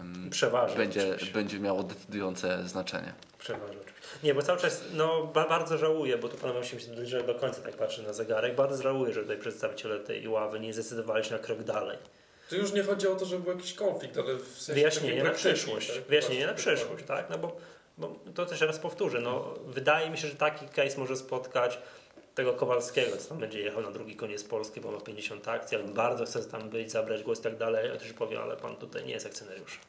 em, 0.00 0.30
Przeważnie. 0.30 0.76
będzie, 0.76 1.08
oczywiście. 1.08 1.34
będzie 1.34 1.58
miało 1.60 1.82
decydujące 1.82 2.68
znaczenie. 2.68 3.12
Przeważnie 3.38 3.76
oczywiście. 3.80 4.02
Nie, 4.22 4.34
bo 4.34 4.42
cały 4.42 4.58
czas, 4.58 4.84
no 4.92 5.26
ba, 5.26 5.48
bardzo 5.48 5.78
żałuję, 5.78 6.18
bo 6.18 6.28
tu 6.28 6.36
panowie 6.36 6.64
się 6.64 6.80
zbliżyć 6.80 7.24
do 7.26 7.34
końca, 7.34 7.60
tak 7.62 7.76
patrzę 7.76 8.02
na 8.02 8.12
zegarek, 8.12 8.54
bardzo 8.54 8.82
żałuję, 8.82 9.12
że 9.12 9.20
tutaj 9.22 9.38
przedstawiciele 9.38 10.00
tej 10.00 10.28
ławy 10.28 10.60
nie 10.60 10.72
zdecydowali 10.72 11.24
się 11.24 11.32
na 11.32 11.38
krok 11.38 11.62
dalej. 11.62 11.98
Tu 12.50 12.56
już 12.56 12.72
nie 12.72 12.82
chodzi 12.82 13.08
o 13.08 13.14
to, 13.14 13.24
żeby 13.24 13.42
był 13.44 13.52
jakiś 13.52 13.74
konflikt, 13.74 14.18
ale 14.18 14.34
w 14.36 14.46
sensie 14.48 14.72
Wyjaśnienie 14.74 15.22
na 15.24 15.30
przyszłość. 15.30 15.94
tak? 15.94 16.04
Wyjaśnienie 16.04 16.46
na 16.46 16.52
Właśnie, 16.52 16.72
przyszłość, 16.76 17.04
tak? 17.04 17.30
No 17.30 17.38
bo, 17.38 17.56
bo 17.98 18.16
to 18.34 18.46
też 18.46 18.60
raz 18.60 18.78
powtórzę, 18.78 19.20
no 19.20 19.54
wydaje 19.66 20.10
mi 20.10 20.18
się, 20.18 20.28
że 20.28 20.34
taki 20.34 20.66
case 20.68 20.98
może 20.98 21.16
spotkać 21.16 21.78
tego 22.34 22.52
Kowalskiego, 22.52 23.16
co 23.16 23.28
tam 23.28 23.38
będzie 23.38 23.60
jechał 23.60 23.82
na 23.82 23.90
drugi 23.90 24.16
koniec 24.16 24.44
Polski, 24.44 24.80
bo 24.80 24.90
ma 24.90 25.00
50 25.00 25.48
akcji, 25.48 25.76
ale 25.76 25.86
bardzo 25.86 26.24
chce 26.24 26.44
tam 26.44 26.70
być, 26.70 26.92
zabrać 26.92 27.22
głos 27.22 27.40
i 27.40 27.42
tak 27.42 27.56
dalej, 27.56 27.90
a 27.90 27.96
też 27.96 28.12
powie, 28.12 28.40
ale 28.40 28.56
pan 28.56 28.76
tutaj 28.76 29.04
nie 29.04 29.12
jest 29.12 29.26
akcjonariuszem. 29.26 29.80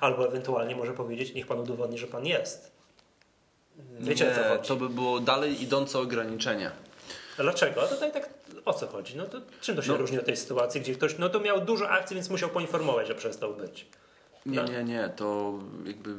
Albo 0.00 0.26
ewentualnie 0.28 0.76
może 0.76 0.92
powiedzieć, 0.92 1.34
niech 1.34 1.46
pan 1.46 1.60
udowodni, 1.60 1.98
że 1.98 2.06
pan 2.06 2.26
jest. 2.26 2.70
Wiecie 4.00 4.30
o 4.32 4.34
co 4.34 4.40
Nie, 4.42 4.48
chodzi? 4.48 4.68
to 4.68 4.76
by 4.76 4.88
było 4.88 5.20
dalej 5.20 5.62
idące 5.62 5.98
ograniczenie. 5.98 6.70
Dlaczego? 7.36 7.82
A 7.82 7.86
tutaj 7.86 8.12
tak 8.12 8.28
o 8.64 8.74
co 8.74 8.86
chodzi? 8.86 9.16
No 9.16 9.26
to 9.26 9.38
czym 9.60 9.76
to 9.76 9.82
się 9.82 9.92
No. 9.92 9.96
różni 9.96 10.18
od 10.18 10.24
tej 10.26 10.36
sytuacji, 10.36 10.80
gdzie 10.80 10.94
ktoś 10.94 11.18
no 11.18 11.28
to 11.28 11.40
miał 11.40 11.60
dużo 11.60 11.88
akcji, 11.90 12.14
więc 12.14 12.30
musiał 12.30 12.48
poinformować, 12.48 13.06
że 13.06 13.14
przestał 13.14 13.54
być. 13.54 13.86
Nie, 14.46 14.58
Tak. 14.58 14.70
nie, 14.70 14.84
nie, 14.84 15.08
to 15.16 15.52
jakby 15.86 16.10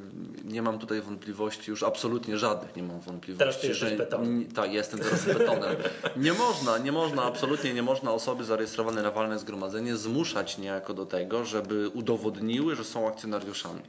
nie 0.45 0.61
mam 0.61 0.79
tutaj 0.79 1.01
wątpliwości, 1.01 1.71
już 1.71 1.83
absolutnie 1.83 2.37
żadnych 2.37 2.75
nie 2.75 2.83
mam 2.83 2.99
wątpliwości. 2.99 3.39
Teraz 3.39 3.59
ty 3.59 3.67
jesteś 3.67 3.93
betonem. 3.93 4.45
Tak, 4.55 4.73
jestem 4.73 4.99
teraz 4.99 5.25
betonem. 5.25 5.75
Nie 6.15 6.33
można, 6.33 6.77
nie 6.77 6.91
można, 6.91 7.23
absolutnie 7.23 7.73
nie 7.73 7.83
można 7.83 8.11
osoby 8.11 8.43
zarejestrowanej 8.43 9.03
na 9.03 9.11
walne 9.11 9.39
zgromadzenie 9.39 9.95
zmuszać 9.97 10.57
niejako 10.57 10.93
do 10.93 11.05
tego, 11.05 11.45
żeby 11.45 11.89
udowodniły, 11.89 12.75
że 12.75 12.83
są 12.83 13.07
akcjonariuszami. 13.07 13.81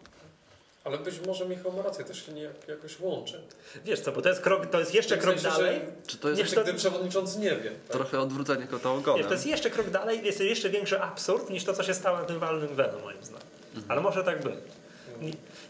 Ale 0.84 0.98
być 0.98 1.14
może 1.26 1.46
Michał 1.48 1.72
ma 1.72 1.82
rację, 1.82 2.04
też 2.04 2.26
się 2.26 2.32
nie 2.32 2.42
jak- 2.42 2.68
jakoś 2.68 3.00
łączy. 3.00 3.40
Wiesz 3.84 4.00
co, 4.00 4.12
bo 4.12 4.22
to 4.22 4.28
jest 4.28 4.40
krok, 4.40 4.66
to 4.66 4.78
jest 4.80 4.94
jeszcze 4.94 5.16
W 5.16 5.20
krok 5.20 5.34
sensie, 5.40 5.56
że- 5.56 5.62
dalej. 5.64 5.80
Czy 6.06 6.18
to 6.18 6.28
jest 6.28 6.40
Znaczy, 6.52 6.62
gdy 6.70 6.74
przewodniczący 6.78 7.38
nie 7.38 7.50
wie. 7.50 7.70
Tak? 7.70 7.96
trochę 7.96 8.20
odwrócenie 8.20 8.66
kota 8.66 8.88
Nie, 8.88 8.94
ogonem? 8.94 9.26
to 9.26 9.32
jest 9.32 9.46
jeszcze 9.46 9.70
krok 9.70 9.90
dalej, 9.90 10.20
jest 10.24 10.40
jeszcze 10.40 10.70
większy 10.70 11.00
absurd 11.02 11.50
niż 11.50 11.64
to, 11.64 11.72
co 11.74 11.82
się 11.82 11.94
stało 11.94 12.18
na 12.18 12.24
tym 12.24 12.38
walnym 12.38 12.74
wenu, 12.74 12.98
moim 13.04 13.22
zdaniem. 13.24 13.46
Ale 13.88 14.00
może 14.00 14.24
tak 14.24 14.42
być. 14.42 14.54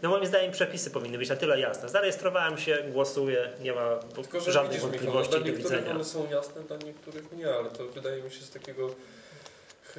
No 0.02 0.08
moim 0.08 0.26
zdaniem 0.26 0.52
przepisy 0.52 0.90
powinny 0.90 1.18
być 1.18 1.28
na 1.28 1.36
tyle 1.36 1.60
jasne. 1.60 1.88
Zarejestrowałem 1.88 2.58
się, 2.58 2.78
głosuję, 2.92 3.52
nie 3.62 3.72
ma 3.72 3.96
Tylko, 3.96 4.40
że 4.40 4.52
żadnych 4.52 4.74
Michał, 4.74 4.90
wątpliwości 4.90 5.44
do 5.44 5.56
widzenia. 5.56 5.90
one 5.90 6.04
są 6.04 6.30
jasne, 6.30 6.62
dla 6.62 6.76
niektórych 6.76 7.32
nie, 7.32 7.54
ale 7.54 7.70
to 7.70 7.86
wydaje 7.86 8.22
mi 8.22 8.30
się 8.30 8.40
z 8.40 8.50
takiego 8.50 8.90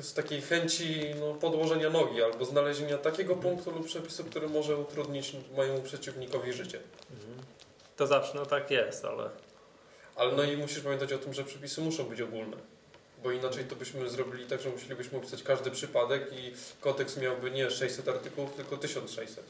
z 0.02 0.14
takiej 0.14 0.42
chęci 0.42 1.02
no, 1.20 1.34
podłożenia 1.34 1.90
nogi 1.90 2.24
albo 2.24 2.46
znalezienia 2.46 2.98
takiego 2.98 3.36
punktu 3.36 3.72
lub 3.72 3.86
przepisu, 3.86 4.24
który 4.24 4.50
może 4.50 4.78
utrudnić 4.78 5.36
mojemu 5.56 5.82
przeciwnikowi 5.82 6.54
życie. 6.54 6.80
To 7.98 8.08
zawsze, 8.08 8.32
no 8.36 8.46
tak 8.46 8.72
jest, 8.72 9.06
ale 9.06 9.30
Ale 10.16 10.32
no 10.32 10.44
i 10.44 10.58
musisz 10.58 10.80
pamiętać 10.80 11.14
o 11.14 11.18
tym, 11.18 11.34
że 11.34 11.44
przepisy 11.44 11.82
muszą 11.82 12.04
być 12.04 12.22
ogólne. 12.22 12.58
Bo 13.24 13.32
inaczej 13.32 13.66
to 13.66 13.76
byśmy 13.76 14.10
zrobili 14.10 14.46
tak, 14.46 14.62
że 14.62 14.70
musielibyśmy 14.70 15.18
opisać 15.18 15.44
każdy 15.44 15.72
przypadek 15.72 16.34
i 16.34 16.54
kodeks 16.82 17.18
miałby 17.18 17.52
nie 17.52 17.72
600 17.72 18.08
artykułów, 18.08 18.54
tylko 18.54 18.78
1600. 18.78 19.44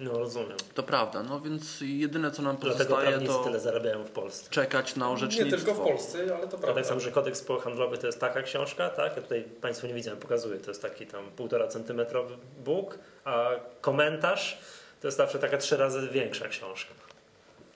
no 0.00 0.18
rozumiem. 0.18 0.56
To 0.74 0.82
prawda, 0.82 1.22
no 1.22 1.40
więc 1.40 1.78
jedyne 1.80 2.30
co 2.30 2.42
nam 2.42 2.56
Dlatego 2.56 2.94
pozostaje 2.96 3.26
to 3.26 3.44
tyle 3.44 3.60
zarabiają 3.60 4.04
w 4.04 4.10
Polsce. 4.10 4.50
czekać 4.50 4.96
na 4.96 5.06
Nie 5.06 5.12
orzecznictwo. 5.12 5.56
tylko 5.56 5.74
w 5.74 5.78
Polsce, 5.86 6.18
ale 6.36 6.48
to 6.48 6.58
prawda. 6.58 6.74
tak 6.74 6.86
samo, 6.86 7.00
że 7.00 7.12
kodeks 7.12 7.44
handlowy 7.64 7.98
to 7.98 8.06
jest 8.06 8.20
taka 8.20 8.42
książka, 8.42 8.88
tak? 8.90 9.16
Ja 9.16 9.22
tutaj 9.22 9.42
Państwu 9.60 9.86
nie 9.86 9.94
widzę, 9.94 10.16
pokazuję, 10.16 10.60
to 10.60 10.70
jest 10.70 10.82
taki 10.82 11.06
tam 11.06 11.30
półtora 11.30 11.68
centymetrowy 11.68 12.34
book, 12.64 12.98
a 13.24 13.50
komentarz 13.80 14.58
to 15.00 15.08
jest 15.08 15.16
zawsze 15.18 15.38
taka 15.38 15.58
trzy 15.58 15.76
razy 15.76 16.08
większa 16.08 16.48
książka. 16.48 16.94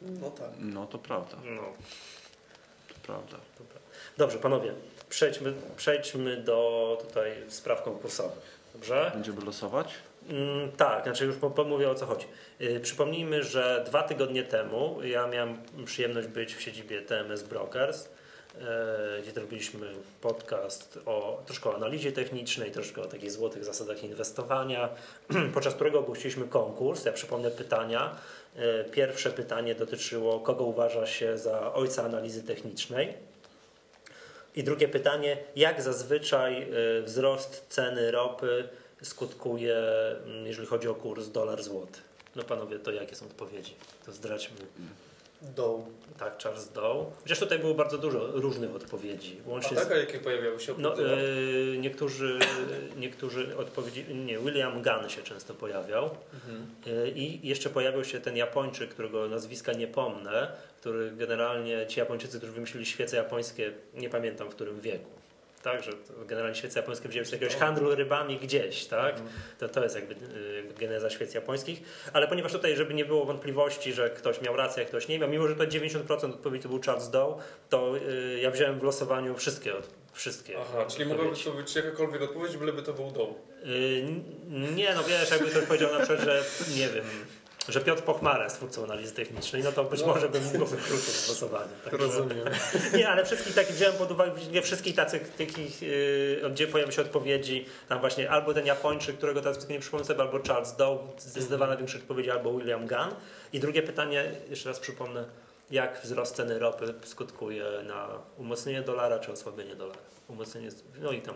No 0.03 0.31
tak. 0.31 0.51
No 0.59 0.87
to 0.87 0.99
prawda, 0.99 1.37
No. 1.45 1.63
Prawda. 3.07 3.37
Dobrze, 4.17 4.39
panowie, 4.39 4.73
przejdźmy, 5.09 5.53
przejdźmy 5.77 6.37
do 6.37 6.99
tutaj 7.03 7.33
spraw 7.49 7.83
konkursowych. 7.83 8.61
Dobrze? 8.75 9.11
Będziemy 9.15 9.45
losować? 9.45 9.95
Mm, 10.29 10.73
tak, 10.73 11.05
znaczy 11.05 11.25
już 11.25 11.37
po- 11.37 11.51
pomówię 11.51 11.91
o 11.91 11.95
co 11.95 12.07
chodzi. 12.07 12.27
Yy, 12.61 12.81
przypomnijmy, 12.81 13.43
że 13.43 13.85
dwa 13.87 14.03
tygodnie 14.03 14.43
temu 14.43 14.99
ja 15.03 15.27
miałem 15.27 15.59
przyjemność 15.85 16.29
być 16.29 16.55
w 16.55 16.61
siedzibie 16.61 17.03
TMS 17.03 17.43
Brokers, 17.43 18.05
yy, 18.55 18.63
gdzie 19.23 19.31
zrobiliśmy 19.33 19.87
podcast 20.21 20.99
o 21.07 21.43
troszkę 21.47 21.71
o 21.71 21.77
analizie 21.77 22.13
technicznej, 22.13 22.71
troszkę 22.71 23.03
o 23.03 23.07
takich 23.07 23.33
złotych 23.33 23.65
zasadach 23.65 24.05
inwestowania, 24.05 24.89
podczas 25.55 25.75
którego 25.75 25.99
ogłosiliśmy 25.99 26.49
konkurs. 26.49 27.05
Ja 27.05 27.13
przypomnę 27.13 27.51
pytania. 27.51 28.17
Yy, 28.57 28.85
pierwsze 28.91 29.31
pytanie 29.31 29.75
dotyczyło, 29.75 30.41
kogo 30.41 30.65
uważa 30.65 31.07
się 31.07 31.39
za 31.39 31.75
ojca 31.75 32.05
analizy 32.05 32.43
technicznej. 32.43 33.15
I 34.57 34.65
drugie 34.65 34.89
pytanie, 34.89 35.37
jak 35.57 35.83
zazwyczaj 35.83 36.63
y, 36.99 37.03
wzrost 37.03 37.67
ceny 37.69 38.11
ropy 38.11 38.69
skutkuje, 39.03 39.77
mm, 40.27 40.47
jeżeli 40.47 40.67
chodzi 40.67 40.89
o 40.89 40.95
kurs 40.95 41.29
dolar-złoty? 41.29 41.99
No 42.37 42.43
panowie, 42.43 42.79
to 42.79 42.93
jakie 42.93 43.17
są 43.17 43.27
odpowiedzi? 43.27 43.75
To 44.07 44.13
zdradźmy. 44.13 44.57
Doł. 45.45 45.87
Tak, 46.19 46.43
Charles 46.43 46.73
Dow. 46.73 47.07
Chociaż 47.23 47.39
tutaj 47.39 47.59
było 47.59 47.75
bardzo 47.75 47.99
dużo 47.99 48.27
różnych 48.27 48.75
odpowiedzi. 48.75 49.41
A 49.47 49.51
Łącznie 49.51 49.77
tak, 49.77 49.93
a 49.93 49.97
jakie 49.97 50.19
pojawiały 50.19 50.61
się 50.61 50.75
no, 50.79 50.93
oprócz 50.93 51.07
y, 51.07 51.77
niektórzy, 51.81 52.39
niektórzy 52.97 53.57
odpowiedzi, 53.57 54.05
nie, 54.15 54.39
William 54.39 54.83
Gunn 54.83 55.09
się 55.09 55.23
często 55.23 55.55
pojawiał. 55.55 56.11
mhm. 56.35 56.67
Y, 57.07 57.11
I 57.11 57.49
jeszcze 57.49 57.71
pojawił 57.71 58.05
się 58.05 58.21
ten 58.21 58.37
Japończyk, 58.37 58.91
którego 58.91 59.29
nazwiska 59.29 59.73
nie 59.73 59.87
pomnę, 59.87 60.53
który 60.81 61.11
generalnie 61.11 61.87
ci 61.87 62.01
Japończycy, 62.01 62.39
którzy 62.39 62.53
wymyślili 62.53 62.87
świece 62.87 63.17
japońskie, 63.17 63.73
nie 63.95 64.11
pamiętam 64.11 64.51
w 64.51 64.55
którym 64.55 64.81
wieku. 64.81 65.11
Tak? 65.65 65.83
Że 65.83 65.93
generalnie 66.27 66.57
świece 66.57 66.81
japońskie 66.81 67.09
wzięły 67.09 67.25
się 67.25 67.29
z 67.31 67.33
jakiegoś 67.33 67.57
handlu 67.57 67.95
rybami 67.95 68.39
gdzieś, 68.39 68.87
tak? 68.87 69.15
To, 69.59 69.69
to 69.69 69.83
jest 69.83 69.95
jakby 69.95 70.15
y, 70.15 70.63
geneza 70.79 71.11
świec 71.11 71.35
japońskich. 71.35 71.83
Ale 72.13 72.29
ponieważ 72.29 72.53
tutaj, 72.53 72.77
żeby 72.77 72.95
nie 72.95 73.05
było 73.05 73.25
wątpliwości, 73.25 73.93
że 73.93 74.11
ktoś 74.11 74.41
miał 74.41 74.57
rację, 74.57 74.83
a 74.83 74.87
ktoś 74.87 75.09
nie 75.09 75.19
miał, 75.19 75.29
mimo 75.29 75.49
że 75.49 75.57
to 75.57 75.65
90% 75.65 76.25
odpowiedzi 76.31 76.63
to 76.63 76.69
był 76.69 76.81
Charles 76.87 77.11
Doe, 77.11 77.39
to 77.69 77.97
y, 77.97 78.39
ja 78.43 78.51
wziąłem 78.51 78.79
w 78.79 78.83
losowaniu 78.83 79.35
wszystkie, 79.37 79.77
od- 79.77 79.89
wszystkie 80.13 80.59
Aha, 80.61 80.85
czyli 80.89 81.07
mogłaby 81.09 81.37
to 81.45 81.51
być 81.51 81.77
jakakolwiek 81.77 82.23
odpowiedź, 82.23 82.57
byleby 82.57 82.83
to 82.83 82.93
był 82.93 83.11
dół. 83.11 83.35
Y, 83.65 84.05
nie, 84.75 84.95
no 84.95 85.05
wiesz, 85.05 85.31
jakby 85.31 85.51
ktoś 85.51 85.65
powiedział 85.65 85.93
na 85.93 85.99
przykład, 85.99 86.21
że 86.25 86.43
nie 86.77 86.89
wiem, 86.89 87.05
że 87.69 87.81
Piotr 87.81 88.03
Pochmara 88.03 88.45
jest 88.45 88.57
twórcą 88.57 88.85
analizy 88.85 89.15
technicznej, 89.15 89.63
no 89.63 89.73
to 89.73 89.85
być 89.85 90.01
No. 90.01 90.07
może 90.07 90.29
bym 90.29 90.43
go 90.59 90.67
wykluczył 90.67 90.97
z 90.97 91.27
głosowania. 91.27 91.69
Także- 91.85 91.97
Rozumiem. 91.99 92.49
Nie, 92.99 93.09
ale 93.09 93.25
wszystkich 93.25 93.55
takich 93.55 93.77
wziąłem 93.77 93.97
pod 93.97 94.11
uwagę, 94.11 94.33
nie 94.53 94.63
wszystkich 94.63 94.95
takich, 94.97 95.29
takich 95.37 95.83
yy, 95.83 96.51
gdzie 96.53 96.67
pojawią 96.67 96.91
się 96.91 97.03
odpowiedzi, 97.03 97.67
tam 97.89 98.01
właśnie 98.01 98.31
albo 98.31 98.55
ten 98.55 98.67
Japończyk, 98.67 99.17
którego 99.17 99.41
teraz 99.41 99.69
nie 99.69 99.81
przypomnę 99.81 100.07
sobie, 100.07 100.21
albo 100.21 100.41
Charles 100.49 100.77
Doe, 100.77 100.99
zdecydowana 101.19 101.77
większość 101.77 102.03
odpowiedzi, 102.03 102.31
albo 102.31 102.55
William 102.59 102.87
Gunn. 102.87 103.15
I 103.53 103.61
drugie 103.61 103.83
pytanie, 103.83 104.31
jeszcze 104.51 104.69
raz 104.69 104.81
przypomnę, 104.81 105.25
jak 105.71 106.01
wzrost 106.03 106.37
ceny 106.37 106.59
ropy 106.59 106.95
skutkuje 107.05 107.65
na 107.87 108.09
umocnienie 108.39 108.83
dolara 108.83 109.19
czy 109.19 109.33
osłabienie 109.33 109.77
dolara? 109.77 109.99
Umocnienie, 110.29 110.69
no 111.01 111.13
i 111.13 111.21
tam 111.23 111.35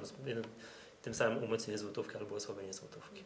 tym 1.03 1.15
samym 1.15 1.45
umocnienie 1.45 1.79
złotówki 1.79 2.17
albo 2.17 2.37
osłabienie 2.37 2.73
złotówki. 2.73 3.25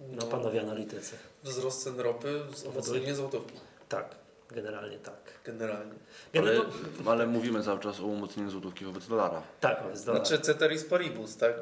No 0.00 0.26
panowie 0.26 0.60
analitycy. 0.60 1.16
Wzrost 1.44 1.84
cen 1.84 2.00
ropy, 2.00 2.40
umocnienie 2.72 3.14
złotówki. 3.14 3.52
Tak, 3.88 4.14
generalnie 4.50 4.98
tak. 4.98 5.14
Generalnie. 5.44 5.92
Ale, 6.34 6.42
Generalnie, 6.44 6.72
ale 7.06 7.26
mówimy 7.26 7.62
cały 7.62 7.80
czas 7.80 8.00
o 8.00 8.04
umocnieniu 8.06 8.50
złotówki 8.50 8.84
wobec 8.84 9.06
dolara. 9.08 9.42
tak, 9.60 9.82
wobec 9.82 10.04
dolara. 10.04 10.24
Znaczy 10.24 10.42
ceteris 10.42 10.84
paribus, 10.84 11.36
tak? 11.36 11.52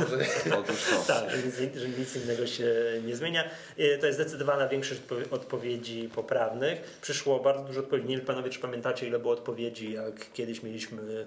Otóż 0.60 0.84
to. 0.90 1.02
Tak, 1.06 1.30
że 1.30 1.36
nic, 1.42 1.76
że 1.76 1.88
nic 1.88 2.16
innego 2.16 2.46
się 2.46 2.74
nie 3.06 3.16
zmienia. 3.16 3.50
Y, 3.78 3.98
To 4.00 4.06
jest 4.06 4.18
zdecydowana 4.18 4.68
większość 4.68 5.00
odpo- 5.00 5.34
odpowiedzi 5.34 6.10
poprawnych. 6.14 6.98
Przyszło 7.02 7.40
bardzo 7.40 7.64
dużo 7.64 7.80
odpowiedzi. 7.80 8.08
Nie 8.08 8.16
wiem, 8.16 8.26
panowie, 8.26 8.50
czy 8.50 8.60
pamiętacie, 8.60 9.06
ile 9.06 9.18
było 9.18 9.32
odpowiedzi, 9.32 9.92
jak 9.92 10.32
kiedyś 10.32 10.62
mieliśmy 10.62 11.26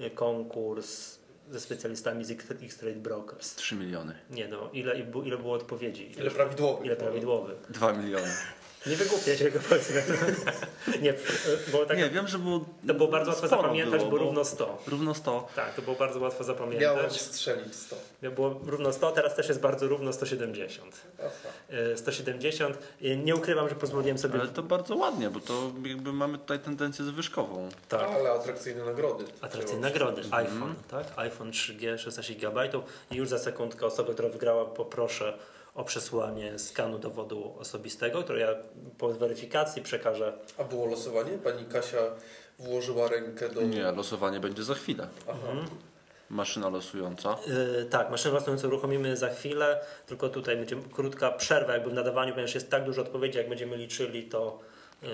y, 0.00 0.10
konkurs 0.10 1.15
ze 1.50 1.60
specjalistami 1.60 2.24
z 2.24 2.30
X- 2.30 2.50
X-Trade 2.62 2.96
Brokers. 2.96 3.54
3 3.54 3.76
miliony. 3.76 4.14
Nie 4.30 4.48
no, 4.48 4.70
ile, 4.72 5.00
ile 5.24 5.38
było 5.38 5.54
odpowiedzi? 5.54 6.12
Ile 6.18 6.30
prawidłowych? 6.30 6.86
Ile 6.86 6.96
prawidłowych? 6.96 7.56
2 7.70 7.92
miliony. 7.92 8.32
Nie 8.86 8.96
wygłupię 8.96 9.36
się 9.38 9.50
go 9.50 9.58
powiedzmy. 9.68 10.02
Nie, 11.02 11.14
było 11.70 11.86
tak, 11.86 11.96
Nie, 11.98 12.10
wiem, 12.10 12.28
że 12.28 12.38
było. 12.38 12.64
to 12.88 12.94
było 12.94 13.08
bardzo 13.08 13.30
łatwo 13.30 13.48
zapamiętać, 13.48 13.98
było, 14.00 14.10
bo 14.10 14.18
bo- 14.18 14.24
równo 14.24 14.44
100. 14.44 14.82
Równo 14.86 15.14
100. 15.14 15.48
Tak, 15.56 15.74
to 15.74 15.82
było 15.82 15.96
bardzo 15.96 16.20
łatwo 16.20 16.44
Miałem 16.44 16.58
zapamiętać. 16.58 17.20
strzelić 17.20 17.74
100. 17.74 17.96
Było 18.34 18.60
równo 18.66 18.92
100, 18.92 19.12
teraz 19.12 19.34
też 19.34 19.48
jest 19.48 19.60
bardzo 19.60 19.88
równo 19.88 20.12
170. 20.12 20.94
Aha. 21.18 21.28
E, 21.70 21.96
170. 21.96 22.78
E, 23.02 23.16
Nie 23.16 23.36
ukrywam, 23.36 23.68
że 23.68 23.74
pozwoliłem 23.74 24.18
sobie. 24.18 24.40
Ale 24.40 24.48
to 24.48 24.62
bardzo 24.62 24.96
ładnie, 24.96 25.30
bo 25.30 25.40
to 25.40 25.70
jakby 25.84 26.12
mamy 26.12 26.38
tutaj 26.38 26.58
tendencję 26.58 27.04
zwyżkową. 27.04 27.68
Tak. 27.88 28.10
Ale 28.10 28.30
atrakcyjne 28.30 28.84
nagrody. 28.84 29.24
Atrakcyjne 29.40 29.80
nagrody. 29.80 30.22
iPhone, 30.30 30.74
tak? 30.90 31.06
iPhone 31.16 31.50
3G 31.50 31.98
16 31.98 32.34
GB. 32.34 32.68
I 33.10 33.16
już 33.16 33.28
za 33.28 33.38
sekundkę 33.38 33.86
osobę, 33.86 34.12
która 34.12 34.28
wygrała, 34.28 34.64
poproszę 34.64 35.38
o 35.76 35.84
przesłanie 35.84 36.58
skanu 36.58 36.98
dowodu 36.98 37.54
osobistego, 37.58 38.22
który 38.22 38.40
ja 38.40 38.48
po 38.98 39.08
weryfikacji 39.08 39.82
przekażę. 39.82 40.32
A 40.58 40.64
było 40.64 40.86
losowanie? 40.86 41.38
Pani 41.38 41.64
Kasia 41.64 41.98
włożyła 42.58 43.08
rękę 43.08 43.48
do... 43.48 43.62
Nie, 43.62 43.92
losowanie 43.92 44.40
będzie 44.40 44.62
za 44.62 44.74
chwilę. 44.74 45.08
Aha. 45.28 45.52
Maszyna 46.30 46.68
losująca. 46.68 47.36
Yy, 47.46 47.84
tak, 47.84 48.10
maszynę 48.10 48.34
losującą 48.34 48.68
uruchomimy 48.68 49.16
za 49.16 49.28
chwilę, 49.28 49.80
tylko 50.06 50.28
tutaj 50.28 50.56
będzie 50.56 50.76
krótka 50.92 51.30
przerwa 51.30 51.72
jakby 51.72 51.90
w 51.90 51.94
nadawaniu, 51.94 52.32
ponieważ 52.32 52.54
jest 52.54 52.70
tak 52.70 52.84
dużo 52.84 53.02
odpowiedzi, 53.02 53.38
jak 53.38 53.48
będziemy 53.48 53.76
liczyli, 53.76 54.22
to, 54.24 54.58
yy, 55.02 55.08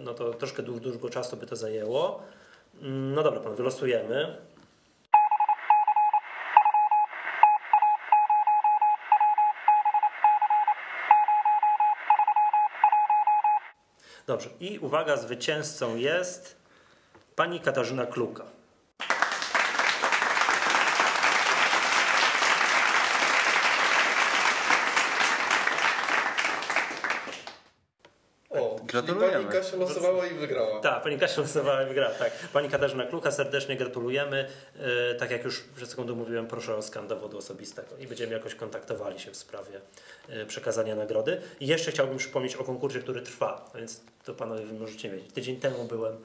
no 0.00 0.14
to 0.14 0.34
troszkę 0.34 0.62
długo 0.62 1.10
czasu 1.10 1.36
by 1.36 1.46
to 1.46 1.56
zajęło. 1.56 2.22
Mm, 2.82 3.14
No 3.14 3.22
dobra, 3.22 3.40
panowie, 3.40 3.64
losujemy. 3.64 4.36
Dobrze, 14.32 14.48
i 14.60 14.78
uwaga, 14.78 15.16
zwycięzcą 15.16 15.96
jest 15.96 16.56
pani 17.36 17.60
Katarzyna 17.60 18.06
Kluka. 18.06 18.44
O, 28.98 29.02
czyli 29.02 29.06
Gratulujemy. 29.06 29.44
pani 29.44 29.62
Kasia 29.62 29.76
losowała 29.76 30.26
i 30.26 30.34
wygrała. 30.34 30.80
Tak, 30.80 31.02
pani 31.02 31.18
Kasia 31.18 31.40
losowała 31.40 31.82
i 31.82 31.86
wygrała. 31.86 32.14
Tak. 32.14 32.32
Pani 32.52 32.68
Katarzyna 32.68 33.06
Klucha, 33.06 33.30
serdecznie 33.30 33.76
gratulujemy. 33.76 34.48
E, 35.10 35.14
tak 35.14 35.30
jak 35.30 35.44
już 35.44 35.60
przed 35.76 35.90
sekundą 35.90 36.14
mówiłem, 36.14 36.46
proszę 36.46 36.76
o 36.76 36.82
skan 36.82 37.08
dowodu 37.08 37.38
osobistego 37.38 37.96
i 37.98 38.06
będziemy 38.06 38.32
jakoś 38.32 38.54
kontaktowali 38.54 39.20
się 39.20 39.30
w 39.30 39.36
sprawie 39.36 39.80
e, 40.28 40.46
przekazania 40.46 40.94
nagrody. 40.96 41.40
I 41.60 41.66
jeszcze 41.66 41.90
chciałbym 41.90 42.16
przypomnieć 42.16 42.56
o 42.56 42.64
konkursie, 42.64 43.00
który 43.00 43.22
trwa, 43.22 43.70
więc 43.74 44.00
to 44.24 44.34
panowie 44.34 44.66
wy 44.66 44.74
możecie 44.74 45.10
wiedzieć. 45.10 45.32
Tydzień 45.32 45.56
temu 45.56 45.84
byłem, 45.84 46.16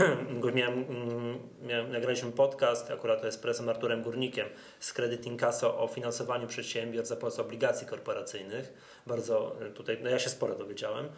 miałem, 0.54 0.74
mm, 0.74 1.38
miałem, 1.62 1.92
nagraliśmy 1.92 2.32
podcast, 2.32 2.90
akurat 2.90 3.20
to 3.20 3.26
jest 3.26 3.42
prezesem 3.42 3.68
Arturem 3.68 4.02
Górnikiem 4.02 4.48
z 4.80 4.92
Credit 4.92 5.26
Incasso 5.26 5.78
o 5.78 5.88
finansowaniu 5.88 6.46
przedsiębiorstw 6.46 7.08
za 7.08 7.16
pomocą 7.16 7.42
obligacji 7.42 7.86
korporacyjnych. 7.86 8.72
Bardzo 9.06 9.56
e, 9.60 9.70
tutaj, 9.70 9.98
no 10.02 10.10
ja 10.10 10.18
się 10.18 10.30
sporo 10.30 10.54
dowiedziałem. 10.54 11.08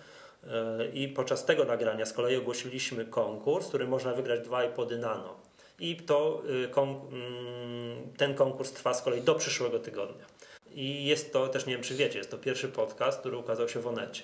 I 0.92 1.08
podczas 1.08 1.44
tego 1.44 1.64
nagrania 1.64 2.06
z 2.06 2.12
kolei 2.12 2.36
ogłosiliśmy 2.36 3.04
konkurs, 3.04 3.68
który 3.68 3.86
można 3.86 4.12
wygrać 4.12 4.40
dwa 4.40 4.64
iPody 4.64 4.98
Nano. 4.98 5.36
I 5.80 5.96
to, 5.96 6.42
y, 6.50 6.70
mm, 6.74 8.12
ten 8.16 8.34
konkurs 8.34 8.72
trwa 8.72 8.94
z 8.94 9.02
kolei 9.02 9.22
do 9.22 9.34
przyszłego 9.34 9.78
tygodnia. 9.78 10.24
I 10.74 11.04
jest 11.04 11.32
to, 11.32 11.48
też 11.48 11.66
nie 11.66 11.72
wiem 11.72 11.82
czy 11.82 11.94
wiecie, 11.94 12.18
jest 12.18 12.30
to 12.30 12.38
pierwszy 12.38 12.68
podcast, 12.68 13.20
który 13.20 13.36
ukazał 13.36 13.68
się 13.68 13.80
w 13.80 13.86
Onecie. 13.86 14.22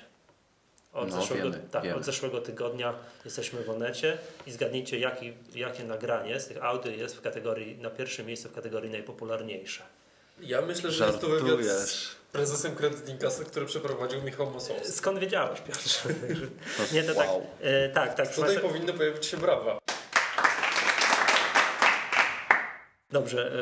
Od, 0.93 1.11
No, 1.11 1.21
zeszłego, 1.21 1.43
wiemy, 1.51 1.61
tak, 1.71 1.83
wiemy. 1.83 1.97
od 1.97 2.05
zeszłego 2.05 2.41
tygodnia 2.41 2.95
jesteśmy 3.25 3.63
w 3.63 3.71
Onecie 3.71 4.19
i 4.47 4.53
zgadnijcie 4.53 4.99
jaki, 4.99 5.33
jakie 5.55 5.85
nagranie 5.85 6.41
z 6.41 6.47
tych 6.47 6.65
audio 6.65 6.93
jest 6.93 7.17
w 7.17 7.21
kategorii, 7.21 7.77
na 7.79 7.91
pierwszym 7.91 8.27
miejscu 8.27 8.49
w 8.49 8.55
kategorii 8.55 8.91
najpopularniejsze. 8.91 9.83
Ja 10.41 10.61
myślę, 10.63 10.91
że 10.91 11.07
jest 11.07 11.21
to 11.21 11.29
wywiad 11.29 11.43
z 11.43 11.49
Żartujesz. 11.67 12.09
prezesem 12.33 12.75
Credit 12.77 13.09
Incasa, 13.09 13.45
który 13.45 13.67
przeprowadził 13.67 14.23
Michał 14.23 14.51
Masowski. 14.51 14.93
Skąd 14.93 15.19
wiedziałeś, 15.19 15.61
Piotrze? 15.61 16.09
Nie, 16.93 17.03
to 17.03 17.15
tak, 17.15 17.29
wow. 17.29 17.47
e, 17.61 17.89
tak, 17.89 18.09
tak. 18.09 18.15
proszę 18.17 18.35
Tutaj 18.35 18.49
państwa- 18.57 18.69
powinny 18.69 18.93
pojawić 18.93 19.27
się 19.27 19.37
brawa. 19.37 19.79
Dobrze, 23.11 23.53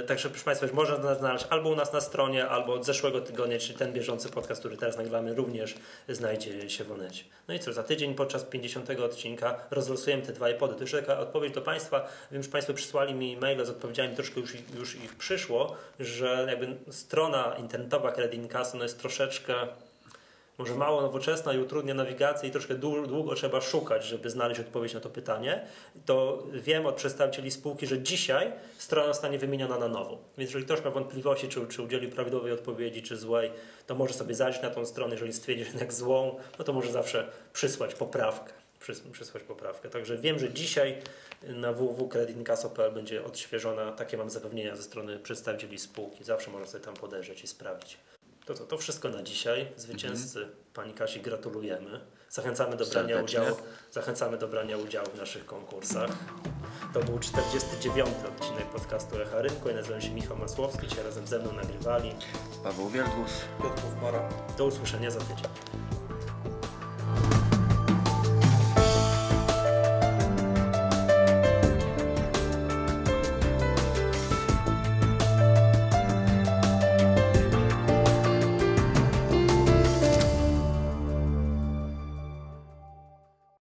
yy, 0.00 0.06
także 0.06 0.28
proszę 0.30 0.44
Państwa, 0.44 0.66
można 0.72 0.98
nas 0.98 1.18
znaleźć 1.18 1.46
albo 1.50 1.68
u 1.68 1.76
nas 1.76 1.92
na 1.92 2.00
stronie, 2.00 2.48
albo 2.48 2.74
od 2.74 2.86
zeszłego 2.86 3.20
tygodnia, 3.20 3.58
czyli 3.58 3.78
ten 3.78 3.92
bieżący 3.92 4.28
podcast, 4.28 4.60
który 4.60 4.76
teraz 4.76 4.96
nagramy, 4.96 5.34
również 5.34 5.74
znajdzie 6.08 6.70
się 6.70 6.84
w 6.84 6.92
Onecie. 6.92 7.24
No 7.48 7.54
i 7.54 7.58
co, 7.58 7.72
za 7.72 7.82
tydzień 7.82 8.14
podczas 8.14 8.44
50 8.44 8.90
odcinka 8.90 9.66
rozlosujemy 9.70 10.22
te 10.22 10.32
dwa 10.32 10.50
iPody. 10.50 10.74
To 10.74 10.80
już 10.80 10.92
taka 10.92 11.18
odpowiedź 11.18 11.54
do 11.54 11.62
Państwa. 11.62 12.08
Wiem, 12.32 12.42
że 12.42 12.48
Państwo 12.48 12.74
przysłali 12.74 13.14
mi 13.14 13.36
maile 13.36 13.66
z 13.66 13.70
odpowiedziami, 13.70 14.16
troszkę 14.16 14.40
już, 14.40 14.54
już 14.78 14.94
ich 14.94 15.14
przyszło, 15.14 15.76
że 16.00 16.46
jakby 16.48 16.92
strona 16.92 17.56
internetowa 17.58 18.12
Credit 18.12 18.40
Incasa 18.40 18.78
no 18.78 18.82
jest 18.82 18.98
troszeczkę 18.98 19.54
może 20.60 20.74
mało 20.74 21.00
nowoczesna 21.02 21.52
i 21.52 21.58
utrudnia 21.58 21.94
nawigację 21.94 22.48
i 22.48 22.52
troszkę 22.52 22.74
dłu- 22.74 23.06
długo 23.06 23.34
trzeba 23.34 23.60
szukać, 23.60 24.04
żeby 24.04 24.30
znaleźć 24.30 24.60
odpowiedź 24.60 24.94
na 24.94 25.00
to 25.00 25.10
pytanie, 25.10 25.66
to 26.06 26.42
wiem 26.52 26.86
od 26.86 26.94
przedstawicieli 26.94 27.50
spółki, 27.50 27.86
że 27.86 27.98
dzisiaj 27.98 28.52
strona 28.78 29.08
zostanie 29.08 29.38
wymieniona 29.38 29.78
na 29.78 29.88
nowo. 29.88 30.18
Więc 30.38 30.50
jeżeli 30.50 30.64
ktoś 30.64 30.84
ma 30.84 30.90
wątpliwości, 30.90 31.48
czy, 31.48 31.66
czy 31.66 31.82
udzielił 31.82 32.10
prawidłowej 32.10 32.52
odpowiedzi, 32.52 33.02
czy 33.02 33.16
złej, 33.16 33.50
to 33.86 33.94
może 33.94 34.14
sobie 34.14 34.34
zajrzeć 34.34 34.62
na 34.62 34.70
tą 34.70 34.86
stronę. 34.86 35.12
Jeżeli 35.14 35.32
stwierdzi, 35.32 35.64
że 35.64 35.70
jednak 35.70 35.92
złą, 35.92 36.36
no 36.58 36.64
to 36.64 36.72
może 36.72 36.92
zawsze 36.92 37.28
przysłać 37.52 37.94
poprawkę. 37.94 38.52
Przys- 38.80 39.10
Przysłać 39.12 39.42
poprawkę. 39.42 39.90
Także 39.90 40.16
wiem, 40.18 40.38
że 40.38 40.50
dzisiaj 40.52 40.96
na 41.42 41.72
www.creditincasso.pl 41.72 42.92
będzie 42.92 43.24
odświeżona, 43.24 43.92
takie 43.92 44.16
mam 44.16 44.30
zapewnienia 44.30 44.76
ze 44.76 44.82
strony 44.82 45.18
przedstawicieli 45.18 45.78
spółki. 45.78 46.24
Zawsze 46.24 46.50
można 46.50 46.66
sobie 46.66 46.84
tam 46.84 46.94
podejrzeć 46.94 47.44
i 47.44 47.46
sprawdzić. 47.46 47.96
To 48.50 48.54
co, 48.54 48.66
to 48.66 48.78
wszystko 48.78 49.08
na 49.08 49.22
dzisiaj. 49.22 49.72
Zwycięzcy 49.76 50.48
pani 50.74 50.92
Kasi 50.94 51.20
gratulujemy. 51.20 52.00
Zachęcamy 52.30 52.76
do 52.76 52.86
brania 52.86 53.14
Serdecznie. 53.14 53.40
udziału. 53.40 53.56
Zachęcamy 53.90 54.38
do 54.38 54.48
brania 54.48 54.76
udziału 54.76 55.06
w 55.14 55.18
naszych 55.18 55.46
konkursach. 55.46 56.10
To 56.94 57.00
był 57.00 57.18
49. 57.18 58.08
odcinek 58.28 58.66
podcastu 58.66 59.20
Echa 59.20 59.42
Rynku. 59.42 59.68
Ja 59.68 59.74
nazywam 59.74 60.00
się 60.00 60.10
Michał 60.10 60.36
Masłowski. 60.36 60.88
Dzisiaj 60.88 61.04
razem 61.04 61.26
ze 61.26 61.38
mną 61.38 61.52
nagrywali. 61.52 62.14
Paweł 62.62 62.88
Wielgus. 62.88 63.32
Piotr 63.62 63.82
Mara. 64.02 64.28
Do 64.58 64.66
usłyszenia 64.66 65.10
za 65.10 65.20
tydzień. 65.20 65.48